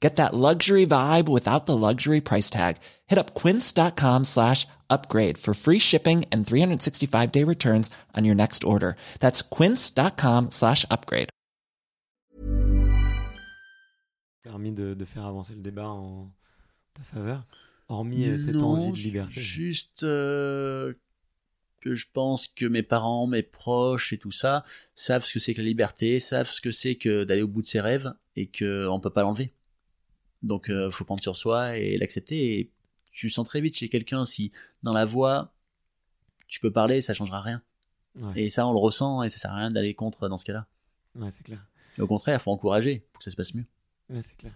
Get 0.00 0.16
that 0.16 0.34
luxury 0.34 0.86
vibe 0.86 1.28
without 1.28 1.64
the 1.64 1.76
luxury 1.76 2.20
price 2.20 2.50
tag. 2.50 2.76
Hit 3.06 3.18
up 3.18 3.34
quince.com 3.34 4.24
slash 4.24 4.66
upgrade 4.90 5.38
for 5.38 5.54
free 5.54 5.78
shipping 5.78 6.26
and 6.30 6.46
365 6.46 7.32
day 7.32 7.44
returns 7.44 7.90
on 8.14 8.26
your 8.26 8.34
next 8.34 8.62
order. 8.64 8.96
That's 9.20 9.40
quince.com 9.40 10.50
slash 10.50 10.84
upgrade. 10.90 11.30
permis 14.46 14.72
de, 14.72 14.94
de 14.94 15.04
faire 15.04 15.24
avancer 15.24 15.54
le 15.54 15.60
débat 15.60 15.88
en 15.88 16.30
ta 16.94 17.02
faveur, 17.02 17.44
hormis 17.88 18.28
euh, 18.28 18.38
cette 18.38 18.54
Non, 18.54 18.88
envie 18.88 18.92
de 18.92 19.06
liberté. 19.08 19.40
Juste 19.40 20.04
euh, 20.04 20.94
que 21.80 21.94
je 21.94 22.06
pense 22.12 22.46
que 22.46 22.64
mes 22.64 22.84
parents, 22.84 23.26
mes 23.26 23.42
proches 23.42 24.12
et 24.12 24.18
tout 24.18 24.30
ça 24.30 24.64
savent 24.94 25.24
ce 25.24 25.32
que 25.32 25.40
c'est 25.40 25.52
que 25.52 25.60
la 25.60 25.66
liberté, 25.66 26.20
savent 26.20 26.48
ce 26.48 26.60
que 26.60 26.70
c'est 26.70 26.94
que 26.94 27.24
d'aller 27.24 27.42
au 27.42 27.48
bout 27.48 27.62
de 27.62 27.66
ses 27.66 27.80
rêves 27.80 28.14
et 28.36 28.46
que 28.46 28.86
on 28.88 29.00
peut 29.00 29.10
pas 29.10 29.22
l'enlever. 29.22 29.52
Donc 30.46 30.70
euh, 30.70 30.90
faut 30.90 31.04
prendre 31.04 31.22
sur 31.22 31.36
soi 31.36 31.76
et 31.76 31.98
l'accepter. 31.98 32.58
Et 32.58 32.70
tu 33.12 33.28
sens 33.30 33.46
très 33.46 33.60
vite 33.60 33.76
chez 33.76 33.88
quelqu'un 33.88 34.24
si 34.24 34.52
dans 34.82 34.92
la 34.92 35.04
voix 35.04 35.52
tu 36.48 36.60
peux 36.60 36.70
parler, 36.70 37.02
ça 37.02 37.12
changera 37.14 37.40
rien. 37.40 37.62
Ouais, 38.14 38.44
Et 38.44 38.50
ça 38.50 38.66
on 38.66 38.72
le 38.72 38.78
ressent 38.78 39.22
et 39.22 39.28
ça 39.30 39.38
sert 39.38 39.50
à 39.52 39.56
rien 39.56 39.70
d'aller 39.70 39.94
contre 39.94 40.28
dans 40.28 40.36
ce 40.36 40.44
cas-là. 40.44 40.66
ouais, 41.16 41.30
c'est 41.30 41.42
clair. 41.42 41.66
Et 41.98 42.02
au 42.02 42.06
contraire, 42.06 42.40
faut 42.40 42.50
encourager 42.50 43.00
pour 43.12 43.18
que 43.18 43.24
ça 43.24 43.30
se 43.30 43.36
passe 43.36 43.54
mieux. 43.54 43.64
Ouais, 44.10 44.22
c'est 44.22 44.36
clair. 44.36 44.52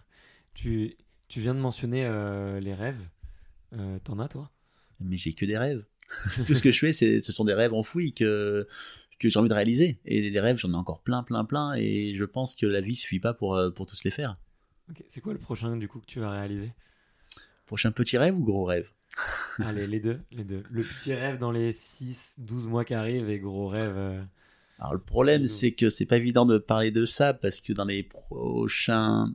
Tu, 0.55 0.97
tu 1.29 1.41
viens 1.41 1.55
de 1.55 1.61
mentionner 1.61 2.05
euh, 2.05 2.61
les 2.61 2.75
rêves. 2.75 3.01
Euh, 3.73 3.99
T'en 4.05 4.19
as, 4.19 4.29
toi? 4.29 4.51
Mais 5.01 5.17
j'ai 5.17 5.33
que 5.33 5.45
des 5.47 5.57
rêves. 5.59 5.85
Tout 6.35 6.55
ce 6.55 6.63
que 6.63 6.71
je 6.71 6.79
fais, 6.79 6.93
c'est, 6.93 7.21
ce 7.21 7.33
sont 7.33 7.45
des 7.45 7.55
rêves 7.55 7.73
enfouis 7.73 8.13
que, 8.13 8.67
que 9.19 9.29
j'ai 9.29 9.39
envie 9.39 9.49
de 9.49 9.55
réaliser. 9.55 9.99
Et 10.05 10.31
des 10.31 10.41
rêves, 10.41 10.59
j'en 10.59 10.73
ai 10.73 10.77
encore 10.77 11.01
plein, 11.03 11.23
plein, 11.23 11.45
plein. 11.45 11.75
Et 11.75 12.15
je 12.15 12.25
pense 12.25 12.55
que 12.55 12.67
la 12.67 12.81
vie 12.81 12.95
suffit 12.95 13.21
pas 13.21 13.33
pour, 13.33 13.55
euh, 13.55 13.71
pour 13.71 13.87
tous 13.87 14.05
les 14.05 14.11
faire. 14.11 14.37
Ok, 14.91 15.05
C'est 15.09 15.21
quoi 15.21 15.33
le 15.33 15.39
prochain, 15.39 15.77
du 15.77 15.89
coup, 15.89 16.01
que 16.01 16.07
tu 16.07 16.21
vas 16.21 16.31
réaliser? 16.31 16.73
Prochain 17.67 17.93
petit 17.93 18.19
rêve 18.19 18.37
ou 18.37 18.45
gros 18.45 18.65
rêve? 18.65 18.91
Allez, 19.61 19.87
les 19.87 20.01
deux, 20.01 20.21
les 20.33 20.45
deux. 20.45 20.63
Le 20.71 20.83
petit 20.83 21.15
rêve 21.15 21.39
dans 21.39 21.53
les 21.53 21.73
6, 21.73 22.35
12 22.39 22.67
mois 22.67 22.85
qui 22.85 22.95
arrivent 22.95 23.29
et 23.31 23.39
gros 23.39 23.69
rêve. 23.69 23.95
euh, 23.97 24.23
Alors 24.79 24.95
le 24.95 25.01
problème, 25.01 25.47
C'est- 25.47 25.73
que 25.73 25.91
c'est 25.91 26.07
pas 26.07 26.17
évident 26.17 26.47
de 26.47 26.59
parler 26.59 26.91
de 26.91 27.05
ça 27.05 27.35
parce 27.35 27.61
que 27.61 27.73
dans 27.73 27.85
les 27.85 28.03
prochains 28.03 29.33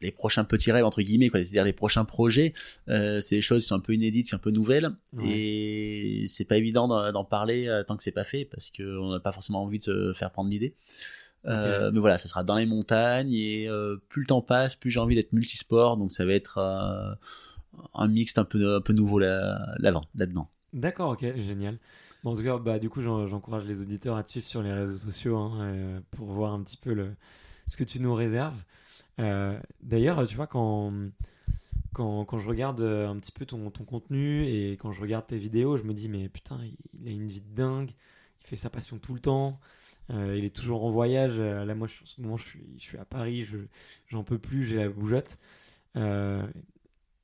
les 0.00 0.10
prochains 0.10 0.44
petits 0.44 0.70
rêves 0.70 0.84
entre 0.84 1.00
guillemets 1.00 1.30
quoi 1.30 1.40
c'est-à-dire 1.42 1.64
les 1.64 1.72
prochains 1.72 2.04
projets 2.04 2.52
euh, 2.88 3.20
c'est 3.22 3.36
des 3.36 3.40
choses 3.40 3.62
qui 3.62 3.68
sont 3.68 3.76
un 3.76 3.80
peu 3.80 3.94
inédites 3.94 4.24
qui 4.24 4.30
sont 4.30 4.36
un 4.36 4.40
peu 4.40 4.50
nouvelles 4.50 4.90
Ouais. 5.14 5.30
et 5.30 6.24
c'est 6.28 6.44
pas 6.44 6.58
évident 6.58 6.88
d'en 6.88 7.10
d'en 7.10 7.24
parler 7.24 7.68
euh, 7.68 7.84
tant 7.84 7.96
que 7.96 8.02
c'est 8.02 8.12
pas 8.12 8.24
fait 8.24 8.44
parce 8.44 8.70
qu'on 8.70 9.12
n'a 9.12 9.20
pas 9.20 9.32
forcément 9.32 9.62
envie 9.62 9.78
de 9.78 9.84
se 9.84 10.12
faire 10.12 10.30
prendre 10.30 10.50
l'idée 10.50 10.74
Euh, 11.46 11.90
mais 11.92 12.00
voilà 12.00 12.16
ça 12.18 12.26
sera 12.28 12.42
dans 12.42 12.56
les 12.56 12.64
montagnes 12.66 13.32
et 13.32 13.68
euh, 13.68 13.96
plus 14.08 14.22
le 14.22 14.26
temps 14.26 14.40
passe 14.40 14.76
plus 14.76 14.90
j'ai 14.90 15.00
envie 15.00 15.14
d'être 15.14 15.32
multisport 15.34 15.98
donc 15.98 16.10
ça 16.10 16.24
va 16.24 16.32
être 16.32 16.56
euh, 16.56 17.14
un 17.94 18.08
mixte 18.08 18.38
un 18.38 18.44
peu 18.44 18.76
un 18.76 18.80
peu 18.80 18.92
nouveau 18.94 19.18
là 19.18 19.58
là-dedans 19.78 20.48
D'accord, 20.72 21.10
ok, 21.10 21.20
génial. 21.36 21.78
Bon, 22.22 22.32
en 22.32 22.36
tout 22.36 22.42
cas, 22.42 22.58
bah, 22.58 22.78
du 22.78 22.88
coup, 22.90 23.00
j'en- 23.00 23.26
j'encourage 23.28 23.64
les 23.64 23.80
auditeurs 23.80 24.16
à 24.16 24.24
te 24.24 24.30
suivre 24.30 24.46
sur 24.46 24.62
les 24.62 24.72
réseaux 24.72 24.96
sociaux 24.96 25.36
hein, 25.36 26.02
pour 26.12 26.26
voir 26.32 26.52
un 26.52 26.62
petit 26.62 26.76
peu 26.76 26.92
le, 26.94 27.14
ce 27.68 27.76
que 27.76 27.84
tu 27.84 28.00
nous 28.00 28.14
réserves. 28.14 28.56
Euh, 29.20 29.58
D'ailleurs, 29.82 30.26
tu 30.26 30.36
vois, 30.36 30.46
quand, 30.48 30.92
quand, 31.92 32.24
quand 32.24 32.38
je 32.38 32.48
regarde 32.48 32.82
un 32.82 33.16
petit 33.18 33.32
peu 33.32 33.46
ton, 33.46 33.70
ton 33.70 33.84
contenu 33.84 34.44
et 34.46 34.72
quand 34.72 34.92
je 34.92 35.00
regarde 35.00 35.26
tes 35.26 35.38
vidéos, 35.38 35.76
je 35.76 35.82
me 35.84 35.94
dis, 35.94 36.08
mais 36.08 36.28
putain, 36.28 36.58
il 37.00 37.08
a 37.08 37.10
une 37.10 37.28
vie 37.28 37.40
de 37.40 37.54
dingue, 37.54 37.90
il 38.42 38.46
fait 38.46 38.56
sa 38.56 38.70
passion 38.70 38.98
tout 38.98 39.14
le 39.14 39.20
temps, 39.20 39.60
euh, 40.10 40.36
il 40.36 40.44
est 40.44 40.54
toujours 40.54 40.84
en 40.84 40.90
voyage. 40.90 41.34
Euh, 41.38 41.64
là, 41.64 41.74
moi, 41.74 41.88
je, 41.88 42.02
en 42.02 42.06
ce 42.06 42.20
moment, 42.20 42.36
je 42.36 42.44
suis, 42.46 42.64
je 42.78 42.82
suis 42.82 42.98
à 42.98 43.04
Paris, 43.04 43.44
je, 43.44 43.58
j'en 44.08 44.24
peux 44.24 44.38
plus, 44.38 44.64
j'ai 44.64 44.76
la 44.76 44.88
bougeotte. 44.88 45.38
Euh, 45.96 46.46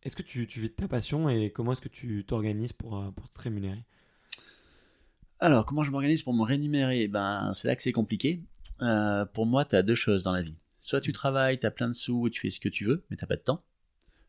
est-ce 0.03 0.16
que 0.16 0.23
tu, 0.23 0.47
tu 0.47 0.61
vis 0.61 0.69
de 0.69 0.75
ta 0.75 0.88
passion 0.88 1.29
et 1.29 1.51
comment 1.51 1.73
est-ce 1.73 1.81
que 1.81 1.88
tu 1.88 2.25
t'organises 2.25 2.73
pour, 2.73 3.05
pour 3.14 3.29
te 3.29 3.40
rémunérer? 3.40 3.85
Alors, 5.40 5.64
comment 5.64 5.83
je 5.83 5.90
m'organise 5.90 6.23
pour 6.23 6.35
me 6.35 6.43
rémunérer? 6.43 7.09
Ben, 7.09 7.53
c'est 7.55 7.66
là 7.66 7.75
que 7.75 7.83
c'est 7.83 7.93
compliqué. 7.93 8.38
Euh, 8.83 9.25
pour 9.25 9.47
moi, 9.47 9.64
tu 9.64 9.75
as 9.75 9.83
deux 9.83 9.95
choses 9.95 10.23
dans 10.23 10.33
la 10.33 10.43
vie. 10.43 10.55
Soit 10.79 11.01
tu 11.01 11.12
travailles, 11.12 11.59
tu 11.59 11.66
as 11.66 11.71
plein 11.71 11.88
de 11.88 11.95
sous 11.95 12.27
et 12.27 12.31
tu 12.31 12.40
fais 12.40 12.51
ce 12.51 12.61
que 12.61 12.69
tu 12.69 12.85
veux, 12.85 13.05
mais 13.11 13.16
t'as 13.16 13.27
pas 13.27 13.37
de 13.37 13.43
temps. 13.43 13.62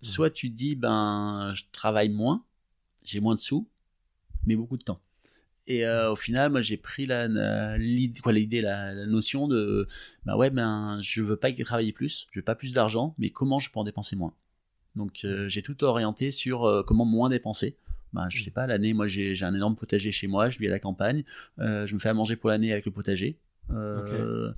Soit 0.02 0.32
tu 0.32 0.50
dis, 0.50 0.76
ben, 0.76 1.52
je 1.54 1.64
travaille 1.72 2.10
moins, 2.10 2.44
j'ai 3.04 3.20
moins 3.20 3.36
de 3.36 3.40
sous, 3.40 3.68
mais 4.46 4.56
beaucoup 4.56 4.78
de 4.78 4.84
temps. 4.84 5.00
Et 5.68 5.86
euh, 5.86 6.12
au 6.12 6.16
final, 6.16 6.52
moi, 6.52 6.62
j'ai 6.62 6.78
pris 6.78 7.06
la, 7.06 7.28
la- 7.28 7.78
l'idée, 7.78 8.20
quoi, 8.20 8.34
l'idée, 8.34 8.62
la, 8.62 8.94
la 8.94 9.06
notion 9.06 9.48
de, 9.48 9.88
ben 10.26 10.36
ouais, 10.36 10.50
ben, 10.50 11.00
je 11.02 11.22
veux 11.22 11.38
pas 11.38 11.52
travailler 11.54 11.94
plus, 11.94 12.28
je 12.32 12.40
veux 12.40 12.44
pas 12.44 12.56
plus 12.56 12.74
d'argent, 12.74 13.16
mais 13.18 13.30
comment 13.30 13.60
je 13.60 13.70
peux 13.70 13.80
en 13.80 13.84
dépenser 13.84 14.16
moins? 14.16 14.34
Donc, 14.96 15.22
euh, 15.24 15.48
j'ai 15.48 15.62
tout 15.62 15.84
orienté 15.84 16.32
sur 16.32 16.66
euh, 16.66 16.84
comment 16.84 17.06
moins 17.06 17.30
dépenser. 17.30 17.78
Ben, 18.14 18.28
je 18.30 18.42
sais 18.42 18.52
pas, 18.52 18.68
l'année, 18.68 18.94
moi, 18.94 19.08
j'ai, 19.08 19.36
j'ai 19.36 19.46
un 19.46 19.54
énorme 19.54 19.76
potager 19.76 20.12
chez 20.12 20.28
moi, 20.28 20.50
je 20.50 20.60
vis 20.60 20.68
à 20.68 20.72
la 20.72 20.80
campagne, 20.80 21.24
je 21.58 21.94
me 21.94 22.00
fais 22.00 22.10
à 22.10 22.14
manger 22.14 22.36
pour 22.36 22.50
l'année 22.50 22.72
avec 22.74 22.86
le 22.86 22.92
potager. 22.92 23.38
Euh, 23.70 24.52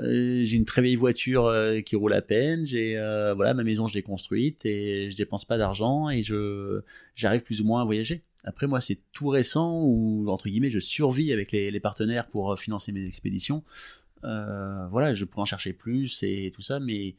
j'ai 0.00 0.56
une 0.56 0.64
très 0.64 0.80
vieille 0.80 0.96
voiture 0.96 1.44
euh, 1.46 1.80
qui 1.80 1.96
roule 1.96 2.14
à 2.14 2.22
peine. 2.22 2.66
J'ai 2.66 2.96
euh, 2.96 3.34
voilà 3.34 3.52
ma 3.54 3.62
maison 3.62 3.88
je 3.88 3.94
l'ai 3.94 4.02
construite 4.02 4.64
et 4.64 5.10
je 5.10 5.16
dépense 5.16 5.44
pas 5.44 5.58
d'argent 5.58 6.08
et 6.08 6.22
je 6.22 6.80
j'arrive 7.14 7.42
plus 7.42 7.60
ou 7.60 7.64
moins 7.64 7.82
à 7.82 7.84
voyager. 7.84 8.22
Après 8.44 8.66
moi 8.66 8.80
c'est 8.80 8.98
tout 9.12 9.28
récent 9.28 9.82
où 9.82 10.26
entre 10.28 10.48
guillemets 10.48 10.70
je 10.70 10.78
survis 10.78 11.32
avec 11.32 11.52
les, 11.52 11.70
les 11.70 11.80
partenaires 11.80 12.26
pour 12.28 12.52
euh, 12.52 12.56
financer 12.56 12.90
mes 12.92 13.04
expéditions. 13.06 13.64
Euh, 14.24 14.86
voilà 14.88 15.14
je 15.14 15.24
pourrais 15.24 15.42
en 15.42 15.46
chercher 15.46 15.72
plus 15.72 16.22
et 16.22 16.50
tout 16.54 16.62
ça 16.62 16.78
mais 16.80 17.16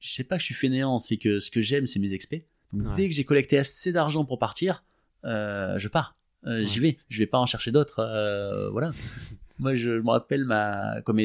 je 0.00 0.08
sais 0.10 0.24
pas 0.24 0.36
que 0.36 0.40
je 0.40 0.46
suis 0.46 0.54
fainéant 0.54 0.96
c'est 0.98 1.16
que 1.16 1.38
ce 1.40 1.50
que 1.50 1.60
j'aime 1.60 1.86
c'est 1.86 1.98
mes 1.98 2.14
expés. 2.14 2.46
Donc 2.72 2.86
Ouais. 2.86 2.92
dès 2.96 3.08
que 3.08 3.14
j'ai 3.14 3.24
collecté 3.24 3.58
assez 3.58 3.92
d'argent 3.92 4.24
pour 4.24 4.38
partir 4.38 4.84
euh, 5.24 5.78
je 5.78 5.88
pars. 5.88 6.16
Euh, 6.46 6.64
J'y 6.64 6.80
Ouais. 6.80 6.92
vais, 6.92 6.96
je 7.08 7.18
vais 7.20 7.26
pas 7.26 7.38
en 7.38 7.46
chercher 7.46 7.70
d'autres. 7.70 8.00
euh, 8.00 8.68
voilà. 8.70 8.90
Moi, 9.62 9.76
je, 9.76 9.90
me 9.90 10.10
rappelle 10.10 10.44
ma, 10.44 11.00
comme 11.02 11.20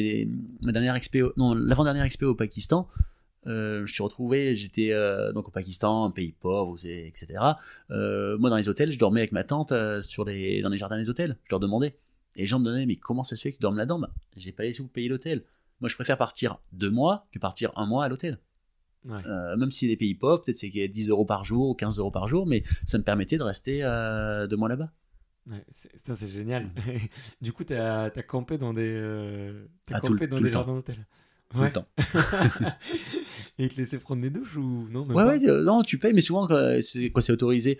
ma 0.62 0.72
dernière 0.72 0.94
expé, 0.94 1.24
non, 1.36 1.54
l'avant-dernière 1.54 2.04
expé 2.04 2.24
au 2.24 2.36
Pakistan. 2.36 2.88
Euh, 3.48 3.84
je 3.84 3.92
suis 3.92 4.02
retrouvé, 4.02 4.54
j'étais 4.54 4.92
euh, 4.92 5.32
donc 5.32 5.48
au 5.48 5.50
Pakistan, 5.50 6.04
un 6.04 6.10
pays 6.12 6.32
pauvre, 6.32 6.70
vous 6.70 6.86
etc. 6.86 7.26
Euh, 7.90 8.38
moi, 8.38 8.48
dans 8.48 8.56
les 8.56 8.68
hôtels, 8.68 8.92
je 8.92 8.98
dormais 8.98 9.20
avec 9.20 9.32
ma 9.32 9.42
tante 9.42 9.72
sur 10.02 10.24
les, 10.24 10.62
dans 10.62 10.68
les 10.68 10.78
jardins 10.78 10.96
des 10.96 11.10
hôtels. 11.10 11.36
Je 11.44 11.50
leur 11.50 11.58
demandais. 11.58 11.96
Et 12.36 12.42
les 12.42 12.46
gens 12.46 12.60
me 12.60 12.64
donnaient, 12.64 12.86
mais 12.86 12.94
comment 12.94 13.24
ça 13.24 13.34
se 13.34 13.42
fait 13.42 13.50
que 13.50 13.56
tu 13.56 13.62
dormes 13.62 13.76
là-dedans? 13.76 13.98
Bah, 13.98 14.10
J'ai 14.36 14.52
pas 14.52 14.62
les 14.62 14.72
sous 14.72 14.84
pour 14.84 14.92
payer 14.92 15.08
l'hôtel. 15.08 15.42
Moi, 15.80 15.88
je 15.88 15.96
préfère 15.96 16.16
partir 16.16 16.60
deux 16.72 16.90
mois 16.90 17.26
que 17.32 17.40
partir 17.40 17.72
un 17.74 17.86
mois 17.86 18.04
à 18.04 18.08
l'hôtel. 18.08 18.38
Ouais. 19.04 19.22
Même 19.56 19.72
si 19.72 19.88
des 19.88 19.96
pays 19.96 20.14
pauvres, 20.14 20.44
peut-être 20.44 20.58
c'est 20.58 20.68
10 20.68 21.08
euros 21.08 21.24
par 21.24 21.44
jour 21.44 21.70
ou 21.70 21.74
15 21.74 21.98
euros 21.98 22.12
par 22.12 22.28
jour, 22.28 22.46
mais 22.46 22.62
ça 22.86 22.98
me 22.98 23.02
permettait 23.02 23.38
de 23.38 23.42
rester 23.42 23.80
deux 24.48 24.56
mois 24.56 24.68
là-bas. 24.68 24.92
Ouais, 25.50 25.64
c'est- 25.72 25.90
ça 26.06 26.14
c'est 26.16 26.28
génial. 26.28 26.70
du 27.40 27.52
coup, 27.52 27.64
t'as 27.64 28.04
as 28.04 28.22
campé 28.22 28.58
dans 28.58 28.74
des, 28.74 28.82
euh, 28.84 29.64
t'as 29.86 29.96
Ah, 29.96 30.00
tout 30.00 30.12
campé 30.12 30.26
dans 30.26 30.36
tout 30.36 30.44
des 30.44 30.50
jardins 30.50 30.74
d'hôtel. 30.74 31.06
Tout 31.50 31.62
le 31.62 31.72
temps. 31.72 31.86
Et 33.58 33.64
ils 33.64 33.68
te 33.70 33.80
laissaient 33.80 33.98
prendre 33.98 34.20
des 34.20 34.28
douches 34.30 34.56
ou 34.56 34.86
non 34.90 35.06
même 35.06 35.16
Ouais, 35.16 35.24
pas 35.24 35.36
ouais, 35.36 35.48
euh, 35.48 35.62
non, 35.64 35.82
tu 35.82 35.98
payes, 35.98 36.12
mais 36.12 36.20
souvent, 36.20 36.46
quand 36.46 36.78
quoi, 37.12 37.22
c'est 37.22 37.32
autorisé. 37.32 37.78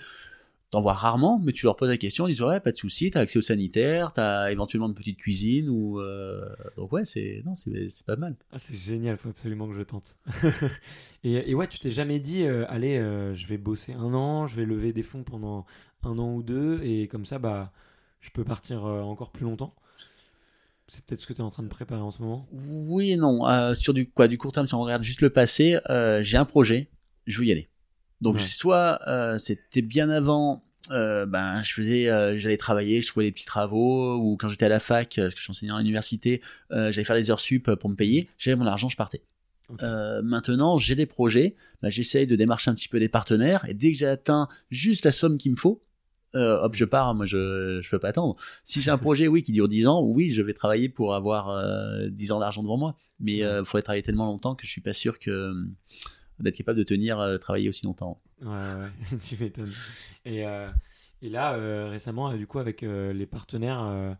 T'en 0.70 0.82
vois 0.82 0.92
rarement, 0.92 1.40
mais 1.42 1.52
tu 1.52 1.64
leur 1.64 1.76
poses 1.76 1.88
la 1.88 1.96
question, 1.96 2.28
ils 2.28 2.32
disent 2.32 2.42
ouais, 2.42 2.60
pas 2.60 2.72
de 2.72 2.76
souci, 2.76 3.10
t'as 3.10 3.20
accès 3.20 3.38
au 3.38 3.42
sanitaire, 3.42 4.12
t'as 4.12 4.52
éventuellement 4.52 4.88
une 4.88 4.94
petite 4.94 5.16
cuisine 5.16 5.70
ou 5.70 5.98
euh, 5.98 6.44
donc 6.76 6.92
ouais, 6.92 7.06
c'est 7.06 7.40
non, 7.46 7.54
c'est, 7.54 7.88
c'est 7.88 8.04
pas 8.04 8.16
mal. 8.16 8.36
Ah, 8.52 8.58
c'est 8.58 8.76
génial, 8.76 9.16
faut 9.16 9.30
absolument 9.30 9.66
que 9.66 9.72
je 9.72 9.80
tente. 9.80 10.18
et, 11.24 11.50
et 11.50 11.54
ouais, 11.54 11.66
tu 11.68 11.78
t'es 11.78 11.90
jamais 11.90 12.18
dit, 12.20 12.42
euh, 12.42 12.66
allez, 12.68 12.98
euh, 12.98 13.34
je 13.34 13.46
vais 13.46 13.56
bosser 13.56 13.94
un 13.94 14.12
an, 14.12 14.46
je 14.46 14.56
vais 14.56 14.66
lever 14.66 14.92
des 14.92 15.02
fonds 15.02 15.22
pendant 15.22 15.64
un 16.02 16.18
an 16.18 16.34
ou 16.34 16.42
deux, 16.42 16.82
et 16.82 17.08
comme 17.08 17.24
ça, 17.24 17.38
bah, 17.38 17.72
je 18.20 18.28
peux 18.28 18.44
partir 18.44 18.84
encore 18.84 19.30
plus 19.30 19.44
longtemps? 19.44 19.74
C'est 20.86 21.02
peut-être 21.02 21.20
ce 21.20 21.26
que 21.26 21.32
tu 21.32 21.40
es 21.40 21.44
en 21.44 21.50
train 21.50 21.62
de 21.62 21.68
préparer 21.68 22.02
en 22.02 22.10
ce 22.10 22.22
moment? 22.22 22.46
Oui 22.52 23.12
et 23.12 23.16
non. 23.16 23.74
Sur 23.74 23.94
du 23.94 24.10
quoi, 24.10 24.28
du 24.28 24.36
court 24.36 24.52
terme, 24.52 24.66
si 24.66 24.74
on 24.74 24.80
regarde 24.82 25.02
juste 25.02 25.22
le 25.22 25.30
passé, 25.30 25.78
j'ai 26.20 26.36
un 26.36 26.44
projet, 26.44 26.90
je 27.26 27.38
veux 27.38 27.46
y 27.46 27.52
aller. 27.52 27.70
Donc 28.20 28.36
Ouais. 28.36 28.42
soit 28.46 28.98
euh, 29.08 29.38
c'était 29.38 29.82
bien 29.82 30.10
avant. 30.10 30.64
euh, 30.90 31.26
ben 31.26 31.62
je 31.62 31.74
faisais 31.74 32.08
euh, 32.08 32.38
j'allais 32.38 32.56
travailler 32.56 33.02
je 33.02 33.08
trouvais 33.08 33.26
des 33.26 33.32
petits 33.32 33.44
travaux 33.44 34.16
ou 34.16 34.36
quand 34.38 34.48
j'étais 34.48 34.64
à 34.64 34.70
la 34.70 34.80
fac 34.80 35.18
euh, 35.18 35.22
parce 35.24 35.34
que 35.34 35.40
je 35.40 35.44
suis 35.44 35.50
enseignant 35.50 35.76
à 35.76 35.80
l'université 35.80 36.40
euh, 36.72 36.90
j'allais 36.90 37.04
faire 37.04 37.14
des 37.16 37.30
heures 37.30 37.40
sup 37.40 37.70
pour 37.74 37.90
me 37.90 37.94
payer 37.94 38.28
j'avais 38.38 38.56
mon 38.56 38.64
argent 38.66 38.88
je 38.88 38.96
partais. 38.96 39.22
Euh, 39.82 40.22
maintenant, 40.22 40.78
j'ai 40.78 40.94
des 40.94 41.04
projets, 41.04 41.54
bah, 41.82 41.90
j'essaye 41.90 42.26
de 42.26 42.36
démarcher 42.36 42.70
un 42.70 42.74
petit 42.74 42.88
peu 42.88 42.98
des 42.98 43.10
partenaires, 43.10 43.68
et 43.68 43.74
dès 43.74 43.92
que 43.92 43.98
j'ai 43.98 44.06
atteint 44.06 44.48
juste 44.70 45.04
la 45.04 45.12
somme 45.12 45.36
qu'il 45.36 45.50
me 45.52 45.56
faut, 45.58 45.82
euh, 46.34 46.58
hop, 46.62 46.74
je 46.74 46.86
pars, 46.86 47.14
moi 47.14 47.26
je 47.26 47.78
je 47.82 47.90
peux 47.90 47.98
pas 47.98 48.08
attendre. 48.08 48.36
Si 48.64 48.80
j'ai 48.80 48.90
un 48.90 48.96
projet, 49.06 49.28
oui, 49.28 49.42
qui 49.42 49.52
dure 49.52 49.68
10 49.68 49.86
ans, 49.86 50.00
oui, 50.02 50.30
je 50.30 50.40
vais 50.40 50.54
travailler 50.54 50.88
pour 50.88 51.14
avoir 51.14 51.50
euh, 51.50 52.08
10 52.08 52.32
ans 52.32 52.40
d'argent 52.40 52.62
devant 52.62 52.78
moi. 52.78 52.96
Mais 53.20 53.36
il 53.38 53.44
euh, 53.44 53.62
faudrait 53.62 53.82
travailler 53.82 54.02
tellement 54.02 54.24
longtemps 54.24 54.54
que 54.54 54.64
je 54.66 54.70
suis 54.70 54.80
pas 54.80 54.94
sûr 54.94 55.18
que 55.18 55.30
euh, 55.30 55.58
d'être 56.40 56.56
capable 56.56 56.78
de 56.78 56.84
tenir 56.84 57.18
euh, 57.18 57.38
travailler 57.38 57.68
aussi 57.68 57.84
longtemps. 57.84 58.16
Ouais, 58.42 58.48
ouais, 58.48 59.18
tu 59.20 59.36
m'étonnes. 59.38 59.72
Et, 60.24 60.46
euh, 60.46 60.70
et 61.22 61.28
là, 61.28 61.54
euh, 61.54 61.88
récemment, 61.88 62.32
du 62.34 62.46
coup, 62.46 62.58
avec 62.58 62.82
les 62.82 63.26
partenaires, 63.26 64.16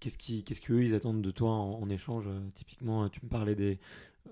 qu'est-ce 0.00 0.60
qu'eux 0.60 0.84
ils 0.84 0.94
attendent 0.94 1.22
de 1.22 1.30
toi 1.30 1.50
en, 1.50 1.82
en 1.82 1.88
échange 1.88 2.28
Typiquement, 2.54 3.08
tu 3.08 3.20
me 3.22 3.28
parlais 3.28 3.54
des. 3.54 3.78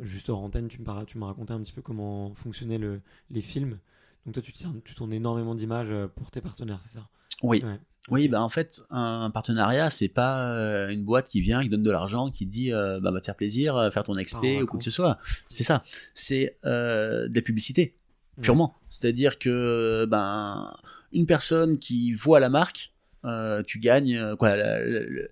Juste 0.01 0.29
hors 0.29 0.43
antenne, 0.43 0.67
tu 0.67 0.81
me, 0.81 0.85
parlais, 0.85 1.07
tu 1.07 1.19
me 1.19 1.25
racontais 1.25 1.53
un 1.53 1.61
petit 1.61 1.73
peu 1.73 1.81
comment 1.81 2.35
fonctionnaient 2.35 2.79
le, 2.79 3.01
les 3.31 3.43
films. 3.43 3.79
Donc, 4.27 4.35
toi, 4.35 4.43
tu, 4.43 4.53
tu 4.53 4.95
tournes 4.97 5.13
énormément 5.13 5.55
d'images 5.55 5.95
pour 6.17 6.33
tes 6.33 6.41
partenaires, 6.41 6.81
c'est 6.83 6.91
ça? 6.99 7.09
Oui. 7.45 7.63
Ouais. 7.63 7.79
Oui, 8.11 8.29
bah 8.29 8.43
en 8.43 8.51
fait, 8.51 8.83
un 8.91 9.31
partenariat, 9.31 9.89
c'est 9.89 10.09
pas 10.09 10.51
euh, 10.53 10.89
une 10.91 11.05
boîte 11.05 11.27
qui 11.29 11.41
vient, 11.41 11.63
qui 11.63 11.71
donne 11.71 11.83
de 11.83 11.91
l'argent, 11.91 12.31
qui 12.31 12.45
dit 12.45 12.71
euh, 12.73 13.01
bah 13.01 13.11
va 13.11 13.21
te 13.21 13.27
faire 13.27 13.35
plaisir, 13.35 13.77
euh, 13.77 13.91
faire 13.91 14.03
ton 14.03 14.17
expé 14.19 14.57
ou 14.63 14.67
quoi 14.67 14.79
que 14.79 14.85
ce 14.85 14.91
soit. 14.91 15.19
C'est 15.49 15.63
ça. 15.65 15.83
C'est 16.13 16.59
euh, 16.67 17.29
de 17.29 17.35
la 17.35 17.41
publicité, 17.41 17.95
purement. 18.43 18.75
C'est-à-dire 18.91 19.39
que 19.39 20.07
ben 20.11 20.75
une 21.13 21.27
personne 21.27 21.79
qui 21.79 22.13
voit 22.13 22.41
la 22.41 22.51
marque, 22.51 22.93
euh, 23.25 23.63
tu 23.63 23.79
gagnes 23.79 24.17
euh, 24.19 24.37
quoi. 24.37 24.55
la- 24.55 24.85
la- 24.85 25.01
la- 25.01 25.23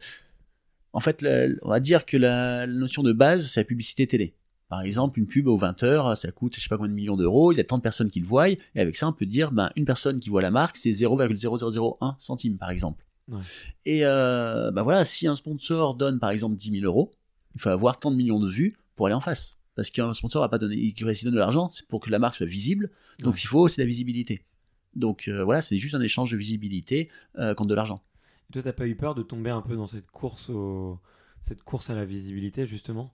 en 0.94 1.00
fait, 1.00 1.20
la- 1.20 1.48
on 1.62 1.68
va 1.68 1.80
dire 1.80 2.06
que 2.06 2.16
la, 2.16 2.66
la 2.66 2.72
notion 2.72 3.02
de 3.02 3.12
base, 3.12 3.48
c'est 3.50 3.60
la 3.60 3.64
publicité 3.64 4.06
télé. 4.06 4.34
Par 4.72 4.80
exemple, 4.80 5.18
une 5.18 5.26
pub 5.26 5.48
aux 5.48 5.56
20 5.58 5.82
heures, 5.82 6.16
ça 6.16 6.32
coûte 6.32 6.54
je 6.56 6.62
sais 6.62 6.70
pas 6.70 6.78
combien 6.78 6.90
de 6.90 6.96
millions 6.96 7.18
d'euros, 7.18 7.52
il 7.52 7.58
y 7.58 7.60
a 7.60 7.64
tant 7.64 7.76
de 7.76 7.82
personnes 7.82 8.08
qui 8.08 8.20
le 8.20 8.26
voient, 8.26 8.48
et 8.48 8.58
avec 8.74 8.96
ça, 8.96 9.06
on 9.06 9.12
peut 9.12 9.26
dire, 9.26 9.52
ben, 9.52 9.70
une 9.76 9.84
personne 9.84 10.18
qui 10.18 10.30
voit 10.30 10.40
la 10.40 10.50
marque, 10.50 10.78
c'est 10.78 10.88
0,0001 10.88 12.14
centime, 12.18 12.56
par 12.56 12.70
exemple. 12.70 13.04
Ouais. 13.28 13.42
Et 13.84 14.06
euh, 14.06 14.70
ben 14.70 14.82
voilà, 14.82 15.04
si 15.04 15.26
un 15.26 15.34
sponsor 15.34 15.94
donne 15.94 16.18
par 16.18 16.30
exemple 16.30 16.56
10 16.56 16.80
000 16.80 16.86
euros, 16.86 17.10
il 17.54 17.60
faut 17.60 17.68
avoir 17.68 17.98
tant 17.98 18.10
de 18.10 18.16
millions 18.16 18.40
de 18.40 18.48
vues 18.48 18.74
pour 18.96 19.04
aller 19.04 19.14
en 19.14 19.20
face. 19.20 19.58
Parce 19.74 19.90
qu'un 19.90 20.14
sponsor 20.14 20.40
va 20.40 20.48
pas 20.48 20.56
donner, 20.56 20.76
il 20.76 21.04
va 21.04 21.12
donne 21.22 21.34
de 21.34 21.38
l'argent, 21.38 21.68
c'est 21.70 21.86
pour 21.86 22.00
que 22.00 22.08
la 22.08 22.18
marque 22.18 22.36
soit 22.36 22.46
visible. 22.46 22.90
Donc 23.18 23.34
Ouais. 23.34 23.40
s'il 23.40 23.48
faut, 23.48 23.68
c'est 23.68 23.82
la 23.82 23.86
visibilité. 23.86 24.42
Donc 24.96 25.28
euh, 25.28 25.44
voilà, 25.44 25.60
c'est 25.60 25.76
juste 25.76 25.94
un 25.94 26.00
échange 26.00 26.30
de 26.30 26.38
visibilité 26.38 27.10
euh, 27.38 27.54
contre 27.54 27.68
de 27.68 27.74
l'argent. 27.74 28.02
Et 28.48 28.54
toi, 28.54 28.62
t'as 28.62 28.72
pas 28.72 28.86
eu 28.86 28.96
peur 28.96 29.14
de 29.14 29.22
tomber 29.22 29.50
un 29.50 29.60
peu 29.60 29.76
dans 29.76 29.86
cette 29.86 30.10
course, 30.10 30.48
au... 30.48 30.98
cette 31.42 31.62
course 31.62 31.90
à 31.90 31.94
la 31.94 32.06
visibilité, 32.06 32.64
justement? 32.64 33.12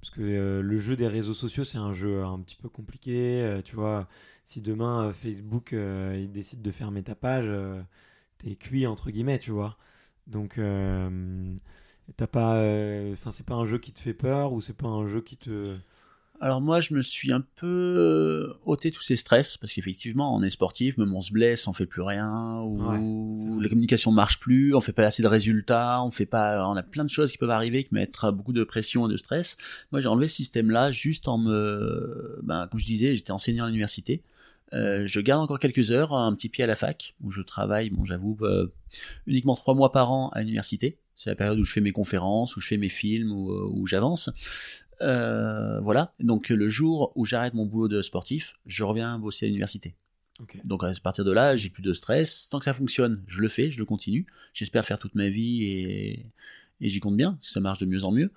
Parce 0.00 0.10
que 0.10 0.20
euh, 0.22 0.62
le 0.62 0.78
jeu 0.78 0.96
des 0.96 1.08
réseaux 1.08 1.34
sociaux, 1.34 1.64
c'est 1.64 1.78
un 1.78 1.92
jeu 1.92 2.24
un 2.24 2.38
petit 2.40 2.56
peu 2.56 2.68
compliqué. 2.68 3.42
euh, 3.42 3.62
tu 3.62 3.74
vois, 3.76 4.08
si 4.44 4.60
demain 4.60 5.08
euh, 5.08 5.12
Facebook 5.12 5.72
il 5.72 6.30
décide 6.32 6.62
de 6.62 6.70
fermer 6.70 7.02
ta 7.02 7.14
page, 7.14 7.50
t'es 8.38 8.56
cuit 8.56 8.86
entre 8.86 9.10
guillemets, 9.10 9.38
tu 9.38 9.50
vois. 9.50 9.76
Donc, 10.26 10.60
t'as 12.16 12.26
pas, 12.26 12.62
enfin, 13.12 13.30
c'est 13.30 13.46
pas 13.46 13.54
un 13.54 13.66
jeu 13.66 13.78
qui 13.78 13.92
te 13.92 14.00
fait 14.00 14.14
peur 14.14 14.52
ou 14.52 14.60
c'est 14.60 14.76
pas 14.76 14.88
un 14.88 15.06
jeu 15.08 15.20
qui 15.20 15.36
te. 15.36 15.76
Alors 16.40 16.60
moi, 16.60 16.80
je 16.80 16.94
me 16.94 17.02
suis 17.02 17.32
un 17.32 17.40
peu 17.56 17.66
euh, 17.66 18.54
ôté 18.64 18.92
tous 18.92 19.02
ces 19.02 19.16
stress 19.16 19.56
parce 19.56 19.72
qu'effectivement, 19.72 20.36
on 20.36 20.42
est 20.42 20.50
sportif, 20.50 20.96
même 20.96 21.12
on 21.14 21.20
se 21.20 21.32
blesse, 21.32 21.66
on 21.66 21.72
fait 21.72 21.86
plus 21.86 22.02
rien, 22.02 22.60
ou 22.60 22.78
Ouais, 22.78 23.62
la 23.62 23.68
communication 23.68 24.12
marche 24.12 24.38
plus, 24.38 24.74
on 24.74 24.80
fait 24.80 24.92
pas 24.92 25.02
assez 25.02 25.22
de 25.22 25.26
résultats, 25.26 26.00
on 26.04 26.12
fait 26.12 26.26
pas, 26.26 26.68
on 26.68 26.76
a 26.76 26.82
plein 26.84 27.04
de 27.04 27.10
choses 27.10 27.32
qui 27.32 27.38
peuvent 27.38 27.50
arriver 27.50 27.82
qui 27.82 27.92
mettent 27.92 28.14
beaucoup 28.32 28.52
de 28.52 28.62
pression 28.62 29.08
et 29.08 29.12
de 29.12 29.16
stress. 29.16 29.56
Moi, 29.90 30.00
j'ai 30.00 30.06
enlevé 30.06 30.28
ce 30.28 30.36
système-là 30.36 30.92
juste 30.92 31.26
en 31.26 31.38
me, 31.38 32.38
ben, 32.44 32.68
comme 32.68 32.78
je 32.78 32.86
disais, 32.86 33.16
j'étais 33.16 33.32
enseignant 33.32 33.64
à 33.64 33.68
l'université. 33.68 34.22
Euh, 34.74 35.06
je 35.06 35.20
garde 35.20 35.42
encore 35.42 35.58
quelques 35.58 35.90
heures, 35.90 36.12
un 36.12 36.34
petit 36.34 36.48
pied 36.48 36.62
à 36.62 36.66
la 36.66 36.76
fac 36.76 37.14
où 37.22 37.30
je 37.30 37.42
travaille. 37.42 37.90
Bon, 37.90 38.04
j'avoue, 38.04 38.36
euh, 38.42 38.66
uniquement 39.26 39.56
trois 39.56 39.74
mois 39.74 39.92
par 39.92 40.12
an 40.12 40.28
à 40.30 40.40
l'université. 40.40 40.98
C'est 41.16 41.30
la 41.30 41.36
période 41.36 41.58
où 41.58 41.64
je 41.64 41.72
fais 41.72 41.80
mes 41.80 41.90
conférences, 41.90 42.56
où 42.56 42.60
je 42.60 42.68
fais 42.68 42.76
mes 42.76 42.88
films, 42.88 43.32
où, 43.32 43.50
euh, 43.50 43.68
où 43.72 43.86
j'avance. 43.86 44.30
Euh, 45.00 45.80
voilà. 45.80 46.10
Donc 46.20 46.48
le 46.48 46.68
jour 46.68 47.12
où 47.14 47.24
j'arrête 47.24 47.54
mon 47.54 47.66
boulot 47.66 47.88
de 47.88 48.02
sportif, 48.02 48.54
je 48.66 48.84
reviens 48.84 49.18
bosser 49.18 49.46
à 49.46 49.48
l'université. 49.48 49.94
Donc 50.64 50.84
à 50.84 50.92
partir 51.02 51.24
de 51.24 51.32
là, 51.32 51.56
j'ai 51.56 51.68
plus 51.68 51.82
de 51.82 51.92
stress. 51.92 52.48
Tant 52.48 52.58
que 52.58 52.64
ça 52.64 52.74
fonctionne, 52.74 53.24
je 53.26 53.40
le 53.40 53.48
fais, 53.48 53.70
je 53.70 53.78
le 53.78 53.84
continue. 53.84 54.26
J'espère 54.54 54.84
faire 54.84 54.98
toute 54.98 55.14
ma 55.16 55.28
vie 55.28 55.64
et, 55.64 56.26
et 56.80 56.88
j'y 56.88 57.00
compte 57.00 57.16
bien, 57.16 57.32
parce 57.32 57.46
que 57.46 57.52
ça 57.52 57.60
marche 57.60 57.78
de 57.78 57.86
mieux 57.86 58.04
en 58.04 58.12
mieux. 58.12 58.30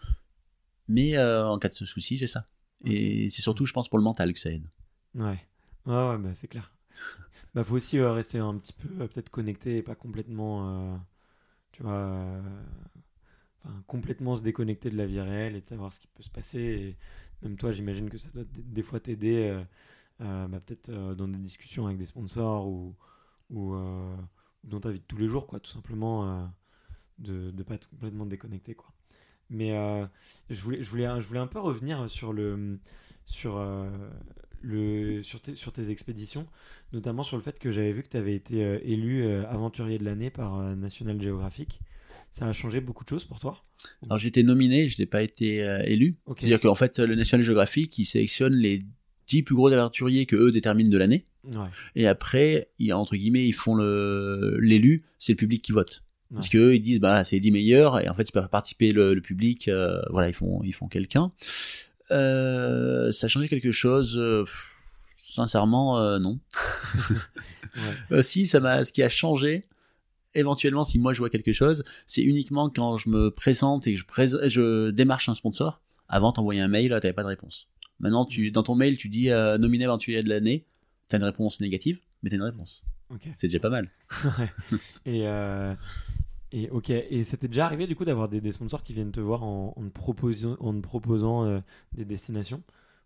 Mais 0.88 1.16
euh, 1.16 1.48
en 1.48 1.60
cas 1.60 1.70
de 1.70 1.74
souci, 1.74 2.18
j'ai 2.18 2.28
ça. 2.28 2.46
Et 2.84 3.30
c'est 3.30 3.42
surtout, 3.42 3.66
je 3.66 3.74
pense, 3.74 3.88
pour 3.88 4.00
le 4.00 4.04
mental 4.04 4.34
que 4.34 4.40
ça 4.40 4.50
aide. 4.50 4.68
Ouais. 5.14 5.40
Ouais, 5.86 6.10
ouais, 6.10 6.18
bah, 6.18 6.34
c'est 6.34 6.48
clair. 6.48 6.74
bah, 7.54 7.64
faut 7.64 7.76
aussi 7.76 8.00
euh, 8.00 8.12
rester 8.12 8.40
un 8.40 8.58
petit 8.58 8.74
peu 8.74 9.04
euh, 9.04 9.08
peut-être 9.08 9.30
connecté 9.30 9.78
et 9.78 9.82
pas 9.84 9.96
complètement, 9.96 11.00
tu 11.72 11.84
vois, 11.84 12.42
complètement 13.88 14.36
se 14.36 14.42
déconnecter 14.42 14.90
de 14.90 14.98
la 14.98 15.06
vie 15.06 15.22
réelle 15.22 15.56
et 15.56 15.62
de 15.62 15.68
savoir 15.68 15.94
ce 15.94 16.00
qui 16.00 16.08
peut 16.08 16.24
se 16.24 16.30
passer. 16.30 16.96
Même 17.44 17.58
toi, 17.58 17.72
j'imagine 17.72 18.10
que 18.10 18.18
ça 18.18 18.30
doit 18.34 18.44
des 18.54 18.84
fois 18.84 19.00
t'aider, 19.00 19.50
euh, 19.50 19.64
euh, 20.22 20.48
bah, 20.48 20.60
peut-être 20.60 20.90
euh, 20.90 21.16
dans 21.16 21.28
des 21.28 21.40
discussions 21.40 21.86
avec 21.88 21.98
des 21.98 22.06
sponsors 22.06 22.68
ou, 22.68 22.96
dans 24.64 24.80
ta 24.80 24.92
vie 24.92 25.00
de 25.00 25.06
tous 25.08 25.18
les 25.18 25.28
jours, 25.28 25.48
quoi, 25.48 25.60
tout 25.60 25.72
simplement, 25.72 26.50
de 27.18 27.52
ne 27.52 27.64
pas 27.64 27.76
être 27.76 27.90
complètement 27.90 28.26
déconnecté, 28.26 28.76
quoi. 28.76 28.92
Mais 29.50 29.72
je, 30.50 30.62
voulais, 30.62 30.84
je, 30.84 30.90
voulais, 30.90 31.22
je 31.22 31.28
voulais 31.28 31.40
un 31.40 31.48
peu 31.48 31.60
revenir 31.60 32.10
sur 32.10 32.32
le, 32.32 32.80
sur, 33.26 33.60
le, 34.62 35.24
sur, 35.24 35.42
tes, 35.42 35.56
sur 35.56 35.74
tes 35.74 35.90
expéditions, 35.90 36.48
notamment 36.94 37.24
sur 37.24 37.36
le 37.36 37.44
fait 37.44 37.60
que 37.60 37.72
j'avais 37.72 37.92
vu 37.92 38.04
que 38.04 38.10
tu 38.10 38.18
avais 38.18 38.36
été 38.36 38.60
élu 38.90 39.30
aventurier 39.30 39.98
de 39.98 40.06
l'année 40.06 40.30
par 40.30 40.62
National 40.78 41.22
Geographic. 41.22 41.82
Ça 42.32 42.46
a 42.48 42.54
changé 42.54 42.80
beaucoup 42.82 43.04
de 43.04 43.10
choses 43.10 43.26
pour 43.26 43.40
toi 43.40 43.62
Alors 44.06 44.18
j'ai 44.18 44.30
été 44.30 44.42
nominé, 44.44 44.88
je 44.88 45.00
n'ai 45.02 45.06
pas 45.06 45.22
été 45.22 45.64
euh, 45.64 45.82
élu. 45.86 46.18
C'est-à-dire 46.38 46.60
qu'en 46.62 46.76
fait, 46.76 46.98
le 47.00 47.16
National 47.16 47.46
Geographic, 47.46 47.98
il 47.98 48.06
sélectionne 48.06 48.54
les 48.54 48.84
10 49.28 49.44
plus 49.44 49.56
gros 49.56 49.72
aventuriers 49.72 50.26
que 50.26 50.36
eux 50.36 50.52
déterminent 50.52 50.90
de 50.90 50.98
l'année. 50.98 51.26
Ouais. 51.44 51.68
Et 51.96 52.08
après, 52.08 52.70
entre 52.94 53.16
guillemets, 53.16 53.46
ils 53.48 53.54
font 53.54 53.76
l'élu, 53.76 55.04
c'est 55.20 55.34
le 55.34 55.38
public 55.38 55.62
qui 55.62 55.72
vote. 55.72 56.04
Parce 56.34 56.48
Ouais. 56.48 56.52
que 56.54 56.58
eux, 56.60 56.76
ils 56.76 56.80
disent, 56.82 57.00
bah, 57.02 57.24
c'est 57.26 57.36
les 57.36 57.40
10 57.42 57.52
meilleurs, 57.52 58.00
et 58.00 58.08
en 58.08 58.14
fait, 58.14 58.24
ils 58.24 58.32
peuvent 58.32 58.48
participer 58.48 58.94
le, 58.94 59.14
le 59.14 59.22
public, 59.22 59.68
euh, 59.68 60.00
voilà, 60.12 60.30
ils 60.30 60.34
font, 60.34 60.62
ils 60.64 60.72
font 60.74 60.88
quelqu'un. 60.88 61.34
Euh, 62.12 63.12
ça 63.12 63.26
a 63.26 63.28
changé 63.30 63.50
quelque 63.50 63.72
chose, 63.74 64.16
pff, 64.46 64.72
sincèrement, 65.18 66.20
non. 66.20 66.40
Ouais. 68.12 68.22
Si, 68.22 68.48
ça 68.48 68.60
m'a, 68.60 68.84
ce 68.84 68.92
qui 68.92 69.02
a 69.02 69.08
changé, 69.10 69.64
éventuellement, 70.36 70.84
si 70.84 71.00
moi 71.00 71.14
je 71.14 71.20
vois 71.20 71.30
quelque 71.30 71.52
chose, 71.52 71.84
c'est 72.06 72.24
uniquement 72.24 72.70
quand 72.70 72.98
je 72.98 73.10
me 73.10 73.30
présente 73.30 73.88
et 73.88 73.96
que 73.96 74.02
je, 74.50 74.90
démarche 74.92 75.30
un 75.30 75.34
sponsor. 75.34 75.82
Avant, 76.08 76.32
t'envoyais 76.32 76.62
un 76.62 76.68
mail, 76.68 76.90
t'avais 76.90 77.14
pas 77.14 77.24
de 77.24 77.28
réponse. 77.28 77.70
Maintenant, 78.00 78.26
tu, 78.26 78.52
dans 78.52 78.64
ton 78.64 78.76
mail, 78.76 78.98
tu 78.98 79.10
dis 79.10 79.30
euh, 79.30 79.58
nominé 79.58 79.86
aventurier 79.86 80.24
de 80.24 80.30
l'année, 80.30 80.66
t'as 81.08 81.18
une 81.18 81.24
réponse 81.24 81.62
négative, 81.62 82.00
mais 82.22 82.30
t'as 82.30 82.36
une 82.36 82.44
réponse. 82.44 82.86
Ok. 83.10 83.30
C'est 83.34 83.48
déjà 83.48 83.60
pas 83.60 83.70
mal. 83.70 83.90
Et, 85.06 85.28
euh, 85.28 85.74
et 86.52 86.70
ok. 86.70 86.90
Et 86.90 87.24
c'était 87.24 87.48
déjà 87.48 87.66
arrivé 87.66 87.88
du 87.88 87.96
coup 87.96 88.06
d'avoir 88.06 88.30
des, 88.30 88.42
des 88.42 88.52
sponsors 88.52 88.84
qui 88.84 88.94
viennent 88.94 89.12
te 89.12 89.20
voir 89.20 89.44
en, 89.44 89.74
en 89.76 89.84
te 89.84 89.90
proposant, 89.90 90.58
en 90.60 90.74
te 90.74 90.82
proposant 90.82 91.46
euh, 91.46 91.60
des 91.94 92.06
destinations? 92.06 92.60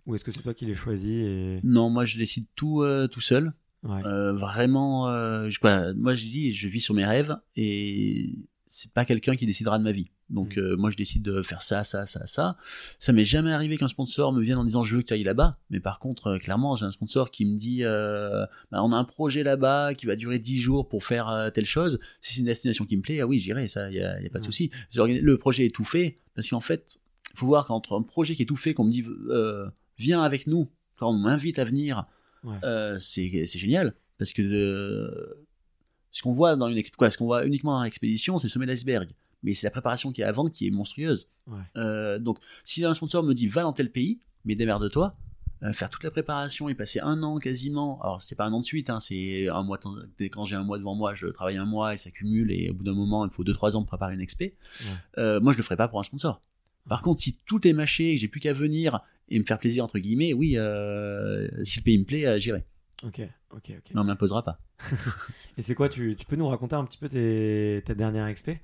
Ou 0.05 0.15
est-ce 0.15 0.23
que 0.23 0.31
c'est 0.31 0.43
toi 0.43 0.53
qui 0.53 0.65
les 0.65 0.75
choisis 0.75 1.09
et... 1.09 1.59
Non, 1.63 1.89
moi 1.89 2.05
je 2.05 2.17
décide 2.17 2.45
tout 2.55 2.81
euh, 2.81 3.07
tout 3.07 3.21
seul. 3.21 3.53
Ouais. 3.85 4.05
Euh, 4.05 4.33
vraiment, 4.33 5.07
euh, 5.09 5.49
je, 5.49 5.59
quoi, 5.59 5.93
moi 5.93 6.15
je 6.15 6.23
dis, 6.25 6.53
je 6.53 6.67
vis 6.67 6.81
sur 6.81 6.93
mes 6.95 7.05
rêves 7.05 7.37
et 7.55 8.33
c'est 8.67 8.91
pas 8.91 9.05
quelqu'un 9.05 9.35
qui 9.35 9.45
décidera 9.45 9.77
de 9.77 9.83
ma 9.83 9.91
vie. 9.91 10.09
Donc 10.31 10.57
Mm. 10.57 10.59
euh, 10.59 10.75
moi 10.75 10.89
je 10.89 10.97
décide 10.97 11.21
de 11.21 11.43
faire 11.43 11.61
ça, 11.61 11.83
ça, 11.83 12.07
ça, 12.07 12.25
ça. 12.25 12.55
Ça 12.97 13.13
m'est 13.13 13.25
jamais 13.25 13.51
arrivé 13.51 13.77
qu'un 13.77 13.87
sponsor 13.87 14.33
me 14.33 14.41
vienne 14.41 14.57
en 14.57 14.63
disant 14.63 14.81
je 14.81 14.95
veux 14.95 15.01
que 15.03 15.07
tu 15.07 15.13
ailles 15.13 15.23
là-bas. 15.23 15.59
Mais 15.69 15.79
par 15.79 15.99
contre, 15.99 16.37
clairement, 16.39 16.75
j'ai 16.75 16.85
un 16.85 16.89
sponsor 16.91 17.29
qui 17.29 17.45
me 17.45 17.55
dit 17.57 17.83
bah, 17.83 18.83
on 18.83 18.91
a 18.91 18.95
un 18.97 19.03
projet 19.03 19.43
là-bas 19.43 19.93
qui 19.93 20.07
va 20.07 20.15
durer 20.15 20.39
10 20.39 20.57
jours 20.59 20.89
pour 20.89 21.03
faire 21.03 21.51
telle 21.53 21.67
chose. 21.67 21.99
Si 22.21 22.33
c'est 22.33 22.39
une 22.39 22.47
destination 22.47 22.85
qui 22.85 22.97
me 22.97 23.03
plaît, 23.03 23.21
ah 23.21 23.27
oui, 23.27 23.37
j'irai, 23.37 23.67
ça, 23.67 23.91
y 23.91 23.99
a, 24.01 24.19
y 24.19 24.25
a 24.25 24.29
pas 24.31 24.39
de 24.39 24.43
Ouais. 24.43 24.47
souci. 24.47 24.71
Le 24.95 25.37
projet 25.37 25.65
est 25.67 25.73
tout 25.75 25.85
fait 25.85 26.15
parce 26.33 26.49
qu'en 26.49 26.59
fait, 26.59 26.97
faut 27.35 27.45
voir 27.45 27.67
qu'entre 27.67 27.95
un 27.95 28.01
projet 28.01 28.33
qui 28.33 28.41
est 28.41 28.45
tout 28.47 28.55
fait, 28.55 28.73
qu'on 28.73 28.85
me 28.85 28.91
dit 28.91 29.05
viens 29.99 30.23
avec 30.23 30.47
nous, 30.47 30.71
quand 30.97 31.09
on 31.11 31.17
m'invite 31.19 31.59
à 31.59 31.65
venir, 31.65 32.05
Ouais. 32.45 32.57
euh, 32.63 32.99
c'est 32.99 33.45
génial 33.45 33.95
parce 34.17 34.31
que 34.31 34.41
euh, 34.41 35.45
ce 36.11 36.21
qu'on 36.21 36.31
voit 36.31 36.55
dans 36.55 36.69
une 36.69 36.81
quoi, 36.97 37.09
ce 37.09 37.17
qu'on 37.17 37.25
voit 37.25 37.45
uniquement 37.45 37.77
dans 37.77 37.83
l'expédition, 37.83 38.37
c'est 38.37 38.47
le 38.47 38.51
sommet 38.51 38.65
de 38.65 38.71
l'iceberg. 38.71 39.09
Mais 39.43 39.53
c'est 39.53 39.67
la 39.67 39.71
préparation 39.71 40.11
qui 40.11 40.21
est 40.21 40.25
avant 40.25 40.47
qui 40.47 40.67
est 40.67 40.71
monstrueuse. 40.71 41.27
Ouais. 41.47 41.57
Euh, 41.75 42.19
donc, 42.19 42.39
si 42.63 42.85
un 42.85 42.93
sponsor 42.93 43.23
me 43.23 43.33
dit 43.33 43.47
va 43.47 43.63
dans 43.63 43.73
tel 43.73 43.91
pays, 43.91 44.19
mais 44.45 44.55
démerde-toi, 44.55 45.17
faire 45.73 45.89
toute 45.89 46.03
la 46.03 46.11
préparation 46.11 46.69
et 46.69 46.75
passer 46.75 46.99
un 46.99 47.23
an 47.23 47.39
quasiment. 47.39 47.99
Alors, 48.01 48.21
c'est 48.21 48.35
pas 48.35 48.45
un 48.45 48.53
an 48.53 48.59
de 48.59 48.65
suite, 48.65 48.91
hein, 48.91 48.99
c'est 48.99 49.49
un 49.49 49.63
mois. 49.63 49.79
Quand 50.31 50.45
j'ai 50.45 50.55
un 50.55 50.63
mois 50.63 50.77
devant 50.77 50.93
moi, 50.93 51.15
je 51.15 51.27
travaille 51.27 51.57
un 51.57 51.65
mois 51.65 51.95
et 51.95 51.97
ça 51.97 52.11
cumule 52.11 52.51
et 52.51 52.69
au 52.69 52.75
bout 52.75 52.83
d'un 52.83 52.93
moment, 52.93 53.25
il 53.25 53.29
me 53.29 53.33
faut 53.33 53.43
2-3 53.43 53.75
ans 53.75 53.81
pour 53.81 53.87
préparer 53.87 54.13
une 54.13 54.21
expé. 54.21 54.55
Euh, 55.17 55.39
moi, 55.39 55.53
je 55.53 55.57
le 55.57 55.63
ferai 55.63 55.75
pas 55.75 55.87
pour 55.87 55.99
un 55.99 56.03
sponsor. 56.03 56.41
Par 56.87 57.01
contre, 57.01 57.21
si 57.21 57.37
tout 57.47 57.67
est 57.67 57.73
mâché, 57.73 58.11
et 58.11 58.15
que 58.15 58.21
j'ai 58.21 58.27
plus 58.27 58.39
qu'à 58.39 58.53
venir 58.53 58.99
et 59.29 59.39
me 59.39 59.43
faire 59.45 59.59
plaisir 59.59 59.83
entre 59.83 59.99
guillemets, 59.99 60.33
oui, 60.33 60.57
euh, 60.57 61.47
si 61.63 61.79
le 61.79 61.83
pays 61.83 61.97
me 61.97 62.03
plaît, 62.05 62.25
euh, 62.27 62.37
j'irai. 62.37 62.63
Ok, 63.03 63.21
ok, 63.51 63.71
ok. 63.77 63.91
Mais 63.93 63.99
on 64.01 64.03
m'imposera 64.03 64.43
pas. 64.43 64.59
Et 65.57 65.61
c'est 65.61 65.75
quoi 65.75 65.89
tu, 65.89 66.15
tu 66.17 66.25
peux 66.25 66.35
nous 66.35 66.47
raconter 66.47 66.75
un 66.75 66.83
petit 66.85 66.97
peu 66.97 67.07
tes, 67.09 67.81
ta 67.85 67.93
dernière 67.95 68.27
expé 68.27 68.59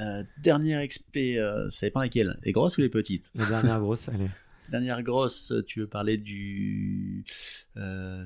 Euh, 0.00 0.24
dernière 0.38 0.80
expé, 0.80 1.38
euh, 1.38 1.68
ça 1.68 1.86
dépend 1.86 2.00
laquelle. 2.00 2.38
Les 2.42 2.52
grosses 2.52 2.78
ou 2.78 2.80
les 2.80 2.88
petites? 2.88 3.30
La 3.34 3.44
dernière 3.46 3.80
grosse, 3.80 4.08
allez. 4.08 4.28
Dernière 4.70 5.02
grosse, 5.02 5.52
tu 5.66 5.80
veux 5.80 5.86
parler 5.86 6.16
du. 6.16 7.22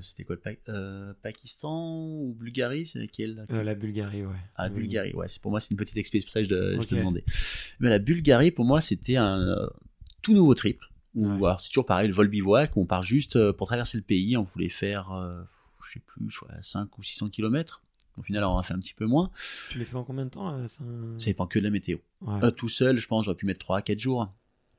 C'était 0.01 0.23
quoi 0.23 0.37
le 0.37 0.41
Pa- 0.41 1.15
Pakistan 1.21 2.07
ou 2.07 2.33
Bulgarie? 2.39 2.87
C'est 2.87 3.01
laquelle 3.01 3.45
la 3.49 3.75
Bulgarie, 3.75 4.25
ouais. 4.25 4.37
Ah, 4.55 4.69
la 4.69 4.75
Oui. 4.75 4.83
Bulgarie, 4.83 5.13
ouais, 5.15 5.27
pour 5.43 5.51
moi 5.51 5.59
c'est 5.59 5.73
une 5.73 5.77
petite 5.77 5.97
expé, 5.97 6.21
c'est 6.21 6.27
pour 6.27 6.33
ça 6.33 6.41
que 6.41 6.47
je, 6.47 6.55
te- 6.55 6.81
je 6.81 6.87
te 6.87 6.95
Ok. 6.95 6.99
demandais. 7.01 7.25
Mais 7.81 7.89
la 7.89 7.99
Bulgarie, 7.99 8.53
pour 8.53 8.65
moi, 8.65 8.81
c'était 8.81 9.17
un 9.17 9.69
tout 10.23 10.33
nouveau 10.33 10.55
trip. 10.55 10.81
Ouais. 11.27 11.37
alors, 11.47 11.61
c'est 11.61 11.69
toujours 11.69 11.87
pareil, 11.87 12.09
le 12.09 12.15
vol 12.15 12.29
bivouac, 12.29 12.77
on 12.77 12.87
part 12.87 13.03
juste 13.03 13.37
euh, 13.37 13.53
pour 13.53 13.67
traverser 13.67 13.97
le 13.99 14.05
pays, 14.05 14.37
on 14.37 14.43
voulait 14.45 14.69
faire, 14.69 15.13
euh, 15.13 15.41
je 15.87 15.93
sais 15.95 16.01
plus, 16.07 16.29
je 16.31 16.39
crois, 16.39 16.51
5 16.61 16.97
ou 16.99 17.03
600 17.03 17.29
km. 17.31 17.83
Au 18.17 18.23
final, 18.23 18.43
on 18.45 18.49
en 18.49 18.59
a 18.59 18.63
fait 18.65 18.75
un 18.75 18.79
petit 18.81 18.95
peu 18.95 19.07
moins. 19.07 19.31
Tu 19.71 19.79
l'as 19.79 19.85
fait 19.85 19.95
en 19.97 20.03
combien 20.05 20.25
de 20.25 20.31
temps 20.31 20.53
euh, 20.55 20.67
ça... 20.67 20.83
Ça 21.19 21.27
dépend 21.27 21.47
que 21.47 21.59
de 21.61 21.65
la 21.65 21.71
météo. 21.71 21.99
Ouais. 22.23 22.43
Euh, 22.45 22.51
tout 22.51 22.69
seul, 22.69 22.97
je 22.99 23.07
pense, 23.07 23.25
j'aurais 23.25 23.37
pu 23.37 23.47
mettre 23.47 23.61
3 23.61 23.79
à 23.79 23.83
4 23.83 23.99
jours. 24.01 24.33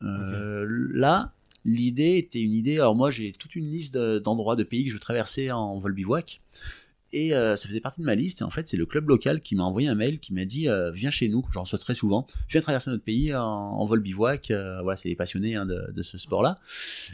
Euh, 0.03 0.65
Là, 0.91 1.33
l'idée 1.63 2.17
était 2.17 2.41
une 2.41 2.51
idée. 2.53 2.75
Alors, 2.79 2.95
moi, 2.95 3.11
j'ai 3.11 3.31
toute 3.31 3.55
une 3.55 3.69
liste 3.71 3.93
de- 3.93 4.19
d'endroits, 4.19 4.55
de 4.57 4.63
pays 4.63 4.83
que 4.83 4.89
je 4.89 4.95
veux 4.95 4.99
traverser 4.99 5.51
en 5.51 5.79
vol 5.79 5.93
bivouac. 5.93 6.41
Et 7.11 7.33
euh, 7.33 7.55
ça 7.55 7.67
faisait 7.67 7.79
partie 7.79 8.01
de 8.01 8.05
ma 8.05 8.15
liste. 8.15 8.41
Et 8.41 8.43
en 8.43 8.49
fait, 8.49 8.67
c'est 8.67 8.77
le 8.77 8.85
club 8.85 9.09
local 9.09 9.41
qui 9.41 9.55
m'a 9.55 9.63
envoyé 9.63 9.87
un 9.87 9.95
mail 9.95 10.19
qui 10.19 10.33
m'a 10.33 10.45
dit 10.45 10.67
euh, 10.67 10.91
Viens 10.91 11.11
chez 11.11 11.27
nous, 11.27 11.45
j'en 11.51 11.61
reçois 11.61 11.79
très 11.79 11.95
souvent. 11.95 12.27
Viens 12.49 12.61
traverser 12.61 12.91
notre 12.91 13.03
pays 13.03 13.33
en, 13.35 13.85
vol 13.85 13.99
bivouac. 13.99 14.51
Euh, 14.51 14.81
voilà, 14.81 14.97
c'est 14.97 15.09
les 15.09 15.15
passionnés 15.15 15.55
hein, 15.55 15.65
de, 15.65 15.91
de 15.91 16.01
ce 16.01 16.17
sport-là. 16.17 16.55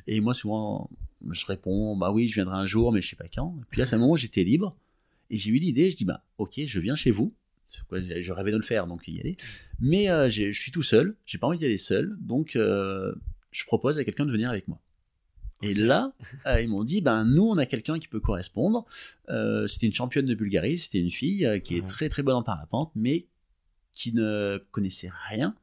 Et 0.08 0.20
moi, 0.22 0.34
souvent, 0.34 0.90
je 1.30 1.46
réponds 1.46 1.96
Bah 1.96 2.12
oui, 2.12 2.28
je 2.28 2.36
viendrai 2.36 2.58
un 2.58 2.66
jour, 2.66 2.92
mais 2.92 3.02
je 3.02 3.10
sais 3.10 3.16
pas 3.16 3.28
quand. 3.34 3.56
Et 3.62 3.66
puis 3.70 3.80
là, 3.80 3.86
c'est 3.86 3.96
un 3.96 4.00
moment 4.00 4.14
où 4.14 4.18
j'étais 4.18 4.44
libre. 4.44 4.72
Et 5.30 5.38
j'ai 5.38 5.50
eu 5.50 5.58
l'idée 5.58 5.90
Je 5.92 5.98
dis 5.98 6.06
Bah 6.06 6.24
ok, 6.38 6.62
je 6.66 6.80
viens 6.80 6.96
chez 6.96 7.12
vous. 7.12 7.32
Quoi, 7.90 8.00
Je 8.02 8.32
rêvais 8.32 8.52
de 8.52 8.58
le 8.58 8.64
faire, 8.64 8.88
donc 8.88 9.08
y 9.08 9.20
aller. 9.20 9.38
Mais 9.80 10.10
euh, 10.10 10.30
je 10.30 10.52
suis 10.52 10.72
tout 10.72 10.84
seul, 10.84 11.14
j'ai 11.26 11.38
pas 11.38 11.48
envie 11.48 11.58
d'y 11.58 11.66
aller 11.66 11.78
seul, 11.78 12.16
donc 12.20 12.56
euh, 12.56 13.14
je 13.52 13.66
propose 13.66 13.98
à 13.98 14.06
quelqu'un 14.06 14.26
de 14.26 14.32
venir 14.32 14.50
avec 14.50 14.68
moi. 14.68 14.80
Et 15.66 15.74
là, 15.74 16.14
euh, 16.46 16.62
ils 16.62 16.70
m'ont 16.70 16.84
dit, 16.84 17.02
ben 17.02 17.26
nous, 17.26 17.44
on 17.44 17.58
a 17.58 17.66
quelqu'un 17.66 17.98
qui 18.00 18.08
peut 18.08 18.20
correspondre. 18.20 18.86
Euh, 19.30 19.68
c'était 19.68 19.88
une 19.88 19.94
championne 19.94 20.26
de 20.26 20.36
Bulgarie, 20.36 20.78
c'était 20.78 21.00
une 21.00 21.12
fille 21.12 21.46
euh, 21.46 21.60
qui 21.60 21.78
est 21.78 21.86
très 21.86 22.08
très 22.10 22.22
bonne 22.24 22.36
en 22.36 22.44
parapente, 22.44 22.92
mais 22.96 23.26
qui 23.92 24.14
ne 24.14 24.64
connaissait 24.72 25.12
rien 25.30 25.56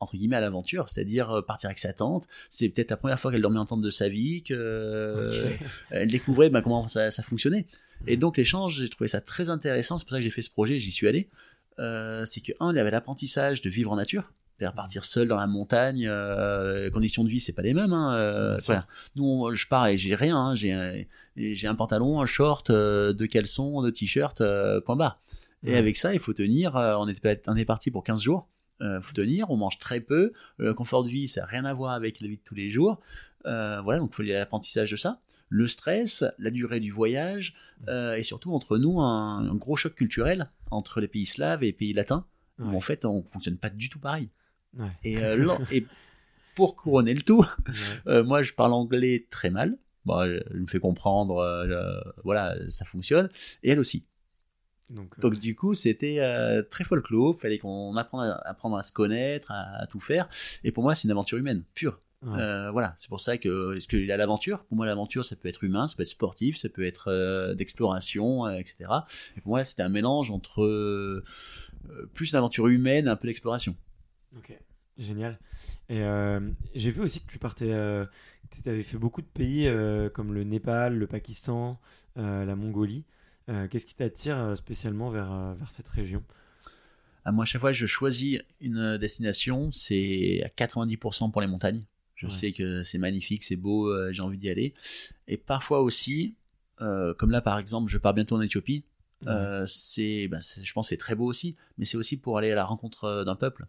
entre 0.00 0.16
guillemets 0.18 0.36
à 0.36 0.40
l'aventure, 0.40 0.90
c'est-à-dire 0.90 1.42
partir 1.46 1.68
avec 1.68 1.78
sa 1.78 1.94
tante. 1.94 2.26
C'est 2.50 2.68
peut-être 2.68 2.90
la 2.90 2.98
première 2.98 3.18
fois 3.18 3.30
qu'elle 3.32 3.40
dormait 3.40 3.60
en 3.60 3.64
tente 3.64 3.80
de 3.80 3.90
sa 3.90 4.10
vie, 4.10 4.42
que 4.42 4.52
euh, 4.52 5.54
Ok. 5.54 5.68
elle 5.90 6.08
découvrait 6.10 6.50
ben, 6.50 6.60
comment 6.60 6.86
ça, 6.88 7.10
ça 7.10 7.22
fonctionnait. 7.22 7.66
Et 8.06 8.18
donc 8.18 8.36
l'échange, 8.36 8.80
j'ai 8.80 8.88
trouvé 8.90 9.08
ça 9.08 9.22
très 9.22 9.48
intéressant. 9.48 9.96
C'est 9.96 10.04
pour 10.04 10.10
ça 10.10 10.18
que 10.18 10.24
j'ai 10.24 10.30
fait 10.30 10.42
ce 10.42 10.50
projet, 10.50 10.78
j'y 10.78 10.90
suis 10.90 11.08
allé. 11.08 11.30
C'est 11.78 12.42
que 12.42 12.52
un, 12.60 12.72
il 12.72 12.76
y 12.76 12.80
avait 12.80 12.90
l'apprentissage 12.90 13.62
de 13.62 13.70
vivre 13.70 13.92
en 13.92 13.96
nature, 13.96 14.30
c'est-à-dire 14.58 14.74
partir 14.74 15.04
seul 15.04 15.28
dans 15.28 15.36
la 15.36 15.46
montagne. 15.46 16.06
Euh, 16.08 16.90
conditions 16.90 17.24
de 17.24 17.28
vie, 17.28 17.40
c'est 17.40 17.52
pas 17.52 17.62
les 17.62 17.74
mêmes. 17.74 17.92
Hein, 17.92 18.14
euh. 18.14 18.58
Nous, 19.16 19.24
on- 19.24 19.52
je 19.54 19.66
pars 19.66 19.86
et 19.88 19.96
j'ai 19.96 20.14
rien. 20.14 20.36
hein, 20.36 20.54
j'ai 20.54 20.72
un, 20.72 21.02
j'ai 21.36 21.66
un 21.66 21.74
pantalon, 21.74 22.20
un 22.20 22.26
short, 22.26 22.70
euh, 22.70 23.12
deux 23.12 23.26
caleçons, 23.26 23.82
deux 23.82 23.92
t-shirts, 23.92 24.40
euh, 24.40 24.80
point 24.80 24.96
barre. 24.96 25.20
Et 25.64 25.70
Ouais. 25.72 25.76
avec 25.76 25.96
ça, 25.96 26.12
il 26.14 26.20
faut 26.20 26.32
tenir. 26.34 26.76
euh, 26.76 26.94
on, 26.98 27.08
est, 27.08 27.48
on 27.48 27.56
est 27.56 27.64
parti 27.64 27.90
pour 27.90 28.04
15 28.04 28.22
jours. 28.22 28.48
Euh, 28.82 29.00
faut 29.00 29.12
tenir, 29.14 29.50
on 29.50 29.56
mange 29.56 29.78
très 29.78 30.00
peu. 30.00 30.32
Le 30.58 30.74
confort 30.74 31.04
de 31.04 31.08
vie, 31.08 31.28
ça 31.28 31.40
n'a 31.42 31.46
rien 31.46 31.64
à 31.64 31.72
voir 31.74 31.92
avec 31.92 32.20
la 32.20 32.28
vie 32.28 32.36
de 32.36 32.42
tous 32.44 32.54
les 32.54 32.70
jours. 32.70 33.00
Voilà, 33.44 33.98
donc 33.98 34.10
il 34.12 34.16
faut 34.16 34.22
l'apprentissage 34.22 34.90
de 34.90 34.96
ça. 34.96 35.20
Le 35.50 35.68
stress, 35.68 36.24
la 36.38 36.50
durée 36.50 36.80
du 36.80 36.90
voyage, 36.90 37.54
euh, 37.88 38.14
et 38.16 38.22
surtout 38.22 38.52
entre 38.54 38.78
nous, 38.78 39.00
un, 39.00 39.48
un 39.50 39.54
gros 39.54 39.76
choc 39.76 39.94
culturel 39.94 40.50
entre 40.70 41.00
les 41.00 41.06
pays 41.08 41.26
slaves 41.26 41.62
et 41.62 41.66
les 41.66 41.72
pays 41.72 41.92
latins, 41.92 42.24
où 42.58 42.74
en 42.74 42.80
fait, 42.80 43.04
on 43.04 43.22
fonctionne 43.30 43.56
pas 43.58 43.68
du 43.70 43.88
tout 43.88 43.98
pareil. 44.00 44.30
Ouais. 44.78 44.86
Et, 45.04 45.18
euh, 45.18 45.56
et 45.72 45.86
pour 46.54 46.76
couronner 46.76 47.14
le 47.14 47.22
tout, 47.22 47.44
euh, 48.06 48.24
moi, 48.24 48.42
je 48.42 48.52
parle 48.52 48.72
anglais 48.72 49.26
très 49.30 49.50
mal. 49.50 49.76
Bon, 50.04 50.22
je 50.26 50.58
me 50.58 50.66
fais 50.66 50.80
comprendre, 50.80 51.38
euh, 51.38 52.00
voilà, 52.24 52.56
ça 52.68 52.84
fonctionne. 52.84 53.30
Et 53.62 53.70
elle 53.70 53.80
aussi. 53.80 54.04
Donc, 54.90 55.18
Donc 55.18 55.38
du 55.38 55.56
coup, 55.56 55.72
c'était 55.72 56.20
très 56.68 56.84
folklore. 56.84 57.40
Fallait 57.40 57.58
qu'on 57.58 57.96
apprenne 57.96 58.20
à, 58.20 58.34
apprendre 58.44 58.76
à 58.76 58.82
se 58.82 58.92
connaître, 58.92 59.50
à, 59.50 59.86
tout 59.86 60.00
faire. 60.00 60.28
Et 60.62 60.72
pour 60.72 60.82
moi, 60.82 60.94
c'est 60.94 61.04
une 61.04 61.10
aventure 61.10 61.38
humaine 61.38 61.62
pure. 61.74 61.98
voilà, 62.20 62.92
c'est 62.98 63.08
pour 63.08 63.20
ça 63.20 63.38
que 63.38 63.76
est-ce 63.76 63.88
qu'il 63.88 64.12
a 64.12 64.18
l'aventure? 64.18 64.64
Pour 64.64 64.76
moi, 64.76 64.84
l'aventure, 64.84 65.24
ça 65.24 65.36
peut 65.36 65.48
être 65.48 65.64
humain, 65.64 65.88
ça 65.88 65.96
peut 65.96 66.02
être 66.02 66.08
sportif, 66.08 66.58
ça 66.58 66.68
peut 66.68 66.84
être 66.84 67.54
d'exploration, 67.54 68.46
etc. 68.50 68.90
Et 69.38 69.40
pour 69.40 69.52
moi, 69.52 69.64
c'était 69.64 69.82
un 69.82 69.88
mélange 69.88 70.30
entre 70.30 71.24
plus 72.12 72.32
une 72.32 72.36
aventure 72.36 72.66
humaine, 72.66 73.08
un 73.08 73.16
peu 73.16 73.26
d'exploration. 73.26 73.74
Ok, 74.36 74.56
génial. 74.98 75.38
Et 75.88 76.02
euh, 76.02 76.40
j'ai 76.74 76.90
vu 76.90 77.02
aussi 77.02 77.20
que 77.20 77.30
tu 77.30 77.38
partais, 77.38 77.70
euh, 77.70 78.04
tu 78.50 78.68
avais 78.68 78.82
fait 78.82 78.98
beaucoup 78.98 79.22
de 79.22 79.26
pays 79.26 79.66
euh, 79.66 80.08
comme 80.08 80.32
le 80.32 80.44
Népal, 80.44 80.96
le 80.96 81.06
Pakistan, 81.06 81.80
la 82.16 82.56
Mongolie. 82.56 83.04
Qu'est-ce 83.70 83.84
qui 83.84 83.94
t'attire 83.94 84.54
spécialement 84.56 85.10
vers, 85.10 85.54
vers 85.54 85.70
cette 85.70 85.88
région? 85.88 86.22
À 87.24 87.28
ah, 87.28 87.32
moi, 87.32 87.42
à 87.42 87.46
chaque 87.46 87.60
fois 87.60 87.72
que 87.72 87.76
je 87.76 87.86
choisis 87.86 88.40
une 88.60 88.96
destination, 88.96 89.70
c'est 89.70 90.42
à 90.42 90.48
90% 90.48 91.30
pour 91.30 91.40
les 91.40 91.46
montagnes. 91.46 91.84
Je 92.14 92.28
sais 92.28 92.52
que 92.52 92.82
c'est 92.82 92.96
magnifique, 92.96 93.44
c'est 93.44 93.56
beau, 93.56 93.92
j'ai 94.12 94.22
envie 94.22 94.38
d'y 94.38 94.48
aller. 94.48 94.72
Et 95.28 95.36
parfois 95.36 95.82
aussi, 95.82 96.36
comme 96.78 97.30
là 97.30 97.42
par 97.42 97.58
exemple, 97.58 97.90
je 97.90 97.98
pars 97.98 98.14
bientôt 98.14 98.36
en 98.36 98.40
Éthiopie. 98.40 98.84
c'est, 99.66 100.28
ben, 100.28 100.40
je 100.40 100.72
pense, 100.72 100.88
c'est 100.88 100.96
très 100.96 101.14
beau 101.14 101.26
aussi, 101.26 101.54
mais 101.76 101.84
c'est 101.84 101.98
aussi 101.98 102.16
pour 102.16 102.38
aller 102.38 102.50
à 102.50 102.54
la 102.54 102.64
rencontre 102.64 103.24
d'un 103.24 103.36
peuple 103.36 103.66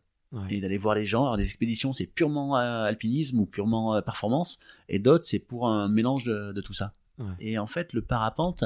et 0.50 0.62
d'aller 0.62 0.78
voir 0.78 0.96
les 0.96 1.06
gens. 1.06 1.24
Alors, 1.24 1.38
des 1.38 1.46
expéditions, 1.46 1.94
c'est 1.94 2.06
purement 2.06 2.58
euh, 2.58 2.84
alpinisme 2.84 3.40
ou 3.40 3.46
purement 3.46 3.96
euh, 3.96 4.02
performance, 4.02 4.60
et 4.90 5.00
d'autres, 5.00 5.26
c'est 5.26 5.40
pour 5.40 5.68
un 5.68 5.88
mélange 5.88 6.26
de, 6.26 6.62
tout 6.62 6.74
ça. 6.74 6.94
Et 7.40 7.58
en 7.58 7.68
fait, 7.68 7.94
le 7.94 8.02
parapente, 8.02 8.66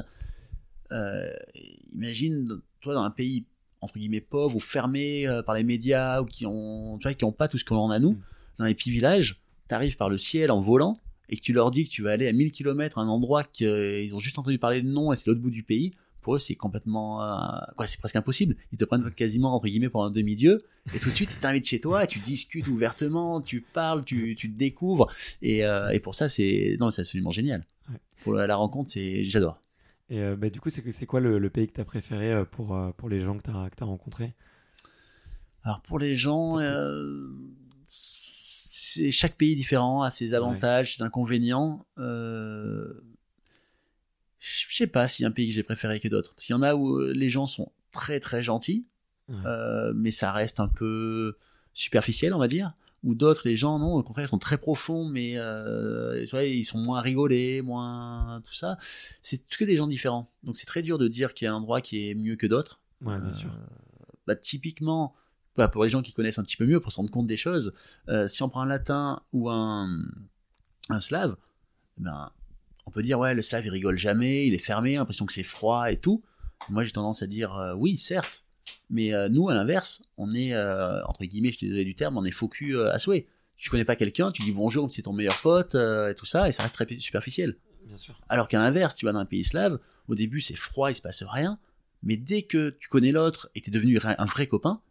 euh, 0.91 1.31
imagine, 1.93 2.61
toi, 2.81 2.95
dans 2.95 3.03
un 3.03 3.11
pays 3.11 3.45
entre 3.81 3.97
guillemets 3.97 4.21
pauvre 4.21 4.57
ou 4.57 4.59
fermé 4.59 5.25
par 5.45 5.55
les 5.55 5.63
médias 5.63 6.21
ou 6.21 6.25
qui 6.25 6.45
ont, 6.45 6.97
tu 6.97 7.03
vois, 7.03 7.13
qui 7.13 7.23
ont 7.23 7.31
pas 7.31 7.47
tout 7.47 7.57
ce 7.57 7.63
qu'on 7.63 7.91
a 7.91 7.99
nous, 7.99 8.13
mm. 8.13 8.21
dans 8.57 8.65
les 8.65 8.73
petits 8.73 8.91
villages, 8.91 9.39
tu 9.69 9.75
arrives 9.75 9.95
par 9.95 10.09
le 10.09 10.17
ciel 10.17 10.51
en 10.51 10.59
volant 10.59 10.97
et 11.29 11.37
que 11.37 11.41
tu 11.41 11.53
leur 11.53 11.71
dis 11.71 11.85
que 11.85 11.91
tu 11.91 12.01
vas 12.01 12.11
aller 12.11 12.27
à 12.27 12.33
1000 12.33 12.51
km 12.51 12.97
à 12.97 13.01
un 13.01 13.07
endroit 13.07 13.43
qu'ils 13.43 14.13
ont 14.15 14.19
juste 14.19 14.37
entendu 14.39 14.57
parler 14.57 14.81
de 14.81 14.89
nom 14.89 15.13
et 15.13 15.15
c'est 15.15 15.27
l'autre 15.27 15.39
bout 15.39 15.51
du 15.51 15.63
pays, 15.63 15.93
pour 16.21 16.35
eux, 16.35 16.39
c'est 16.39 16.55
complètement, 16.55 17.23
euh, 17.23 17.59
quoi, 17.75 17.87
c'est 17.87 17.99
presque 17.99 18.15
impossible. 18.15 18.55
Ils 18.71 18.77
te 18.77 18.85
prennent 18.85 19.09
quasiment 19.11 19.55
entre 19.55 19.67
guillemets 19.67 19.89
pour 19.89 20.03
un 20.03 20.11
demi-dieu, 20.11 20.59
et 20.93 20.99
tout 20.99 21.09
de 21.09 21.15
suite 21.15 21.31
ils 21.31 21.39
t'invitent 21.39 21.65
chez 21.65 21.79
toi, 21.79 22.07
tu 22.07 22.19
discutes 22.19 22.67
ouvertement, 22.67 23.41
tu 23.41 23.61
parles, 23.61 24.03
tu, 24.05 24.35
tu 24.35 24.51
te 24.51 24.57
découvres, 24.57 25.07
et, 25.41 25.65
euh, 25.65 25.89
et 25.89 25.99
pour 25.99 26.15
ça 26.15 26.29
c'est, 26.29 26.77
non, 26.79 26.89
c'est 26.89 27.01
absolument 27.01 27.31
génial. 27.31 27.65
Pour 28.23 28.33
la, 28.33 28.55
rencontre, 28.55 28.91
c'est, 28.91 29.23
j'adore. 29.23 29.61
Et 30.09 30.19
euh, 30.19 30.35
bah, 30.35 30.49
du 30.49 30.59
coup, 30.59 30.69
c'est, 30.69 30.91
c'est 30.91 31.05
quoi 31.05 31.21
le, 31.21 31.49
pays 31.49 31.67
que 31.67 31.73
tu 31.73 31.81
as 31.81 31.85
préféré 31.85 32.43
pour, 32.51 32.77
pour 32.97 33.09
les 33.09 33.21
gens 33.21 33.37
que 33.37 33.43
tu 33.43 33.49
as, 33.49 33.69
que 33.69 33.83
as 33.83 33.87
rencontrés? 33.87 34.33
Alors 35.63 35.81
pour 35.81 35.99
les 35.99 36.15
gens, 36.15 36.57
c'est 38.89 39.11
chaque 39.11 39.35
pays 39.35 39.55
différent, 39.55 40.01
a 40.01 40.11
ses 40.11 40.33
avantages, 40.33 40.97
ses 40.97 41.03
inconvénients. 41.03 41.85
Euh, 41.97 42.93
je 44.39 44.73
sais 44.73 44.87
pas 44.87 45.03
a 45.03 45.25
un 45.25 45.31
pays 45.31 45.49
que 45.49 45.53
j'ai 45.53 45.63
préféré 45.63 45.99
que 45.99 46.07
d'autres. 46.07 46.33
Parce 46.33 46.45
qu'il 46.47 46.55
y 46.55 46.57
en 46.57 46.61
a 46.61 46.75
où 46.75 46.97
euh, 46.97 47.13
les 47.13 47.29
gens 47.29 47.45
sont 47.45 47.71
très 47.91 48.19
très 48.19 48.41
gentils, 48.41 48.85
euh, 49.29 49.91
mais 49.95 50.11
ça 50.11 50.31
reste 50.31 50.59
un 50.59 50.67
peu 50.67 51.37
superficiel, 51.73 52.33
on 52.33 52.39
va 52.39 52.47
dire. 52.47 52.73
Ou 53.03 53.15
d'autres, 53.15 53.43
les 53.45 53.55
gens, 53.55 53.79
non, 53.79 53.93
au 53.93 54.03
contraire, 54.03 54.25
ils 54.25 54.29
sont 54.29 54.39
très 54.39 54.57
profonds, 54.57 55.07
mais 55.07 55.37
euh, 55.37 56.23
tu 56.25 56.31
vois, 56.31 56.43
ils 56.43 56.65
sont 56.65 56.79
moins 56.79 56.99
rigolés, 56.99 57.61
moins 57.61 58.41
tout 58.43 58.53
ça. 58.53 58.77
C'est 59.21 59.41
que 59.55 59.65
des 59.65 59.75
gens 59.75 59.87
différents. 59.87 60.31
Donc 60.43 60.57
c'est 60.57 60.65
très 60.65 60.81
dur 60.81 60.97
de 60.97 61.07
dire 61.07 61.33
qu'il 61.33 61.45
y 61.45 61.47
a 61.47 61.53
un 61.53 61.57
endroit 61.57 61.81
qui 61.81 62.09
est 62.09 62.15
mieux 62.15 62.35
que 62.35 62.47
d'autres. 62.47 62.81
Ouais, 63.01 63.19
bien 63.19 63.31
sûr. 63.31 63.51
Bah, 64.27 64.35
typiquement, 64.35 65.15
bah, 65.55 65.69
pour 65.69 65.83
les 65.83 65.89
gens 65.89 66.01
qui 66.01 66.13
connaissent 66.13 66.39
un 66.39 66.43
petit 66.43 66.57
peu 66.57 66.65
mieux, 66.65 66.79
pour 66.79 66.91
se 66.91 66.97
rendre 66.97 67.11
compte 67.11 67.27
des 67.27 67.37
choses, 67.37 67.73
si 68.27 68.43
on 68.43 68.49
prend 68.49 68.61
un 68.61 68.67
latin 68.67 69.21
ou 69.31 69.49
un, 69.49 70.01
un 70.89 70.99
slave, 70.99 71.37
eh 71.99 72.03
ben, 72.03 72.31
on 72.89 72.91
peut 72.91 73.03
dire 73.03 73.19
ouais 73.19 73.35
le 73.35 73.43
slave 73.43 73.65
il 73.65 73.69
rigole 73.69 73.99
jamais, 73.99 74.47
il 74.47 74.55
est 74.55 74.57
fermé, 74.57 74.95
l'impression 74.95 75.27
que 75.27 75.33
c'est 75.33 75.43
froid 75.43 75.91
et 75.91 75.97
tout. 75.97 76.23
Moi 76.69 76.83
j'ai 76.83 76.91
tendance 76.91 77.21
à 77.21 77.27
dire 77.27 77.55
euh, 77.55 77.75
oui 77.75 77.99
certes, 77.99 78.45
mais 78.89 79.13
euh, 79.13 79.29
nous 79.29 79.47
à 79.47 79.53
l'inverse, 79.53 80.01
on 80.17 80.33
est 80.33 80.55
euh, 80.55 81.05
entre 81.05 81.23
guillemets, 81.23 81.51
je 81.51 81.57
suis 81.57 81.67
désolé 81.67 81.85
du 81.85 81.93
terme, 81.93 82.17
on 82.17 82.25
est 82.25 82.31
focus 82.31 82.75
à 82.91 82.97
souhait. 82.97 83.27
Tu 83.57 83.69
connais 83.69 83.85
pas 83.85 83.95
quelqu'un, 83.95 84.31
tu 84.31 84.41
dis 84.41 84.51
bonjour, 84.51 84.89
c'est 84.89 85.03
ton 85.03 85.13
meilleur 85.13 85.39
pote 85.41 85.75
et 85.75 86.15
tout 86.15 86.25
ça, 86.25 86.49
et 86.49 86.51
ça 86.51 86.63
reste 86.63 86.73
très 86.73 86.87
superficiel. 86.97 87.57
Bien 87.85 87.97
sûr. 87.97 88.19
Alors 88.27 88.47
qu'à 88.47 88.57
l'inverse, 88.57 88.95
tu 88.95 89.05
vas 89.05 89.11
dans 89.11 89.19
un 89.19 89.25
pays 89.25 89.43
slave, 89.43 89.79
au 90.07 90.15
début 90.15 90.41
c'est 90.41 90.55
froid, 90.55 90.89
il 90.89 90.95
se 90.95 91.01
passe 91.01 91.21
rien, 91.21 91.59
mais 92.01 92.17
dès 92.17 92.41
que 92.41 92.71
tu 92.71 92.89
connais 92.89 93.11
l'autre 93.11 93.51
et 93.53 93.61
es 93.63 93.69
devenu 93.69 93.99
un 94.03 94.25
vrai 94.25 94.47
copain, 94.47 94.81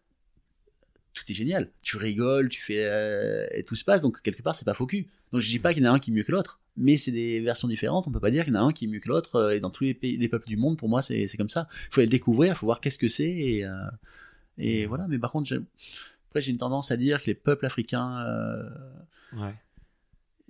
tout 1.15 1.25
est 1.29 1.35
génial. 1.35 1.71
Tu 1.83 1.97
rigoles, 1.97 2.49
tu 2.49 2.61
fais 2.61 3.49
et 3.53 3.65
tout 3.65 3.77
se 3.77 3.85
passe, 3.85 4.03
donc 4.03 4.21
quelque 4.21 4.43
part 4.43 4.55
c'est 4.55 4.65
pas 4.65 4.75
faux 4.75 4.87
Donc 5.33 5.41
je 5.41 5.49
dis 5.49 5.59
pas 5.59 5.75
qu'il 5.75 5.83
y 5.83 5.87
en 5.87 5.93
a 5.93 5.95
un 5.95 5.99
qui 5.99 6.11
est 6.11 6.15
mieux 6.15 6.23
que 6.23 6.33
l'autre, 6.33 6.61
mais 6.79 6.97
c'est 6.97 7.11
des 7.11 7.41
versions 7.41 7.69
différentes. 7.69 8.07
On 8.07 8.13
peut 8.13 8.21
pas 8.21 8.31
dire 8.31 8.45
qu'il 8.45 8.55
y 8.55 8.57
en 8.57 8.61
a 8.61 8.63
un 8.63 8.73
qui 8.73 8.85
est 8.85 8.89
mieux 8.89 9.01
que 9.01 9.09
l'autre. 9.09 9.35
Euh, 9.37 9.57
et 9.57 9.61
dans 9.61 9.71
tous 9.71 9.85
les 9.85 9.95
pays, 9.95 10.17
les 10.17 10.29
peuples 10.29 10.47
du 10.47 10.57
monde, 10.57 10.79
pour 10.79 10.89
moi, 10.89 11.03
c'est 11.03 11.27
comme 11.37 11.51
ça. 11.51 11.67
Il 11.71 11.95
faut 11.95 12.01
aller 12.01 12.07
le 12.07 12.13
découvrir, 12.13 12.53
il 12.53 12.57
faut 12.57 12.67
voir 12.67 12.81
qu'est-ce 12.81 12.99
que 12.99 13.09
c'est. 13.09 13.29
Et, 13.29 13.65
euh, 13.65 13.73
et 14.57 14.87
voilà. 14.87 15.07
Mais 15.09 15.19
par 15.19 15.33
contre, 15.33 15.53
après, 16.29 16.41
j'ai 16.41 16.53
une 16.53 16.59
tendance 16.59 16.91
à 16.91 16.97
dire 16.97 17.21
que 17.21 17.27
les 17.27 17.35
peuples 17.35 17.67
africains, 17.67 18.25
euh, 18.25 18.71
ouais. 19.37 19.55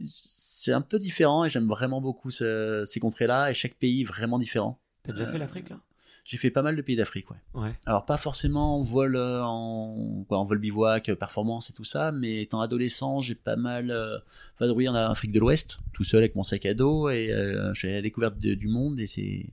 c'est 0.04 0.72
un 0.72 0.82
peu 0.82 0.98
différent. 0.98 1.44
Et 1.46 1.50
j'aime 1.50 1.66
vraiment 1.66 2.02
beaucoup 2.02 2.30
ces 2.30 3.00
contrées-là. 3.00 3.50
Et 3.50 3.54
chaque 3.54 3.74
pays 3.74 4.04
vraiment 4.04 4.38
différent. 4.38 4.78
T'as 5.02 5.12
déjà 5.12 5.26
fait 5.26 5.38
l'Afrique 5.38 5.70
là? 5.70 5.80
J'ai 6.28 6.36
fait 6.36 6.50
pas 6.50 6.60
mal 6.60 6.76
de 6.76 6.82
pays 6.82 6.94
d'Afrique, 6.94 7.24
ouais. 7.30 7.72
Alors 7.86 8.04
pas 8.04 8.18
forcément 8.18 8.78
en 8.78 8.82
vol 8.82 9.16
euh, 9.16 9.42
en, 9.42 10.26
quoi, 10.28 10.36
en 10.36 10.44
vol 10.44 10.58
bivouac, 10.58 11.08
euh, 11.08 11.16
performance 11.16 11.70
et 11.70 11.72
tout 11.72 11.84
ça, 11.84 12.12
mais 12.12 12.42
étant 12.42 12.60
adolescent, 12.60 13.20
j'ai 13.20 13.34
pas 13.34 13.56
mal 13.56 13.90
euh, 13.90 14.18
vadrouillé 14.60 14.90
en 14.90 14.94
Afrique 14.94 15.32
de 15.32 15.40
l'Ouest, 15.40 15.78
tout 15.94 16.04
seul 16.04 16.18
avec 16.18 16.36
mon 16.36 16.42
sac 16.42 16.66
à 16.66 16.74
dos, 16.74 17.08
et 17.08 17.30
euh, 17.32 17.72
à 17.72 17.86
la 17.86 18.02
découverte 18.02 18.36
du 18.36 18.68
monde, 18.68 19.00
et 19.00 19.06
c'est 19.06 19.46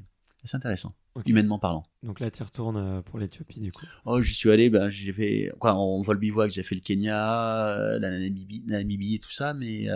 intéressant, 0.51 0.93
humainement 1.25 1.59
parlant. 1.59 1.85
Donc 2.03 2.19
là, 2.19 2.29
tu 2.29 2.43
retournes 2.43 3.01
pour 3.03 3.19
l'Éthiopie, 3.19 3.61
du 3.61 3.71
coup 3.71 3.85
Oh, 4.03 4.21
j'y 4.21 4.33
suis 4.33 4.51
allé, 4.51 4.69
ben, 4.69 4.89
j'ai 4.89 5.13
fait, 5.13 5.53
quoi, 5.59 5.75
en 5.75 6.01
vol 6.01 6.17
bivouac, 6.17 6.51
j'ai 6.51 6.63
fait 6.63 6.75
le 6.75 6.81
Kenya, 6.81 7.97
la 7.99 8.11
Namibie, 8.11 8.65
la 8.67 8.79
Namibie 8.79 9.15
et 9.15 9.19
tout 9.19 9.31
ça, 9.31 9.53
mais 9.53 9.87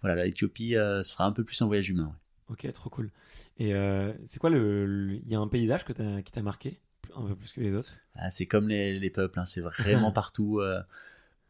voilà, 0.00 0.24
l'Éthiopie 0.24 0.70
sera 1.02 1.26
un 1.26 1.32
peu 1.32 1.44
plus 1.44 1.60
un 1.60 1.66
voyage 1.66 1.90
humain. 1.90 2.16
Ok, 2.48 2.70
trop 2.72 2.90
cool. 2.90 3.10
Et 3.58 3.74
euh, 3.74 4.12
c'est 4.26 4.38
quoi 4.38 4.50
le. 4.50 5.20
Il 5.24 5.30
y 5.30 5.34
a 5.34 5.40
un 5.40 5.48
paysage 5.48 5.84
que 5.84 5.92
qui 6.20 6.32
t'a 6.32 6.42
marqué 6.42 6.80
un 7.16 7.26
peu 7.26 7.36
plus 7.36 7.52
que 7.52 7.60
les 7.60 7.74
autres? 7.74 7.96
Ah, 8.14 8.30
C'est 8.30 8.46
comme 8.46 8.68
les, 8.68 9.10
peuples, 9.10 9.38
hein, 9.38 9.44
c'est 9.44 9.60
vraiment 9.60 10.12
partout. 10.12 10.60
Euh. 10.60 10.80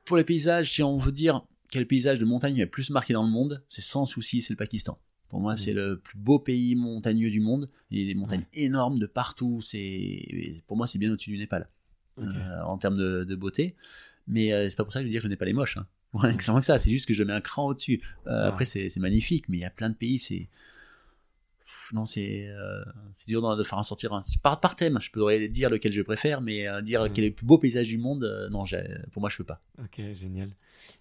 Pour 0.04 0.16
les 0.16 0.24
paysages, 0.24 0.72
si 0.72 0.82
on 0.82 0.98
veut 0.98 1.12
dire 1.12 1.44
quel 1.68 1.86
paysage 1.86 2.18
de 2.18 2.24
montagne 2.24 2.58
est 2.58 2.66
plus 2.66 2.90
marqué 2.90 3.12
dans 3.12 3.24
le 3.24 3.30
monde, 3.30 3.64
c'est 3.68 3.82
sans 3.82 4.04
souci, 4.04 4.42
c'est 4.42 4.52
le 4.52 4.56
Pakistan. 4.56 4.96
Pour 5.28 5.40
moi, 5.40 5.56
c'est 5.56 5.72
le 5.72 5.98
plus 5.98 6.16
beau 6.16 6.38
pays 6.38 6.76
montagneux 6.76 7.30
du 7.30 7.40
monde. 7.40 7.68
Il 7.90 8.00
y 8.00 8.04
a 8.04 8.06
des 8.06 8.14
montagnes 8.14 8.46
énormes 8.54 9.00
de 9.00 9.06
partout. 9.06 9.60
C'est 9.60 10.62
pour 10.68 10.76
moi, 10.76 10.86
c'est 10.86 10.98
bien 10.98 11.12
au-dessus 11.12 11.30
du 11.30 11.38
Népal 11.38 11.68
euh, 12.18 12.62
en 12.62 12.78
termes 12.78 12.96
de, 12.96 13.34
beauté. 13.34 13.74
Mais 14.28 14.70
c'est 14.70 14.76
pas 14.76 14.84
pour 14.84 14.92
ça 14.92 15.00
que 15.00 15.02
je 15.02 15.08
veux 15.08 15.12
dire 15.12 15.22
que 15.22 15.26
le 15.26 15.30
Népal 15.30 15.48
est 15.48 15.52
moche. 15.52 15.76
Hein. 15.76 15.86
Ouais, 16.12 16.34
que 16.34 16.42
ça. 16.44 16.78
C'est 16.78 16.90
juste 16.90 17.06
que 17.06 17.12
je 17.12 17.24
mets 17.24 17.32
un 17.32 17.40
cran 17.40 17.66
au-dessus. 17.66 18.00
Après, 18.24 18.64
c'est 18.64 18.96
magnifique, 18.98 19.48
mais 19.48 19.58
il 19.58 19.60
y 19.60 19.64
a 19.64 19.70
plein 19.70 19.90
de 19.90 19.96
pays. 19.96 20.20
C'est 20.20 20.48
non, 21.92 22.04
c'est 22.04 22.48
euh, 22.48 22.84
c'est 23.14 23.28
dur 23.28 23.56
de 23.56 23.62
faire 23.62 23.78
en 23.78 23.82
sortir 23.82 24.12
un. 24.12 24.20
Par, 24.42 24.60
par 24.60 24.76
thème, 24.76 24.98
je 25.00 25.10
pourrais 25.10 25.48
dire 25.48 25.70
lequel 25.70 25.92
je 25.92 26.02
préfère, 26.02 26.40
mais 26.40 26.66
euh, 26.68 26.82
dire 26.82 27.06
quel 27.12 27.24
est 27.24 27.28
le 27.28 27.34
plus 27.34 27.46
beau 27.46 27.58
paysage 27.58 27.88
du 27.88 27.98
monde, 27.98 28.24
euh, 28.24 28.48
non, 28.48 28.64
pour 29.12 29.20
moi, 29.20 29.30
je 29.30 29.36
peux 29.36 29.44
pas. 29.44 29.60
Ok, 29.78 30.00
génial. 30.14 30.50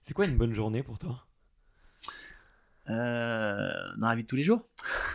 C'est 0.02 0.14
quoi 0.14 0.26
une 0.26 0.38
bonne 0.38 0.54
journée 0.54 0.84
pour 0.84 1.00
toi? 1.00 1.26
Dans 2.88 4.08
la 4.08 4.16
vie 4.16 4.24
de 4.24 4.28
tous 4.28 4.36
les 4.36 4.44
jours? 4.44 4.68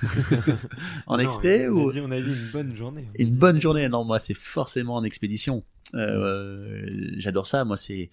En 1.07 1.18
expé 1.21 1.68
on 1.68 1.73
ou 1.73 1.89
a 1.89 1.93
dit, 1.93 2.01
On 2.01 2.11
a 2.11 2.21
dit 2.21 2.29
une 2.29 2.51
bonne 2.53 2.75
journée. 2.75 3.09
Une 3.16 3.37
bonne 3.37 3.61
journée, 3.61 3.89
non, 3.89 4.05
moi, 4.05 4.18
c'est 4.18 4.35
forcément 4.35 4.97
en 4.97 5.05
expédition. 5.05 5.64
J'adore 5.95 7.47
ça, 7.47 7.64
moi, 7.64 7.77
c'est 7.77 8.11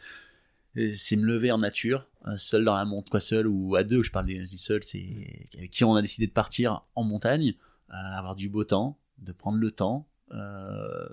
c'est 0.95 1.15
me 1.15 1.25
lever 1.25 1.51
en 1.51 1.57
nature, 1.57 2.07
euh, 2.27 2.37
seul 2.37 2.63
dans 2.63 2.75
la 2.75 2.85
montagne, 2.85 3.09
quoi, 3.09 3.19
seul 3.19 3.47
ou 3.47 3.75
à 3.75 3.83
deux, 3.83 4.03
je 4.03 4.11
parle, 4.11 4.29
je 4.29 4.43
dis 4.43 4.57
seul, 4.57 4.83
c'est 4.83 5.47
avec 5.57 5.71
qui 5.71 5.83
on 5.83 5.95
a 5.95 6.01
décidé 6.01 6.27
de 6.27 6.31
partir 6.31 6.83
en 6.95 7.03
montagne, 7.03 7.55
euh, 7.89 7.93
avoir 7.93 8.35
du 8.35 8.49
beau 8.49 8.63
temps, 8.63 8.99
de 9.19 9.31
prendre 9.31 9.57
le 9.57 9.71
temps, 9.71 10.07
euh, 10.33 11.07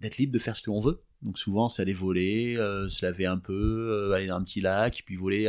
d'être 0.00 0.18
libre 0.18 0.32
de 0.32 0.38
faire 0.38 0.54
ce 0.54 0.62
que 0.62 0.70
l'on 0.70 0.80
veut. 0.80 1.02
Donc 1.22 1.38
souvent, 1.38 1.68
c'est 1.68 1.80
aller 1.80 1.94
voler, 1.94 2.56
se 2.90 3.04
laver 3.04 3.24
un 3.24 3.38
peu, 3.38 4.12
aller 4.14 4.26
dans 4.26 4.36
un 4.36 4.44
petit 4.44 4.60
lac, 4.60 5.02
puis 5.06 5.16
voler, 5.16 5.44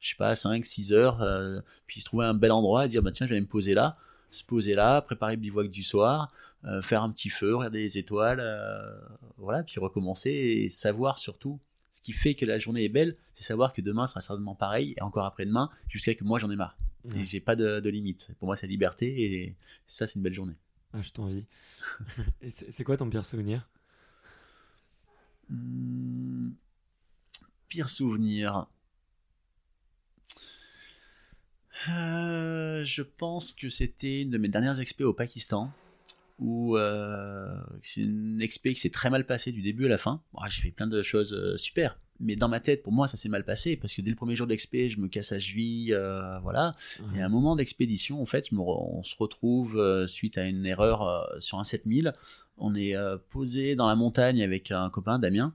je 0.00 0.10
sais 0.10 0.16
pas, 0.16 0.36
5, 0.36 0.62
6 0.62 0.92
heures, 0.92 1.24
puis 1.86 2.02
trouver 2.02 2.26
un 2.26 2.34
bel 2.34 2.52
endroit 2.52 2.84
et 2.84 2.88
dire, 2.88 3.02
bah 3.02 3.10
tiens, 3.10 3.26
je 3.26 3.32
vais 3.32 3.40
me 3.40 3.46
poser 3.46 3.72
là, 3.72 3.96
se 4.30 4.44
poser 4.44 4.74
là, 4.74 5.00
préparer 5.00 5.36
le 5.36 5.40
bivouac 5.40 5.70
du 5.70 5.82
soir, 5.82 6.30
faire 6.82 7.02
un 7.02 7.10
petit 7.10 7.30
feu, 7.30 7.56
regarder 7.56 7.78
les 7.78 7.96
étoiles, 7.96 8.44
voilà, 9.38 9.62
puis 9.62 9.80
recommencer 9.80 10.30
et 10.30 10.68
savoir 10.68 11.16
surtout 11.16 11.58
Ce 11.94 12.00
qui 12.00 12.10
fait 12.10 12.34
que 12.34 12.44
la 12.44 12.58
journée 12.58 12.82
est 12.82 12.88
belle, 12.88 13.16
c'est 13.36 13.44
savoir 13.44 13.72
que 13.72 13.80
demain 13.80 14.08
sera 14.08 14.20
certainement 14.20 14.56
pareil 14.56 14.94
et 14.96 15.02
encore 15.02 15.26
après-demain, 15.26 15.70
jusqu'à 15.88 16.16
que 16.16 16.24
moi 16.24 16.40
j'en 16.40 16.50
ai 16.50 16.56
marre. 16.56 16.76
Ouais. 17.04 17.20
Et 17.20 17.24
j'ai 17.24 17.38
pas 17.38 17.54
de, 17.54 17.78
de 17.78 17.88
limite. 17.88 18.30
Pour 18.40 18.46
moi, 18.46 18.56
c'est 18.56 18.66
la 18.66 18.70
liberté 18.72 19.22
et 19.22 19.54
ça, 19.86 20.08
c'est 20.08 20.16
une 20.16 20.22
belle 20.24 20.34
journée. 20.34 20.56
Ah, 20.92 21.02
je 21.02 21.12
t'envie. 21.12 21.44
Et 22.42 22.50
c'est 22.50 22.82
quoi 22.82 22.96
ton 22.96 23.08
pire 23.08 23.24
souvenir? 23.24 23.68
Hmm, 25.48 26.50
Pire 27.68 27.88
souvenir. 27.88 28.66
Euh, 31.90 32.84
je 32.84 33.02
pense 33.02 33.52
que 33.52 33.68
c'était 33.68 34.22
une 34.22 34.30
de 34.30 34.38
mes 34.38 34.48
dernières 34.48 34.80
expés 34.80 35.04
au 35.04 35.12
Pakistan 35.14 35.70
où 36.38 36.76
euh, 36.76 37.46
c'est 37.82 38.00
une 38.02 38.40
expé 38.42 38.74
qui 38.74 38.80
s'est 38.80 38.90
très 38.90 39.10
mal 39.10 39.24
passée 39.26 39.52
du 39.52 39.62
début 39.62 39.86
à 39.86 39.88
la 39.88 39.98
fin. 39.98 40.20
Bon, 40.32 40.40
j'ai 40.48 40.60
fait 40.62 40.70
plein 40.70 40.86
de 40.86 41.00
choses 41.02 41.32
euh, 41.34 41.56
super, 41.56 41.98
mais 42.20 42.34
dans 42.36 42.48
ma 42.48 42.60
tête, 42.60 42.82
pour 42.82 42.92
moi, 42.92 43.06
ça 43.08 43.16
s'est 43.16 43.28
mal 43.28 43.44
passé 43.44 43.76
parce 43.76 43.94
que 43.94 44.02
dès 44.02 44.10
le 44.10 44.16
premier 44.16 44.34
jour 44.36 44.46
d'expé, 44.46 44.88
je 44.90 44.98
me 44.98 45.08
casse 45.08 45.30
la 45.32 45.38
cheville, 45.38 45.92
euh, 45.94 46.38
voilà. 46.40 46.72
Et 47.16 47.22
à 47.22 47.26
un 47.26 47.28
moment 47.28 47.54
d'expédition, 47.56 48.20
en 48.20 48.26
fait, 48.26 48.48
je 48.50 48.54
me 48.54 48.60
re- 48.60 48.98
on 48.98 49.02
se 49.02 49.14
retrouve 49.18 49.78
euh, 49.78 50.06
suite 50.06 50.36
à 50.38 50.44
une 50.44 50.66
erreur 50.66 51.02
euh, 51.02 51.24
sur 51.38 51.58
un 51.58 51.64
7000. 51.64 52.12
On 52.58 52.74
est 52.76 52.94
posé 53.30 53.74
dans 53.74 53.88
la 53.88 53.96
montagne 53.96 54.40
avec 54.42 54.70
un 54.70 54.88
copain, 54.88 55.18
Damien. 55.18 55.54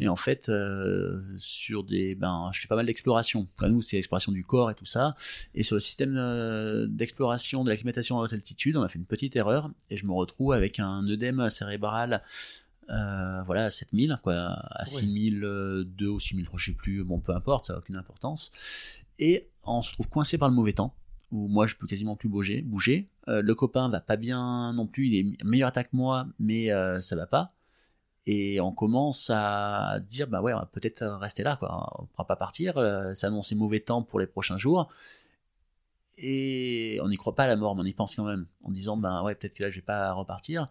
Et 0.00 0.08
en 0.08 0.16
fait, 0.16 0.48
euh, 0.48 1.22
sur 1.36 1.84
des, 1.84 2.14
ben, 2.14 2.50
je 2.52 2.60
fais 2.60 2.68
pas 2.68 2.76
mal 2.76 2.86
d'exploration. 2.86 3.48
Enfin, 3.56 3.68
nous, 3.68 3.82
c'est 3.82 3.96
l'exploration 3.96 4.32
du 4.32 4.44
corps 4.44 4.70
et 4.70 4.74
tout 4.74 4.86
ça. 4.86 5.14
Et 5.54 5.62
sur 5.62 5.76
le 5.76 5.80
système 5.80 6.16
euh, 6.16 6.86
d'exploration 6.86 7.64
de 7.64 7.70
l'acclimatation 7.70 8.18
à 8.18 8.22
haute 8.22 8.32
altitude, 8.32 8.76
on 8.76 8.82
a 8.82 8.88
fait 8.88 8.98
une 8.98 9.06
petite 9.06 9.36
erreur 9.36 9.70
et 9.90 9.96
je 9.96 10.06
me 10.06 10.12
retrouve 10.12 10.52
avec 10.52 10.78
un 10.80 11.06
œdème 11.08 11.48
cérébral, 11.50 12.22
euh, 12.90 13.42
voilà, 13.44 13.66
à 13.66 13.70
7000, 13.70 14.18
quoi, 14.22 14.34
à 14.34 14.84
6002 14.84 16.06
ou 16.06 16.20
6003, 16.20 16.58
je 16.58 16.64
sais 16.66 16.72
plus. 16.72 17.04
Bon, 17.04 17.20
peu 17.20 17.34
importe, 17.34 17.66
ça 17.66 17.72
n'a 17.72 17.78
aucune 17.80 17.96
importance. 17.96 18.50
Et 19.18 19.48
on 19.64 19.82
se 19.82 19.92
trouve 19.92 20.08
coincé 20.08 20.38
par 20.38 20.48
le 20.48 20.54
mauvais 20.54 20.72
temps 20.72 20.94
où 21.32 21.48
moi 21.48 21.66
je 21.66 21.74
peux 21.74 21.86
quasiment 21.86 22.16
plus 22.16 22.28
bouger. 22.28 22.62
bouger. 22.62 23.06
Euh, 23.28 23.42
le 23.42 23.54
copain 23.54 23.88
va 23.88 24.00
pas 24.00 24.16
bien 24.16 24.72
non 24.72 24.86
plus, 24.86 25.08
il 25.08 25.14
est 25.16 25.44
meilleur 25.44 25.68
attaque 25.68 25.90
que 25.90 25.96
moi, 25.96 26.26
mais 26.38 26.70
euh, 26.70 27.00
ça 27.00 27.16
va 27.16 27.26
pas. 27.26 27.48
Et 28.28 28.60
on 28.60 28.72
commence 28.72 29.30
à 29.32 30.00
dire 30.00 30.26
bah 30.26 30.40
ouais, 30.42 30.52
on 30.52 30.58
va 30.58 30.66
peut-être 30.66 31.04
rester 31.04 31.44
là 31.44 31.56
quoi. 31.56 31.94
On 31.98 32.02
ne 32.02 32.06
pourra 32.08 32.26
pas 32.26 32.34
partir. 32.36 32.76
euh, 32.76 33.14
Ça 33.14 33.28
annonce 33.28 33.52
mauvais 33.52 33.80
temps 33.80 34.02
pour 34.02 34.18
les 34.18 34.26
prochains 34.26 34.58
jours. 34.58 34.88
Et 36.18 36.98
on 37.02 37.08
n'y 37.08 37.16
croit 37.16 37.34
pas 37.34 37.44
à 37.44 37.46
la 37.46 37.56
mort, 37.56 37.76
mais 37.76 37.82
on 37.82 37.84
y 37.84 37.92
pense 37.92 38.16
quand 38.16 38.24
même, 38.24 38.46
en 38.64 38.70
disant 38.70 38.96
bah 38.96 39.22
ouais, 39.22 39.34
peut-être 39.34 39.54
que 39.54 39.62
là 39.62 39.70
je 39.70 39.76
vais 39.76 39.82
pas 39.82 40.12
repartir. 40.12 40.66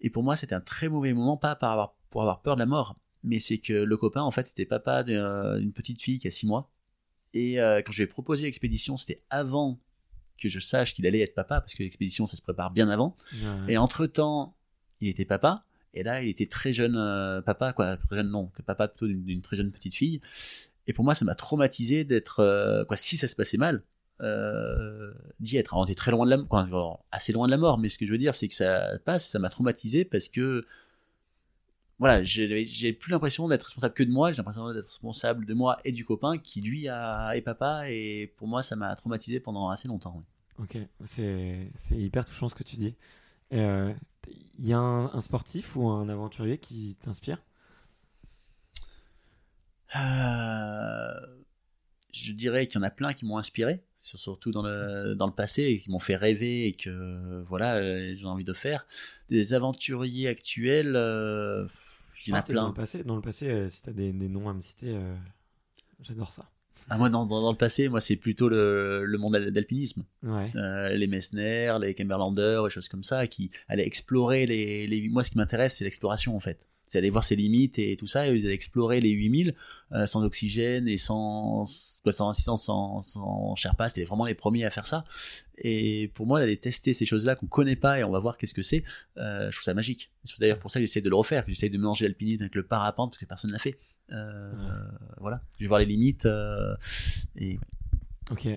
Et 0.00 0.10
pour 0.10 0.22
moi, 0.22 0.36
c'était 0.36 0.54
un 0.54 0.60
très 0.60 0.88
mauvais 0.88 1.12
moment, 1.12 1.36
pas 1.36 1.56
par 1.56 1.72
avoir, 1.72 1.94
pour 2.10 2.20
avoir 2.22 2.40
peur 2.40 2.54
de 2.54 2.60
la 2.60 2.66
mort, 2.66 2.94
mais 3.24 3.38
c'est 3.40 3.58
que 3.58 3.72
le 3.72 3.96
copain 3.96 4.22
en 4.22 4.30
fait 4.30 4.48
était 4.50 4.64
papa 4.66 5.02
d'une 5.02 5.58
d'une 5.58 5.72
petite 5.72 6.00
fille 6.00 6.18
qui 6.18 6.28
a 6.28 6.30
6 6.30 6.46
mois. 6.46 6.70
Et 7.34 7.60
euh, 7.60 7.82
quand 7.84 7.92
je 7.92 7.98
lui 7.98 8.04
ai 8.04 8.06
proposé 8.06 8.44
l'expédition, 8.44 8.96
c'était 8.96 9.22
avant 9.28 9.78
que 10.38 10.48
je 10.48 10.60
sache 10.60 10.94
qu'il 10.94 11.06
allait 11.06 11.20
être 11.20 11.34
papa, 11.34 11.60
parce 11.60 11.74
que 11.74 11.82
l'expédition, 11.82 12.24
ça 12.26 12.36
se 12.36 12.42
prépare 12.42 12.70
bien 12.70 12.88
avant. 12.88 13.16
Ouais. 13.34 13.72
Et 13.74 13.76
entre-temps, 13.78 14.54
il 15.00 15.08
était 15.08 15.24
papa, 15.24 15.64
et 15.96 16.02
là, 16.02 16.22
il 16.22 16.28
était 16.28 16.46
très 16.46 16.72
jeune 16.74 16.96
euh, 16.96 17.40
papa, 17.40 17.72
quoi, 17.72 17.96
très 17.96 18.16
jeune, 18.16 18.30
non, 18.30 18.52
papa 18.66 18.86
plutôt 18.86 19.06
d'une 19.08 19.40
très 19.40 19.56
jeune 19.56 19.72
petite 19.72 19.94
fille. 19.94 20.20
Et 20.86 20.92
pour 20.92 21.04
moi, 21.04 21.14
ça 21.14 21.24
m'a 21.24 21.34
traumatisé 21.34 22.04
d'être, 22.04 22.40
euh, 22.40 22.84
quoi, 22.84 22.98
si 22.98 23.16
ça 23.16 23.26
se 23.26 23.34
passait 23.34 23.56
mal, 23.56 23.82
euh, 24.20 25.12
d'y 25.40 25.56
être. 25.56 25.72
Alors, 25.72 25.84
on 25.84 25.86
était 25.86 25.94
très 25.94 26.10
loin 26.10 26.26
de 26.26 26.30
la, 26.30 26.36
quoi, 26.36 27.00
assez 27.10 27.32
loin 27.32 27.46
de 27.46 27.50
la 27.50 27.56
mort, 27.56 27.78
mais 27.78 27.88
ce 27.88 27.96
que 27.96 28.06
je 28.06 28.12
veux 28.12 28.18
dire, 28.18 28.34
c'est 28.34 28.46
que 28.46 28.54
ça 28.54 28.98
passe, 29.06 29.26
ça 29.26 29.38
m'a 29.38 29.48
traumatisé 29.48 30.04
parce 30.04 30.28
que, 30.28 30.66
voilà, 31.98 32.22
j'ai 32.22 32.92
plus 32.92 33.10
l'impression 33.10 33.48
d'être 33.48 33.64
responsable 33.64 33.94
que 33.94 34.02
de 34.02 34.10
moi, 34.10 34.30
j'ai 34.32 34.36
l'impression 34.36 34.70
d'être 34.70 34.84
responsable 34.84 35.46
de 35.46 35.54
moi 35.54 35.78
et 35.86 35.92
du 35.92 36.04
copain 36.04 36.36
qui, 36.36 36.60
lui, 36.60 36.88
a, 36.88 37.34
est 37.34 37.40
papa, 37.40 37.90
et 37.90 38.34
pour 38.36 38.48
moi, 38.48 38.62
ça 38.62 38.76
m'a 38.76 38.94
traumatisé 38.96 39.40
pendant 39.40 39.70
assez 39.70 39.88
longtemps. 39.88 40.22
Ok, 40.58 40.76
c'est 41.06 41.70
hyper 41.90 42.26
touchant 42.26 42.50
ce 42.50 42.54
que 42.54 42.64
tu 42.64 42.76
dis. 42.76 42.94
Il 44.58 44.66
y 44.66 44.72
a 44.72 44.78
un, 44.78 45.12
un 45.12 45.20
sportif 45.20 45.76
ou 45.76 45.88
un 45.88 46.08
aventurier 46.08 46.58
qui 46.58 46.96
t'inspire? 47.00 47.42
Euh, 49.94 51.12
je 52.12 52.32
dirais 52.32 52.66
qu'il 52.66 52.80
y 52.80 52.84
en 52.84 52.86
a 52.86 52.90
plein 52.90 53.12
qui 53.12 53.24
m'ont 53.24 53.38
inspiré, 53.38 53.82
sur- 53.96 54.18
surtout 54.18 54.50
dans 54.50 54.62
le, 54.62 55.14
dans 55.14 55.26
le 55.26 55.32
passé, 55.32 55.62
et 55.64 55.78
qui 55.78 55.90
m'ont 55.90 55.98
fait 55.98 56.16
rêver 56.16 56.66
et 56.66 56.72
que 56.72 57.44
voilà, 57.48 57.76
euh, 57.76 58.14
j'ai 58.16 58.26
envie 58.26 58.44
de 58.44 58.52
faire. 58.52 58.86
Des 59.30 59.54
aventuriers 59.54 60.28
actuels, 60.28 60.96
euh, 60.96 61.66
il 62.26 62.30
y 62.30 62.32
en 62.32 62.36
a 62.36 62.38
Ah, 62.40 62.42
t'es 62.42 62.52
Dans 62.54 62.62
plein. 62.62 62.68
le 62.68 62.74
passé, 62.74 63.04
dans 63.04 63.16
le 63.16 63.22
passé 63.22 63.48
euh, 63.48 63.68
si 63.68 63.82
t'as 63.82 63.92
des, 63.92 64.12
des 64.12 64.28
noms 64.28 64.48
à 64.48 64.54
me 64.54 64.60
citer, 64.60 64.98
j'adore 66.00 66.32
ça. 66.32 66.48
Ah, 66.88 66.98
moi, 66.98 67.08
dans, 67.10 67.26
dans, 67.26 67.42
dans 67.42 67.50
le 67.50 67.56
passé, 67.56 67.88
moi, 67.88 68.00
c'est 68.00 68.16
plutôt 68.16 68.48
le, 68.48 69.04
le 69.04 69.18
monde 69.18 69.32
d'al- 69.32 69.50
d'alpinisme. 69.50 70.04
Ouais. 70.22 70.44
Euh, 70.54 70.90
les 70.90 71.06
Messner, 71.06 71.76
les 71.80 71.94
Kimberlander, 71.94 72.62
et 72.66 72.70
choses 72.70 72.88
comme 72.88 73.02
ça, 73.04 73.26
qui 73.26 73.50
allaient 73.68 73.86
explorer 73.86 74.46
les, 74.46 74.86
les... 74.86 75.08
Moi, 75.08 75.24
ce 75.24 75.30
qui 75.32 75.38
m'intéresse, 75.38 75.76
c'est 75.76 75.84
l'exploration, 75.84 76.36
en 76.36 76.40
fait. 76.40 76.68
C'est 76.88 76.98
aller 76.98 77.10
voir 77.10 77.24
ses 77.24 77.34
limites 77.34 77.78
et 77.80 77.96
tout 77.96 78.06
ça, 78.06 78.28
et 78.28 78.32
ils 78.34 78.44
allaient 78.46 78.54
explorer 78.54 79.00
les 79.00 79.10
8000 79.10 79.54
euh, 79.90 80.06
sans 80.06 80.22
oxygène 80.24 80.86
et 80.86 80.96
sans, 80.98 81.64
sans 81.64 82.28
assistance, 82.30 82.64
sans, 82.64 83.00
sans 83.00 83.56
Sherpa, 83.56 83.88
c'était 83.88 84.04
vraiment 84.04 84.24
les 84.24 84.34
premiers 84.34 84.64
à 84.64 84.70
faire 84.70 84.86
ça. 84.86 85.02
Et 85.58 86.12
pour 86.14 86.26
moi, 86.26 86.38
d'aller 86.38 86.56
tester 86.58 86.94
ces 86.94 87.04
choses-là 87.04 87.34
qu'on 87.34 87.46
connaît 87.46 87.74
pas 87.74 87.98
et 87.98 88.04
on 88.04 88.10
va 88.12 88.20
voir 88.20 88.36
qu'est-ce 88.38 88.54
que 88.54 88.62
c'est, 88.62 88.84
euh, 89.16 89.50
je 89.50 89.56
trouve 89.56 89.64
ça 89.64 89.74
magique. 89.74 90.12
C'est 90.22 90.38
d'ailleurs 90.38 90.60
pour 90.60 90.70
ça 90.70 90.78
que 90.78 90.86
j'essaie 90.86 91.00
de 91.00 91.10
le 91.10 91.16
refaire, 91.16 91.44
que 91.44 91.50
j'essaie 91.50 91.68
de 91.68 91.76
mélanger 91.76 92.04
l'alpinisme 92.04 92.42
avec 92.42 92.54
le 92.54 92.62
parapente, 92.64 93.10
parce 93.10 93.18
que 93.18 93.24
personne 93.26 93.50
l'a 93.50 93.58
fait. 93.58 93.78
Euh, 94.12 94.52
Voilà, 95.18 95.42
je 95.58 95.64
vais 95.64 95.68
voir 95.68 95.80
les 95.80 95.86
limites. 95.86 96.28
et 97.36 97.58
Ok. 98.30 98.48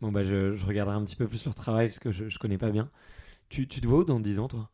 Bon, 0.00 0.10
bah, 0.12 0.24
je, 0.24 0.56
je 0.56 0.66
regarderai 0.66 0.96
un 0.96 1.04
petit 1.04 1.16
peu 1.16 1.28
plus 1.28 1.44
leur 1.44 1.54
travail 1.54 1.88
parce 1.88 1.98
que 1.98 2.10
je, 2.12 2.28
je 2.28 2.38
connais 2.38 2.58
pas 2.58 2.70
bien. 2.70 2.90
Tu, 3.48 3.66
tu 3.68 3.80
te 3.80 3.86
vois 3.86 4.00
où 4.00 4.04
dans 4.04 4.20
10 4.20 4.38
ans, 4.40 4.48
toi? 4.48 4.68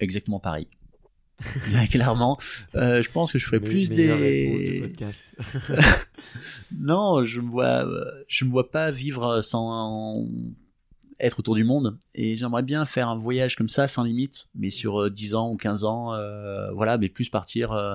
Exactement 0.00 0.40
pareil. 0.40 0.66
Clairement, 1.90 2.38
Euh, 2.74 3.02
je 3.02 3.10
pense 3.10 3.32
que 3.32 3.38
je 3.38 3.46
ferai 3.46 3.60
plus 3.60 3.88
des. 3.88 4.08
podcast. 4.88 5.24
Non, 6.78 7.24
je 7.24 7.40
me 7.40 7.48
vois, 7.50 7.86
euh, 7.86 8.04
je 8.28 8.44
me 8.44 8.50
vois 8.50 8.70
pas 8.70 8.90
vivre 8.90 9.40
sans 9.42 10.26
être 11.18 11.38
autour 11.38 11.54
du 11.54 11.64
monde. 11.64 11.98
Et 12.14 12.36
j'aimerais 12.36 12.62
bien 12.62 12.86
faire 12.86 13.08
un 13.08 13.16
voyage 13.16 13.56
comme 13.56 13.68
ça, 13.68 13.88
sans 13.88 14.04
limite, 14.04 14.48
mais 14.54 14.70
sur 14.70 15.02
euh, 15.02 15.10
10 15.10 15.34
ans 15.34 15.50
ou 15.50 15.56
15 15.56 15.84
ans, 15.84 16.14
euh, 16.14 16.70
voilà, 16.72 16.98
mais 16.98 17.08
plus 17.08 17.28
partir 17.28 17.72
euh, 17.72 17.94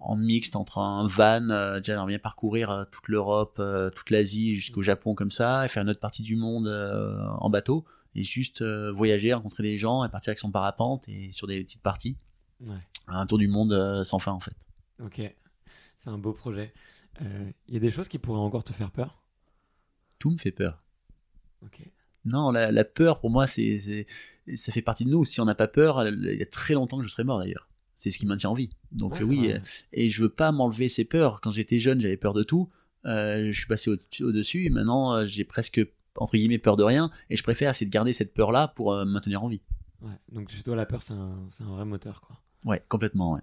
en 0.00 0.16
mixte 0.16 0.56
entre 0.56 0.78
un 0.78 1.06
van. 1.06 1.50
euh, 1.50 1.78
déjà, 1.78 1.92
j'aimerais 1.94 2.08
bien 2.08 2.18
parcourir 2.18 2.70
euh, 2.70 2.84
toute 2.90 3.08
l'Europe, 3.08 3.56
euh, 3.60 3.90
toute 3.90 4.10
l'Asie 4.10 4.56
jusqu'au 4.56 4.82
Japon 4.82 5.14
comme 5.14 5.30
ça, 5.30 5.64
et 5.64 5.68
faire 5.68 5.82
une 5.82 5.90
autre 5.90 6.00
partie 6.00 6.22
du 6.22 6.36
monde 6.36 6.66
euh, 6.68 7.16
en 7.38 7.50
bateau. 7.50 7.84
Et 8.14 8.24
juste 8.24 8.60
euh, 8.62 8.92
voyager, 8.92 9.32
rencontrer 9.32 9.62
des 9.62 9.76
gens 9.78 10.04
et 10.04 10.08
partir 10.08 10.30
avec 10.30 10.38
son 10.38 10.50
parapente 10.50 11.08
et 11.08 11.30
sur 11.32 11.46
des 11.46 11.62
petites 11.62 11.82
parties. 11.82 12.16
Ouais. 12.62 12.78
Un 13.08 13.26
tour 13.26 13.38
du 13.38 13.48
monde 13.48 13.72
euh, 13.72 14.04
sans 14.04 14.18
fin 14.18 14.32
en 14.32 14.40
fait. 14.40 14.54
Ok. 15.02 15.20
C'est 15.96 16.10
un 16.10 16.18
beau 16.18 16.32
projet. 16.32 16.72
Il 17.20 17.74
y 17.74 17.76
a 17.76 17.80
des 17.80 17.90
choses 17.90 18.08
qui 18.08 18.18
pourraient 18.18 18.38
encore 18.40 18.64
te 18.64 18.72
faire 18.72 18.90
peur? 18.90 19.22
Tout 20.18 20.30
me 20.30 20.38
fait 20.38 20.50
peur. 20.52 20.82
Ok. 21.62 21.80
Non, 22.24 22.50
la, 22.52 22.70
la 22.72 22.84
peur 22.84 23.20
pour 23.20 23.30
moi, 23.30 23.46
c'est, 23.46 24.06
ça 24.54 24.72
fait 24.72 24.82
partie 24.82 25.04
de 25.04 25.10
nous. 25.10 25.24
Si 25.24 25.40
on 25.40 25.44
n'a 25.44 25.54
pas 25.54 25.68
peur, 25.68 26.06
il 26.08 26.36
y 26.36 26.42
a 26.42 26.46
très 26.46 26.74
longtemps 26.74 26.98
que 26.98 27.04
je 27.04 27.08
serais 27.08 27.24
mort 27.24 27.38
d'ailleurs. 27.40 27.68
C'est 27.96 28.10
ce 28.10 28.18
qui 28.18 28.24
me 28.26 28.30
maintient 28.30 28.50
en 28.50 28.54
vie. 28.54 28.70
Donc 28.92 29.12
Ouais, 29.12 29.22
euh, 29.22 29.26
oui, 29.26 29.38
vrai. 29.48 29.56
euh, 29.58 29.60
et 29.92 30.08
je 30.08 30.22
veux 30.22 30.28
pas 30.28 30.50
m'enlever 30.52 30.88
ces 30.88 31.04
peurs. 31.04 31.40
Quand 31.40 31.50
j'étais 31.50 31.78
jeune, 31.78 32.00
j'avais 32.00 32.16
peur 32.16 32.32
de 32.32 32.42
tout. 32.42 32.70
Euh, 33.04 33.50
je 33.50 33.58
suis 33.58 33.66
passé 33.66 33.90
au- 33.90 34.24
au-dessus. 34.26 34.64
et 34.66 34.70
maintenant, 34.70 35.12
euh, 35.14 35.26
j'ai 35.26 35.44
presque 35.44 35.80
entre 36.16 36.36
guillemets 36.36 36.58
peur 36.58 36.76
de 36.76 36.82
rien. 36.84 37.10
Et 37.30 37.36
je 37.36 37.42
préfère 37.42 37.70
essayer 37.70 37.86
de 37.86 37.92
garder 37.92 38.12
cette 38.12 38.32
peur-là 38.34 38.68
pour 38.68 38.92
euh, 38.92 39.04
me 39.04 39.10
maintenir 39.12 39.42
en 39.44 39.48
vie. 39.48 39.62
Ouais. 40.00 40.14
Donc 40.30 40.48
chez 40.50 40.62
toi, 40.62 40.74
la 40.76 40.86
peur, 40.86 41.02
c'est 41.02 41.12
un, 41.14 41.46
c'est 41.50 41.62
un 41.64 41.70
vrai 41.74 41.84
moteur, 41.84 42.20
quoi. 42.20 42.40
Ouais, 42.64 42.82
complètement. 42.88 43.40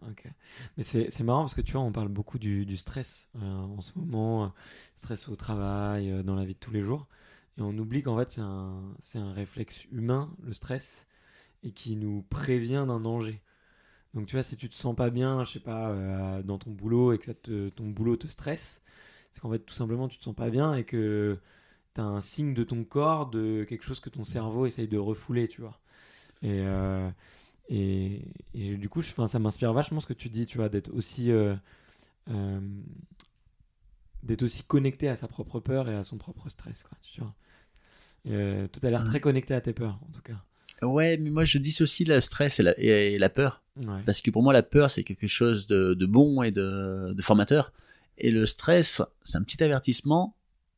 Mais 0.77 0.83
c'est 0.83 1.21
marrant 1.21 1.41
parce 1.41 1.53
que 1.53 1.61
tu 1.61 1.73
vois, 1.73 1.81
on 1.81 1.91
parle 1.91 2.07
beaucoup 2.07 2.39
du, 2.39 2.65
du 2.65 2.77
stress 2.77 3.29
euh, 3.35 3.39
en 3.41 3.81
ce 3.81 3.97
moment, 3.97 4.45
euh, 4.45 4.47
stress 4.95 5.27
au 5.27 5.35
travail, 5.35 6.09
euh, 6.09 6.23
dans 6.23 6.35
la 6.35 6.45
vie 6.45 6.53
de 6.53 6.59
tous 6.59 6.71
les 6.71 6.81
jours. 6.81 7.07
Et 7.57 7.61
on 7.61 7.77
oublie 7.77 8.01
qu'en 8.01 8.17
fait, 8.17 8.31
c'est 8.31 8.41
un, 8.41 8.95
un 9.15 9.33
réflexe 9.33 9.85
humain, 9.91 10.33
le 10.43 10.53
stress, 10.53 11.07
et 11.63 11.71
qui 11.71 11.97
nous 11.97 12.25
prévient 12.29 12.85
d'un 12.87 13.01
danger. 13.01 13.41
Donc 14.13 14.27
tu 14.27 14.35
vois, 14.35 14.43
si 14.43 14.55
tu 14.55 14.69
te 14.69 14.75
sens 14.75 14.95
pas 14.95 15.09
bien, 15.09 15.43
je 15.43 15.51
sais 15.51 15.59
pas, 15.59 16.41
dans 16.43 16.57
ton 16.57 16.71
boulot 16.71 17.13
et 17.13 17.19
que 17.19 17.69
ton 17.69 17.87
boulot 17.87 18.15
te 18.15 18.27
stresse, 18.27 18.81
c'est 19.31 19.41
qu'en 19.41 19.51
fait, 19.51 19.59
tout 19.59 19.75
simplement, 19.75 20.07
tu 20.07 20.17
te 20.17 20.23
sens 20.23 20.35
pas 20.35 20.49
bien 20.49 20.73
et 20.73 20.83
que 20.83 21.37
tu 21.93 22.01
as 22.01 22.05
un 22.05 22.21
signe 22.21 22.53
de 22.53 22.63
ton 22.63 22.83
corps, 22.85 23.29
de 23.29 23.65
quelque 23.69 23.83
chose 23.83 23.99
que 23.99 24.09
ton 24.09 24.23
cerveau 24.23 24.65
essaye 24.65 24.87
de 24.87 24.97
refouler, 24.97 25.47
tu 25.47 25.61
vois. 25.61 25.79
Et, 26.41 26.63
et, 27.69 28.21
et 28.53 28.75
du 28.75 28.89
coup, 28.89 29.01
je, 29.01 29.11
ça 29.27 29.39
m'inspire 29.39 29.71
vachement 29.73 29.99
ce 29.99 30.07
que 30.07 30.13
tu 30.13 30.29
dis, 30.29 30.45
tu 30.45 30.57
vois, 30.57 30.69
d'être 30.69 30.91
aussi, 30.93 31.31
euh, 31.31 31.55
euh, 32.29 32.59
d'être 34.23 34.43
aussi 34.43 34.63
connecté 34.63 35.07
à 35.07 35.15
sa 35.15 35.27
propre 35.27 35.59
peur 35.59 35.87
et 35.87 35.95
à 35.95 36.03
son 36.03 36.17
propre 36.17 36.49
stress, 36.49 36.83
quoi, 36.83 36.97
tu 37.01 37.21
vois. 37.21 37.35
Euh, 38.27 38.67
toi, 38.67 38.81
t'as 38.81 38.89
l'air 38.89 39.03
très 39.05 39.21
connecté 39.21 39.53
à 39.53 39.61
tes 39.61 39.73
peurs, 39.73 39.99
en 40.07 40.11
tout 40.11 40.21
cas. 40.21 40.43
Ouais, 40.81 41.17
mais 41.17 41.29
moi 41.29 41.45
je 41.45 41.57
dissocie 41.57 42.07
le 42.07 42.19
stress 42.21 42.59
et 42.59 42.63
la, 42.63 42.79
et 42.79 43.17
la 43.17 43.29
peur. 43.29 43.63
Ouais. 43.85 44.01
Parce 44.05 44.21
que 44.21 44.31
pour 44.31 44.43
moi, 44.43 44.53
la 44.53 44.63
peur, 44.63 44.89
c'est 44.89 45.03
quelque 45.03 45.27
chose 45.27 45.67
de, 45.67 45.93
de 45.93 46.05
bon 46.05 46.41
et 46.41 46.51
de, 46.51 47.13
de 47.13 47.21
formateur. 47.21 47.71
Et 48.17 48.31
le 48.31 48.45
stress, 48.45 49.01
c'est 49.23 49.37
un 49.37 49.43
petit 49.43 49.63
avertissement 49.63 50.35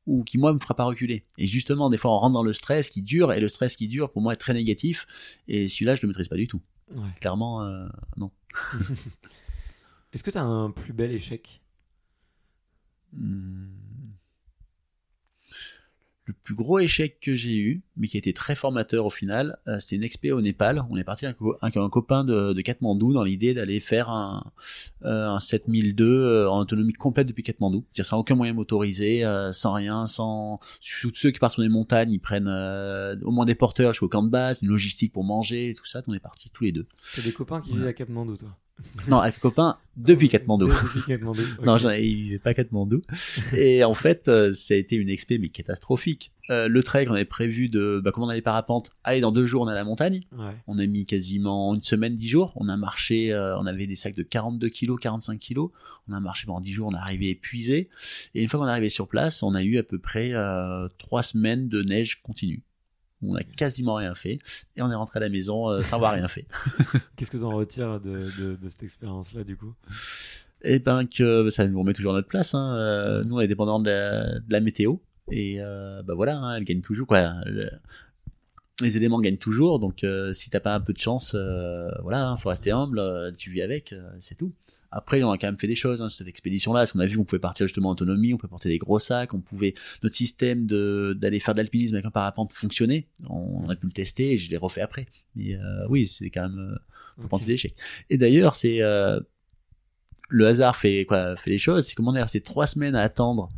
ou 0.07 0.23
qui, 0.23 0.37
moi, 0.37 0.53
me 0.53 0.59
fera 0.59 0.75
pas 0.75 0.83
reculer. 0.83 1.25
Et 1.37 1.47
justement, 1.47 1.89
des 1.89 1.97
fois, 1.97 2.11
on 2.11 2.17
rentre 2.17 2.33
dans 2.33 2.43
le 2.43 2.53
stress 2.53 2.89
qui 2.89 3.01
dure, 3.01 3.33
et 3.33 3.39
le 3.39 3.47
stress 3.47 3.75
qui 3.75 3.87
dure, 3.87 4.09
pour 4.09 4.21
moi, 4.21 4.33
est 4.33 4.37
très 4.37 4.53
négatif. 4.53 5.05
Et 5.47 5.67
celui-là, 5.67 5.95
je 5.95 6.01
le 6.01 6.07
maîtrise 6.07 6.27
pas 6.27 6.35
du 6.35 6.47
tout. 6.47 6.61
Ouais. 6.95 7.09
Clairement, 7.19 7.63
euh, 7.63 7.87
non. 8.17 8.31
Est-ce 10.13 10.23
que 10.23 10.31
tu 10.31 10.37
as 10.37 10.43
un 10.43 10.71
plus 10.71 10.93
bel 10.93 11.11
échec? 11.11 11.61
Hmm. 13.13 13.80
Le 16.31 16.35
plus 16.43 16.55
gros 16.55 16.79
échec 16.79 17.19
que 17.19 17.35
j'ai 17.35 17.57
eu, 17.57 17.81
mais 17.97 18.07
qui 18.07 18.15
a 18.15 18.19
été 18.19 18.31
très 18.31 18.55
formateur 18.55 19.05
au 19.05 19.09
final, 19.09 19.57
euh, 19.67 19.79
c'était 19.79 19.97
une 19.97 20.05
expé 20.05 20.31
au 20.31 20.39
Népal. 20.39 20.81
On 20.89 20.95
est 20.95 21.03
parti 21.03 21.25
avec 21.25 21.35
un, 21.41 21.45
avec 21.61 21.75
un 21.75 21.89
copain 21.89 22.23
de, 22.23 22.53
de 22.53 22.61
Katmandou 22.61 23.11
dans 23.11 23.25
l'idée 23.25 23.53
d'aller 23.53 23.81
faire 23.81 24.09
un, 24.09 24.49
euh, 25.03 25.27
un 25.27 25.41
7002 25.41 26.05
euh, 26.05 26.49
en 26.49 26.59
autonomie 26.59 26.93
complète 26.93 27.27
depuis 27.27 27.43
Katmandou. 27.43 27.83
C'est-à-dire 27.91 28.05
sans 28.05 28.19
aucun 28.19 28.35
moyen 28.35 28.53
motorisé, 28.53 29.25
euh, 29.25 29.51
sans 29.51 29.73
rien, 29.73 30.07
sans... 30.07 30.61
Tous 31.01 31.11
ceux 31.15 31.31
qui 31.31 31.39
partent 31.39 31.53
sur 31.53 31.63
les 31.63 31.69
montagnes, 31.69 32.11
ils 32.13 32.19
prennent 32.19 32.47
euh, 32.47 33.17
au 33.23 33.31
moins 33.31 33.45
des 33.45 33.55
porteurs 33.55 33.91
jusqu'au 33.91 34.07
camp 34.07 34.23
de 34.23 34.29
base, 34.29 34.61
une 34.61 34.69
logistique 34.69 35.11
pour 35.11 35.25
manger, 35.25 35.73
tout 35.77 35.85
ça. 35.85 35.99
On 36.07 36.13
est 36.13 36.19
partis 36.19 36.49
tous 36.49 36.63
les 36.63 36.71
deux. 36.71 36.87
T'as 37.13 37.23
des 37.23 37.33
copains 37.33 37.59
qui 37.59 37.73
vivent 37.73 37.87
à 37.87 37.93
Katmandou, 37.93 38.37
toi? 38.37 38.55
Non, 39.07 39.19
avec 39.19 39.35
un 39.35 39.39
copain 39.39 39.77
depuis 39.97 40.29
Katmandou. 40.29 40.67
Depuis 40.67 41.01
Katmandou. 41.05 41.41
Non, 41.65 41.77
il 41.77 42.15
vivait 42.15 42.39
pas 42.39 42.51
à 42.51 42.53
Katmandou. 42.53 43.01
Et 43.53 43.83
en 43.83 43.93
fait, 43.93 44.27
euh, 44.27 44.53
ça 44.53 44.73
a 44.73 44.77
été 44.77 44.95
une 44.95 45.09
expé 45.09 45.37
mais 45.37 45.49
catastrophique. 45.49 46.31
Euh, 46.49 46.67
le 46.67 46.83
trek, 46.83 47.07
on 47.09 47.13
avait 47.13 47.25
prévu 47.25 47.69
de, 47.69 48.01
bah, 48.03 48.11
comme 48.11 48.23
on 48.23 48.29
allait 48.29 48.41
parapente, 48.41 48.89
allez, 49.03 49.21
dans 49.21 49.31
deux 49.31 49.45
jours, 49.45 49.63
on 49.63 49.69
est 49.69 49.71
à 49.71 49.75
la 49.75 49.83
montagne. 49.83 50.21
Ouais. 50.31 50.55
On 50.67 50.79
a 50.79 50.85
mis 50.85 51.05
quasiment 51.05 51.75
une 51.75 51.81
semaine, 51.81 52.15
dix 52.15 52.27
jours. 52.29 52.53
On 52.55 52.69
a 52.69 52.77
marché, 52.77 53.31
euh, 53.31 53.57
on 53.59 53.65
avait 53.65 53.87
des 53.87 53.95
sacs 53.95 54.15
de 54.15 54.23
42 54.23 54.69
kilos, 54.69 54.99
45 54.99 55.39
kilos. 55.39 55.71
On 56.07 56.13
a 56.13 56.19
marché 56.19 56.45
pendant 56.47 56.61
dix 56.61 56.73
jours, 56.73 56.87
on 56.87 56.93
est 56.93 56.99
arrivé 56.99 57.29
épuisé. 57.29 57.89
Et 58.33 58.41
une 58.41 58.49
fois 58.49 58.59
qu'on 58.59 58.67
est 58.67 58.71
arrivé 58.71 58.89
sur 58.89 59.07
place, 59.07 59.43
on 59.43 59.55
a 59.55 59.63
eu 59.63 59.77
à 59.77 59.83
peu 59.83 59.99
près 59.99 60.33
euh, 60.33 60.87
trois 60.97 61.23
semaines 61.23 61.69
de 61.69 61.83
neige 61.83 62.21
continue. 62.21 62.63
On 63.23 63.35
a 63.35 63.43
quasiment 63.43 63.95
rien 63.95 64.15
fait. 64.15 64.39
Et 64.75 64.81
on 64.81 64.89
est 64.91 64.95
rentré 64.95 65.17
à 65.17 65.19
la 65.21 65.29
maison 65.29 65.69
euh, 65.69 65.81
sans 65.81 65.97
avoir 65.97 66.13
rien 66.13 66.27
fait. 66.27 66.45
Qu'est-ce 67.15 67.31
que 67.31 67.37
tu 67.37 67.43
en 67.43 67.51
retires 67.55 67.99
de, 67.99 68.19
de, 68.39 68.55
de 68.55 68.69
cette 68.69 68.83
expérience-là, 68.83 69.43
du 69.43 69.55
coup? 69.57 69.73
Eh 70.63 70.79
ben 70.79 71.05
que 71.05 71.49
ça 71.49 71.67
nous 71.67 71.79
remet 71.79 71.93
toujours 71.93 72.13
à 72.13 72.15
notre 72.15 72.27
place. 72.27 72.53
Hein. 72.55 72.75
Euh, 72.77 73.21
nous, 73.25 73.35
on 73.37 73.39
est 73.39 73.47
dépendant 73.47 73.79
de 73.79 73.89
la, 73.89 74.39
de 74.39 74.45
la 74.51 74.59
météo. 74.59 74.95
Et 75.31 75.57
euh, 75.59 76.01
bah 76.03 76.13
voilà, 76.15 76.37
hein, 76.37 76.55
elle 76.57 76.63
gagne 76.63 76.81
toujours. 76.81 77.07
Quoi. 77.07 77.33
Le- 77.45 77.69
les 78.81 78.97
éléments 78.97 79.19
gagnent 79.19 79.37
toujours. 79.37 79.79
Donc 79.79 80.03
euh, 80.03 80.33
si 80.33 80.49
t'as 80.49 80.59
pas 80.59 80.73
un 80.75 80.79
peu 80.79 80.93
de 80.93 80.97
chance, 80.99 81.33
euh, 81.35 81.89
voilà, 82.01 82.27
hein, 82.29 82.37
faut 82.37 82.49
rester 82.49 82.71
humble. 82.71 82.99
euh, 82.99 83.31
tu 83.37 83.51
vis 83.51 83.61
avec, 83.61 83.93
euh, 83.93 84.09
c'est 84.19 84.35
tout. 84.35 84.53
Après, 84.91 85.23
on 85.23 85.31
a 85.31 85.37
quand 85.37 85.47
même 85.47 85.57
fait 85.57 85.67
des 85.67 85.75
choses, 85.75 86.01
hein, 86.01 86.09
cette 86.09 86.27
expédition-là, 86.27 86.81
parce 86.81 86.91
qu'on 86.91 86.99
a 86.99 87.05
vu 87.05 87.15
qu'on 87.17 87.23
pouvait 87.23 87.39
partir 87.39 87.65
justement 87.65 87.89
en 87.89 87.91
autonomie, 87.93 88.33
on 88.33 88.37
pouvait 88.37 88.49
porter 88.49 88.67
des 88.69 88.77
gros 88.77 88.99
sacs, 88.99 89.33
on 89.33 89.39
pouvait, 89.39 89.73
notre 90.03 90.15
système 90.15 90.65
de, 90.65 91.15
d'aller 91.17 91.39
faire 91.39 91.53
de 91.53 91.59
l'alpinisme 91.59 91.95
avec 91.95 92.05
un 92.05 92.11
parapente 92.11 92.51
fonctionnait, 92.51 93.07
on, 93.29 93.63
on 93.65 93.69
a 93.69 93.75
pu 93.77 93.85
le 93.87 93.93
tester 93.93 94.33
et 94.33 94.37
je 94.37 94.49
l'ai 94.51 94.57
refait 94.57 94.81
après. 94.81 95.05
Mais 95.35 95.55
euh, 95.55 95.85
oui, 95.89 96.07
c'est 96.07 96.29
quand 96.29 96.49
même, 96.49 96.59
euh, 96.59 96.75
faut 97.21 97.27
prendre 97.29 97.41
Ok. 97.43 97.47
ses 97.47 97.53
échecs. 97.53 97.75
Et 98.09 98.17
d'ailleurs, 98.17 98.55
c'est 98.55 98.81
euh, 98.81 99.19
le 100.29 100.47
hasard 100.47 100.75
fait 100.75 101.05
quoi 101.05 101.35
fait 101.37 101.49
les 101.51 101.57
choses. 101.57 101.85
C'est 101.87 101.95
comment 101.95 102.11
on 102.11 102.15
est 102.15 102.21
resté 102.21 102.41
trois 102.41 102.67
semaines 102.67 102.95
à 102.95 103.01
attendre 103.01 103.49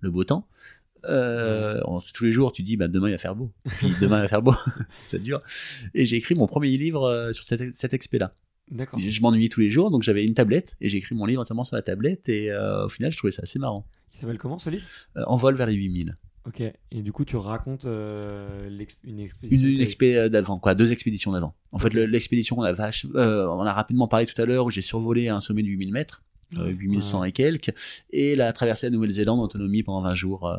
le 0.00 0.10
beau 0.10 0.24
temps. 0.24 0.48
Euh, 1.04 1.80
on- 1.84 2.00
tous 2.00 2.24
les 2.24 2.32
jours, 2.32 2.52
tu 2.52 2.62
dis 2.62 2.76
bah 2.76 2.88
demain 2.88 3.08
il 3.08 3.12
va 3.12 3.18
faire 3.18 3.36
beau. 3.36 3.52
Puis 3.78 3.88
demain 4.00 4.18
il 4.18 4.22
va 4.22 4.28
faire 4.28 4.42
beau. 4.42 4.54
ça 5.06 5.18
dure. 5.18 5.38
Et 5.94 6.04
j'ai 6.06 6.16
écrit 6.16 6.34
mon 6.34 6.46
premier 6.46 6.76
livre 6.76 7.04
euh, 7.04 7.32
sur 7.32 7.44
cette, 7.44 7.74
cette 7.74 7.94
expé-là. 7.94 8.34
D'accord. 8.70 8.98
Je, 8.98 9.20
m'ennuyais 9.20 9.48
tous 9.48 9.60
les 9.60 9.70
jours, 9.70 9.90
donc 9.90 10.02
j'avais 10.02 10.24
une 10.24 10.34
tablette 10.34 10.76
et 10.80 10.88
j'ai 10.88 10.98
écrit 10.98 11.14
mon 11.14 11.24
livre 11.26 11.40
entièrement 11.42 11.64
sur 11.64 11.76
la 11.76 11.82
tablette. 11.82 12.28
Et 12.28 12.50
euh, 12.50 12.86
au 12.86 12.88
final, 12.88 13.12
je 13.12 13.18
trouvais 13.18 13.30
ça 13.30 13.42
assez 13.42 13.58
marrant. 13.58 13.86
Il 14.14 14.18
s'appelle 14.18 14.38
comment, 14.38 14.58
ce 14.58 14.70
livre? 14.70 14.84
Euh, 15.16 15.24
en 15.26 15.36
vol 15.36 15.54
vers 15.54 15.66
les 15.66 15.74
8000. 15.74 16.16
Ok. 16.46 16.60
Et 16.60 17.02
du 17.02 17.12
coup, 17.12 17.24
tu 17.24 17.36
racontes 17.36 17.84
euh, 17.84 18.68
une 18.68 18.74
Une, 19.14 19.20
expédition. 19.20 19.68
une 19.68 19.78
t'as- 19.78 19.82
expé 19.84 20.16
euh, 20.16 20.28
d'avant, 20.28 20.58
quoi, 20.58 20.74
deux 20.74 20.92
expéditions 20.92 21.30
d'avant. 21.30 21.54
En 21.72 21.78
fait, 21.78 21.92
le- 21.94 22.06
l'expédition, 22.06 22.58
on 22.58 22.62
a, 22.62 22.72
vache, 22.72 23.06
on 23.14 23.64
a 23.64 23.72
rapidement 23.72 24.08
parlé 24.08 24.26
tout 24.26 24.40
à 24.40 24.44
l'heure 24.44 24.66
où 24.66 24.70
j'ai 24.70 24.80
survolé 24.80 25.28
un 25.28 25.40
sommet 25.40 25.62
de 25.62 25.68
8000 25.68 25.92
mètres, 25.92 26.22
euh, 26.56 26.68
8100 26.68 27.24
et 27.24 27.32
quelques, 27.32 27.72
et 28.10 28.36
la 28.36 28.52
traversée 28.52 28.86
à 28.86 28.90
Nouvelle-Zélande 28.90 29.40
en 29.40 29.44
autonomie 29.44 29.82
pendant 29.82 30.02
20 30.02 30.14
jours. 30.14 30.50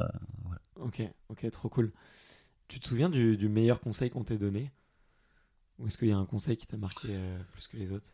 Ok, 0.76 1.02
ok, 1.30 1.50
trop 1.52 1.70
cool. 1.70 1.92
Tu 2.68 2.80
te 2.80 2.88
souviens 2.88 3.10
du, 3.10 3.36
du 3.36 3.50
meilleur 3.50 3.80
conseil 3.82 4.12
qu'on 4.12 4.24
t'ait 4.24 4.38
donné? 4.38 4.72
Ou 5.80 5.88
est-ce 5.88 5.98
qu'il 5.98 6.10
y 6.10 6.12
a 6.12 6.18
un 6.18 6.26
conseil 6.26 6.58
qui 6.58 6.68
t'a 6.68 6.78
marqué 6.78 7.08
euh, 7.12 7.40
plus 7.54 7.68
que 7.68 7.78
les 7.78 7.92
autres? 7.94 8.10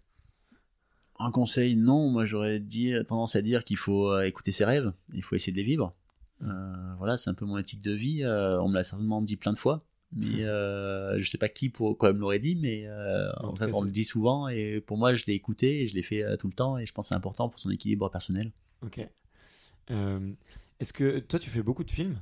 Un 1.18 1.32
conseil, 1.32 1.76
non, 1.76 2.10
moi 2.10 2.26
j'aurais 2.26 2.60
dit, 2.60 2.94
tendance 3.08 3.36
à 3.36 3.42
dire 3.42 3.64
qu'il 3.64 3.78
faut 3.78 4.12
euh, 4.12 4.24
écouter 4.28 4.52
ses 4.52 4.66
rêves, 4.66 4.92
il 5.14 5.24
faut 5.24 5.36
essayer 5.36 5.54
de 5.54 5.58
les 5.58 5.64
vivre. 5.64 5.96
Euh, 6.44 6.94
voilà, 6.98 7.16
c'est 7.18 7.30
un 7.30 7.34
peu 7.34 7.46
mon 7.46 7.58
éthique 7.58 7.82
de 7.82 7.94
vie. 7.94 8.24
euh, 8.24 8.62
on 8.62 8.68
me 8.68 8.76
l'a 8.76 8.84
certainement 8.84 9.22
dit 9.22 9.38
plein 9.38 9.54
de 9.54 9.58
fois, 9.58 9.86
mais 10.12 10.44
euh, 10.44 11.18
je 11.20 11.30
sais 11.30 11.38
pas 11.38 11.48
qui 11.50 11.70
pour 11.70 11.98
quoi 11.98 12.12
me 12.12 12.20
l'aurait 12.20 12.40
dit, 12.40 12.56
mais 12.56 12.86
euh, 12.86 13.32
En 13.38 13.48
en 13.48 13.54
tout 13.54 13.66
cas, 13.66 13.72
on 13.72 13.82
me 13.82 13.86
le 13.86 13.92
dit 13.94 14.04
souvent 14.04 14.50
et 14.50 14.82
pour 14.82 14.98
moi, 14.98 15.16
je 15.16 15.24
l'ai 15.26 15.34
écouté 15.34 15.84
et 15.84 15.88
je 15.88 15.96
l'ai 15.96 16.04
fait 16.04 16.22
euh, 16.24 16.36
tout 16.36 16.48
le 16.48 16.54
temps 16.54 16.78
et 16.78 16.86
je 16.86 16.92
pense 16.94 17.06
que 17.06 17.10
c'est 17.10 17.16
important 17.16 17.48
pour 17.50 17.60
son 17.60 17.72
équilibre 17.72 18.10
personnel. 18.10 18.52
Ok. 18.82 19.00
Euh, 19.92 20.32
est-ce 20.82 20.92
que 20.92 21.20
toi, 21.20 21.40
tu 21.40 21.50
fais 21.50 21.64
beaucoup 21.64 21.86
de 21.86 21.92
films? 21.92 22.20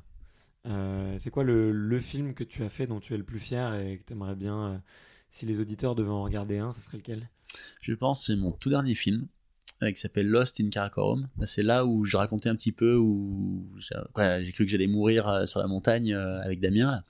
Euh, 0.68 1.16
C'est 1.18 1.32
quoi 1.32 1.44
le, 1.44 1.72
le 1.72 2.00
film 2.00 2.36
que 2.36 2.44
tu 2.44 2.64
as 2.64 2.70
fait 2.70 2.86
dont 2.86 3.00
tu 3.00 3.16
es 3.16 3.18
le 3.18 3.24
plus 3.24 3.40
fier 3.40 3.74
et 3.74 3.98
que 3.98 4.04
tu 4.06 4.14
aimerais 4.14 4.36
bien 4.36 4.74
euh, 4.74 4.78
Si 5.34 5.48
les 5.48 5.60
auditeurs 5.60 5.96
devaient 5.96 6.12
en 6.12 6.22
regarder 6.22 6.60
un, 6.60 6.72
ça 6.74 6.80
serait 6.80 6.98
lequel? 6.98 7.28
Je 7.82 7.96
pense 7.96 8.28
c'est 8.28 8.36
mon 8.36 8.52
tout 8.52 8.70
dernier 8.70 8.94
film 8.94 9.26
euh, 9.82 9.92
qui 9.92 10.00
s'appelle 10.00 10.28
Lost 10.28 10.62
in 10.62 10.70
Karakorum. 10.70 11.26
C'est 11.44 11.64
là 11.64 11.88
où 11.88 12.06
je 12.06 12.18
racontais 12.18 12.50
un 12.50 12.56
petit 12.56 12.72
peu 12.72 12.96
où 12.96 13.68
j'ai 13.80 14.52
cru 14.52 14.66
que 14.66 14.72
j'allais 14.72 14.86
mourir 14.86 15.28
euh, 15.28 15.48
sur 15.48 15.60
la 15.60 15.66
montagne 15.66 16.14
euh, 16.14 16.40
avec 16.44 16.60
Damien. 16.60 17.02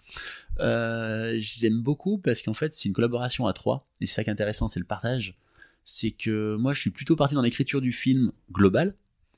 J'aime 0.57 1.82
beaucoup 1.82 2.17
parce 2.17 2.41
qu'en 2.41 2.53
fait 2.53 2.74
c'est 2.74 2.88
une 2.88 2.95
collaboration 2.95 3.45
à 3.45 3.51
trois 3.51 3.86
et 3.99 4.05
c'est 4.05 4.13
ça 4.13 4.24
qui 4.24 4.30
est 4.30 4.34
intéressant, 4.34 4.69
c'est 4.69 4.80
le 4.80 4.86
partage. 4.86 5.38
C'est 5.84 6.11
que 6.11 6.55
moi 6.55 6.74
je 6.74 6.80
suis 6.80 6.91
plutôt 6.91 7.17
parti 7.17 7.36
dans 7.36 7.41
l'écriture 7.41 7.82
du 7.82 7.91
film 7.91 8.32
global 8.53 8.95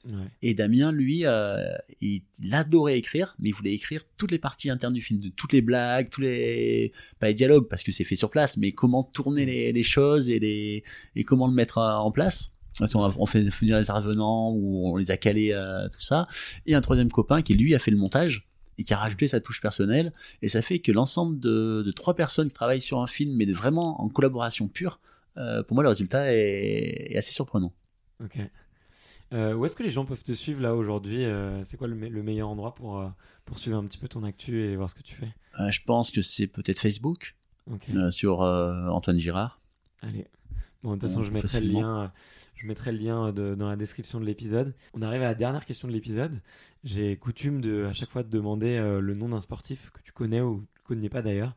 Ouais. 0.07 0.27
et 0.43 0.53
Damien 0.53 0.91
lui 0.91 1.25
euh, 1.25 1.63
il, 1.99 2.21
il 2.39 2.53
adorait 2.53 2.97
écrire 2.99 3.35
mais 3.39 3.49
il 3.49 3.53
voulait 3.53 3.73
écrire 3.73 4.03
toutes 4.17 4.29
les 4.29 4.37
parties 4.37 4.69
internes 4.69 4.93
du 4.93 5.01
film, 5.01 5.19
de 5.19 5.29
toutes 5.29 5.51
les 5.51 5.61
blagues, 5.63 6.09
tous 6.11 6.21
les 6.21 6.91
pas 7.19 7.27
les 7.27 7.33
dialogues 7.33 7.67
parce 7.67 7.81
que 7.83 7.91
c'est 7.91 8.03
fait 8.03 8.15
sur 8.15 8.29
place, 8.29 8.55
mais 8.57 8.71
comment 8.71 9.01
tourner 9.03 9.45
les, 9.45 9.71
les 9.71 9.83
choses 9.83 10.29
et 10.29 10.37
les 10.37 10.83
et 11.15 11.23
comment 11.23 11.47
le 11.47 11.53
mettre 11.53 11.79
euh, 11.79 11.95
en 11.95 12.11
place. 12.11 12.53
A- 12.81 12.85
On 13.17 13.25
fait 13.25 13.41
venir 13.43 13.77
les 13.77 13.89
intervenants 13.89 14.51
ou 14.51 14.89
on 14.93 14.97
les 14.97 15.09
a 15.09 15.17
calés, 15.17 15.53
euh, 15.53 15.87
tout 15.89 16.01
ça. 16.01 16.27
Et 16.67 16.75
un 16.75 16.81
troisième 16.81 17.09
copain 17.09 17.41
qui 17.41 17.53
lui 17.55 17.73
a 17.73 17.79
fait 17.79 17.89
le 17.89 17.97
montage 17.97 18.47
et 18.77 18.83
qui 18.83 18.93
a 18.93 18.97
rajouté 18.97 19.27
sa 19.29 19.39
touche 19.39 19.61
personnelle. 19.61 20.11
Et 20.41 20.49
ça 20.49 20.61
fait 20.61 20.79
que 20.79 20.91
l'ensemble 20.91 21.39
de, 21.39 21.81
de 21.83 21.91
trois 21.91 22.15
personnes 22.15 22.49
qui 22.49 22.53
travaillent 22.53 22.81
sur 22.81 23.01
un 23.01 23.07
film, 23.07 23.33
mais 23.35 23.45
de 23.45 23.53
vraiment 23.53 24.01
en 24.01 24.09
collaboration 24.09 24.67
pure, 24.67 24.99
euh, 25.37 25.63
pour 25.63 25.73
moi 25.75 25.83
le 25.83 25.89
résultat 25.89 26.31
est, 26.33 27.13
est 27.13 27.17
assez 27.17 27.31
surprenant. 27.31 27.73
Ok. 28.23 28.37
Euh, 29.33 29.53
où 29.53 29.65
est-ce 29.65 29.75
que 29.75 29.83
les 29.83 29.89
gens 29.89 30.05
peuvent 30.05 30.23
te 30.23 30.31
suivre 30.33 30.61
là 30.61 30.75
aujourd'hui 30.75 31.25
Euh, 31.25 31.63
C'est 31.65 31.77
quoi 31.77 31.87
le, 31.87 31.95
me- 31.95 32.09
le 32.09 32.23
meilleur 32.23 32.47
endroit 32.49 32.75
pour, 32.75 32.99
euh, 32.99 33.07
pour 33.45 33.57
suivre 33.59 33.77
un 33.77 33.83
petit 33.85 33.97
peu 33.97 34.07
ton 34.07 34.23
actu 34.23 34.61
et 34.61 34.75
voir 34.75 34.89
ce 34.89 34.95
que 34.95 35.01
tu 35.03 35.15
fais? 35.15 35.33
Je 35.71 35.79
pense 35.85 36.11
que 36.11 36.21
c'est 36.21 36.47
peut-être 36.47 36.79
Facebook 36.79 37.35
Ok. 37.71 37.87
sur 38.11 38.41
Antoine 38.41 39.17
Girard. 39.19 39.59
Allez. 40.01 40.27
Bon, 40.83 40.91
de 40.91 40.99
toute 40.99 41.09
façon, 41.09 41.23
je 41.23 41.31
mettrai 41.31 41.61
le 41.61 41.67
lien, 41.67 42.11
je 42.55 42.67
mettrai 42.67 42.91
le 42.91 42.99
lien 42.99 43.31
de- 43.33 43.55
dans 43.55 43.67
la 43.67 43.75
description 43.75 44.19
de 44.19 44.25
l'épisode. 44.25 44.75
On 44.93 45.01
arrive 45.01 45.23
à 45.23 45.25
la 45.25 45.33
dernière 45.35 45.65
question 45.65 45.87
de 45.87 45.93
l'épisode. 45.93 46.39
J'ai 46.83 47.17
coutume 47.17 47.59
de, 47.61 47.85
à 47.85 47.93
chaque 47.93 48.11
fois 48.11 48.21
de 48.21 48.29
demander 48.29 48.77
euh, 48.77 48.99
le 49.01 49.15
nom 49.15 49.29
d'un 49.29 49.41
sportif 49.41 49.89
que 49.91 50.01
tu 50.03 50.11
connais 50.11 50.41
ou 50.41 50.57
que 50.59 50.63
tu 50.75 50.83
connais 50.83 51.09
pas 51.09 51.23
d'ailleurs, 51.23 51.55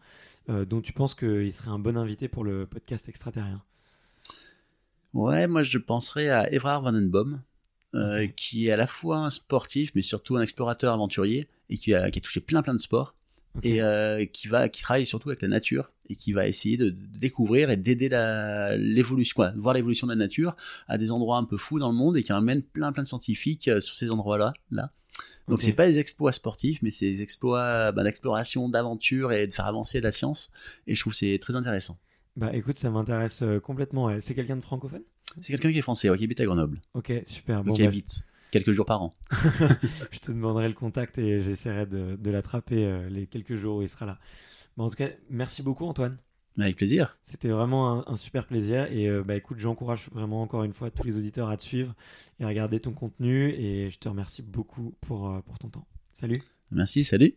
euh, 0.49 0.65
dont 0.65 0.81
tu 0.81 0.95
penses 0.95 1.15
qu'il 1.15 1.53
serait 1.53 1.69
un 1.71 1.79
bon 1.79 1.99
invité 1.99 2.27
pour 2.29 2.43
le 2.43 2.67
podcast 2.67 3.07
extraterrien. 3.11 3.63
Ouais, 5.13 5.47
moi 5.47 5.63
je 5.63 5.79
penserais 5.79 6.29
à 6.31 6.51
Evrard 6.53 6.83
Vandenboom, 6.83 7.43
euh, 7.95 8.27
qui 8.27 8.69
est 8.69 8.71
à 8.71 8.77
la 8.77 8.87
fois 8.87 9.19
un 9.19 9.31
sportif, 9.31 9.93
mais 9.95 10.03
surtout 10.03 10.37
un 10.37 10.43
explorateur 10.43 10.93
aventurier, 10.93 11.49
et 11.71 11.77
qui 11.77 11.95
a, 11.95 12.11
qui 12.11 12.19
a 12.19 12.23
touché 12.23 12.41
plein 12.41 12.63
plein 12.63 12.75
de 12.75 12.81
sports, 12.81 13.15
et 13.63 13.83
euh, 13.83 14.25
qui 14.27 14.47
va, 14.47 14.69
qui 14.69 14.83
travaille 14.83 15.07
surtout 15.07 15.31
avec 15.31 15.43
la 15.43 15.49
nature, 15.49 15.91
et 16.09 16.17
qui 16.17 16.33
va 16.33 16.47
essayer 16.47 16.77
de, 16.77 16.91
de 16.91 17.19
découvrir 17.19 17.71
et 17.71 17.77
d'aider 17.77 18.09
l'évolution, 18.79 19.35
quoi, 19.35 19.53
voir 19.57 19.75
l'évolution 19.75 20.07
de 20.07 20.13
la 20.13 20.19
nature 20.19 20.55
à 20.87 20.97
des 20.99 21.11
endroits 21.11 21.39
un 21.39 21.45
peu 21.45 21.57
fous 21.57 21.79
dans 21.79 21.91
le 21.91 21.97
monde, 21.97 22.17
et 22.17 22.23
qui 22.23 22.33
emmène 22.33 22.63
plein 22.63 22.93
plein 22.93 23.03
de 23.03 23.09
scientifiques 23.09 23.69
euh, 23.69 23.81
sur 23.81 23.95
ces 23.95 24.11
endroits-là, 24.11 24.53
là. 24.71 24.93
Donc 25.49 25.59
Ok. 25.59 25.63
c'est 25.63 25.73
pas 25.73 25.87
des 25.87 25.99
exploits 25.99 26.31
sportifs, 26.33 26.81
mais 26.83 26.91
c'est 26.91 27.07
des 27.07 27.23
exploits 27.23 27.91
bah, 27.93 28.05
d'exploration, 28.05 28.69
d'aventure 28.69 29.33
et 29.33 29.47
de 29.47 29.53
faire 29.53 29.67
avancer 29.67 30.01
la 30.01 30.11
science, 30.13 30.51
et 30.87 30.95
je 30.95 31.01
trouve 31.01 31.15
c'est 31.15 31.39
très 31.41 31.57
intéressant. 31.57 31.99
Bah 32.37 32.55
écoute, 32.55 32.79
ça 32.79 32.91
m'intéresse 32.91 33.43
complètement. 33.65 34.21
C'est 34.21 34.35
quelqu'un 34.35 34.57
de 34.57 34.61
francophone? 34.61 35.03
C'est 35.41 35.53
quelqu'un 35.53 35.73
qui 35.73 35.79
est 35.79 35.83
français, 35.83 36.11
ouais, 36.11 36.19
qui 36.19 36.25
habite 36.25 36.41
à 36.41 36.45
Grenoble, 36.45 36.81
Ok, 36.95 37.13
super. 37.27 37.63
Bon, 37.65 37.73
qui 37.73 37.83
bah, 37.83 37.89
habite 37.89 38.23
quelques 38.51 38.73
jours 38.73 38.87
par 38.87 39.03
an. 39.03 39.11
je 40.11 40.19
te 40.21 40.33
demanderai 40.33 40.69
le 40.69 40.75
contact 40.75 41.19
et 41.19 41.41
j'essaierai 41.41 41.87
de, 41.87 42.17
de 42.17 42.31
l'attraper 42.31 42.85
euh, 42.85 43.09
les 43.09 43.27
quelques 43.27 43.57
jours 43.57 43.79
où 43.79 43.83
il 43.83 43.89
sera 43.89 44.07
là. 44.07 44.19
Bon, 44.77 44.85
en 44.85 44.91
tout 44.91 44.97
cas, 44.97 45.09
merci 45.31 45.63
beaucoup 45.63 45.85
Antoine. 45.85 46.17
Avec 46.59 46.77
plaisir. 46.77 47.17
C'était 47.25 47.49
vraiment 47.49 48.09
un, 48.09 48.17
super 48.17 48.45
plaisir. 48.45 48.91
Et 48.91 49.09
bah 49.23 49.37
écoute, 49.37 49.61
j'encourage 49.61 50.09
vraiment 50.11 50.43
encore 50.43 50.65
une 50.65 50.73
fois 50.73 50.91
tous 50.91 51.05
les 51.05 51.17
auditeurs 51.17 51.51
à 51.51 51.57
te 51.57 51.63
suivre 51.63 51.95
et 52.41 52.45
à 52.45 52.49
regarder 52.49 52.81
ton 52.81 52.91
contenu. 52.91 53.51
Et 53.51 53.91
je 53.91 53.99
te 54.01 54.09
remercie 54.09 54.43
beaucoup 54.43 54.93
pour, 55.01 55.41
pour 55.47 55.59
ton 55.61 55.69
temps. 55.69 55.87
Salut. 56.15 56.35
Merci, 56.73 57.05
salut. 57.05 57.37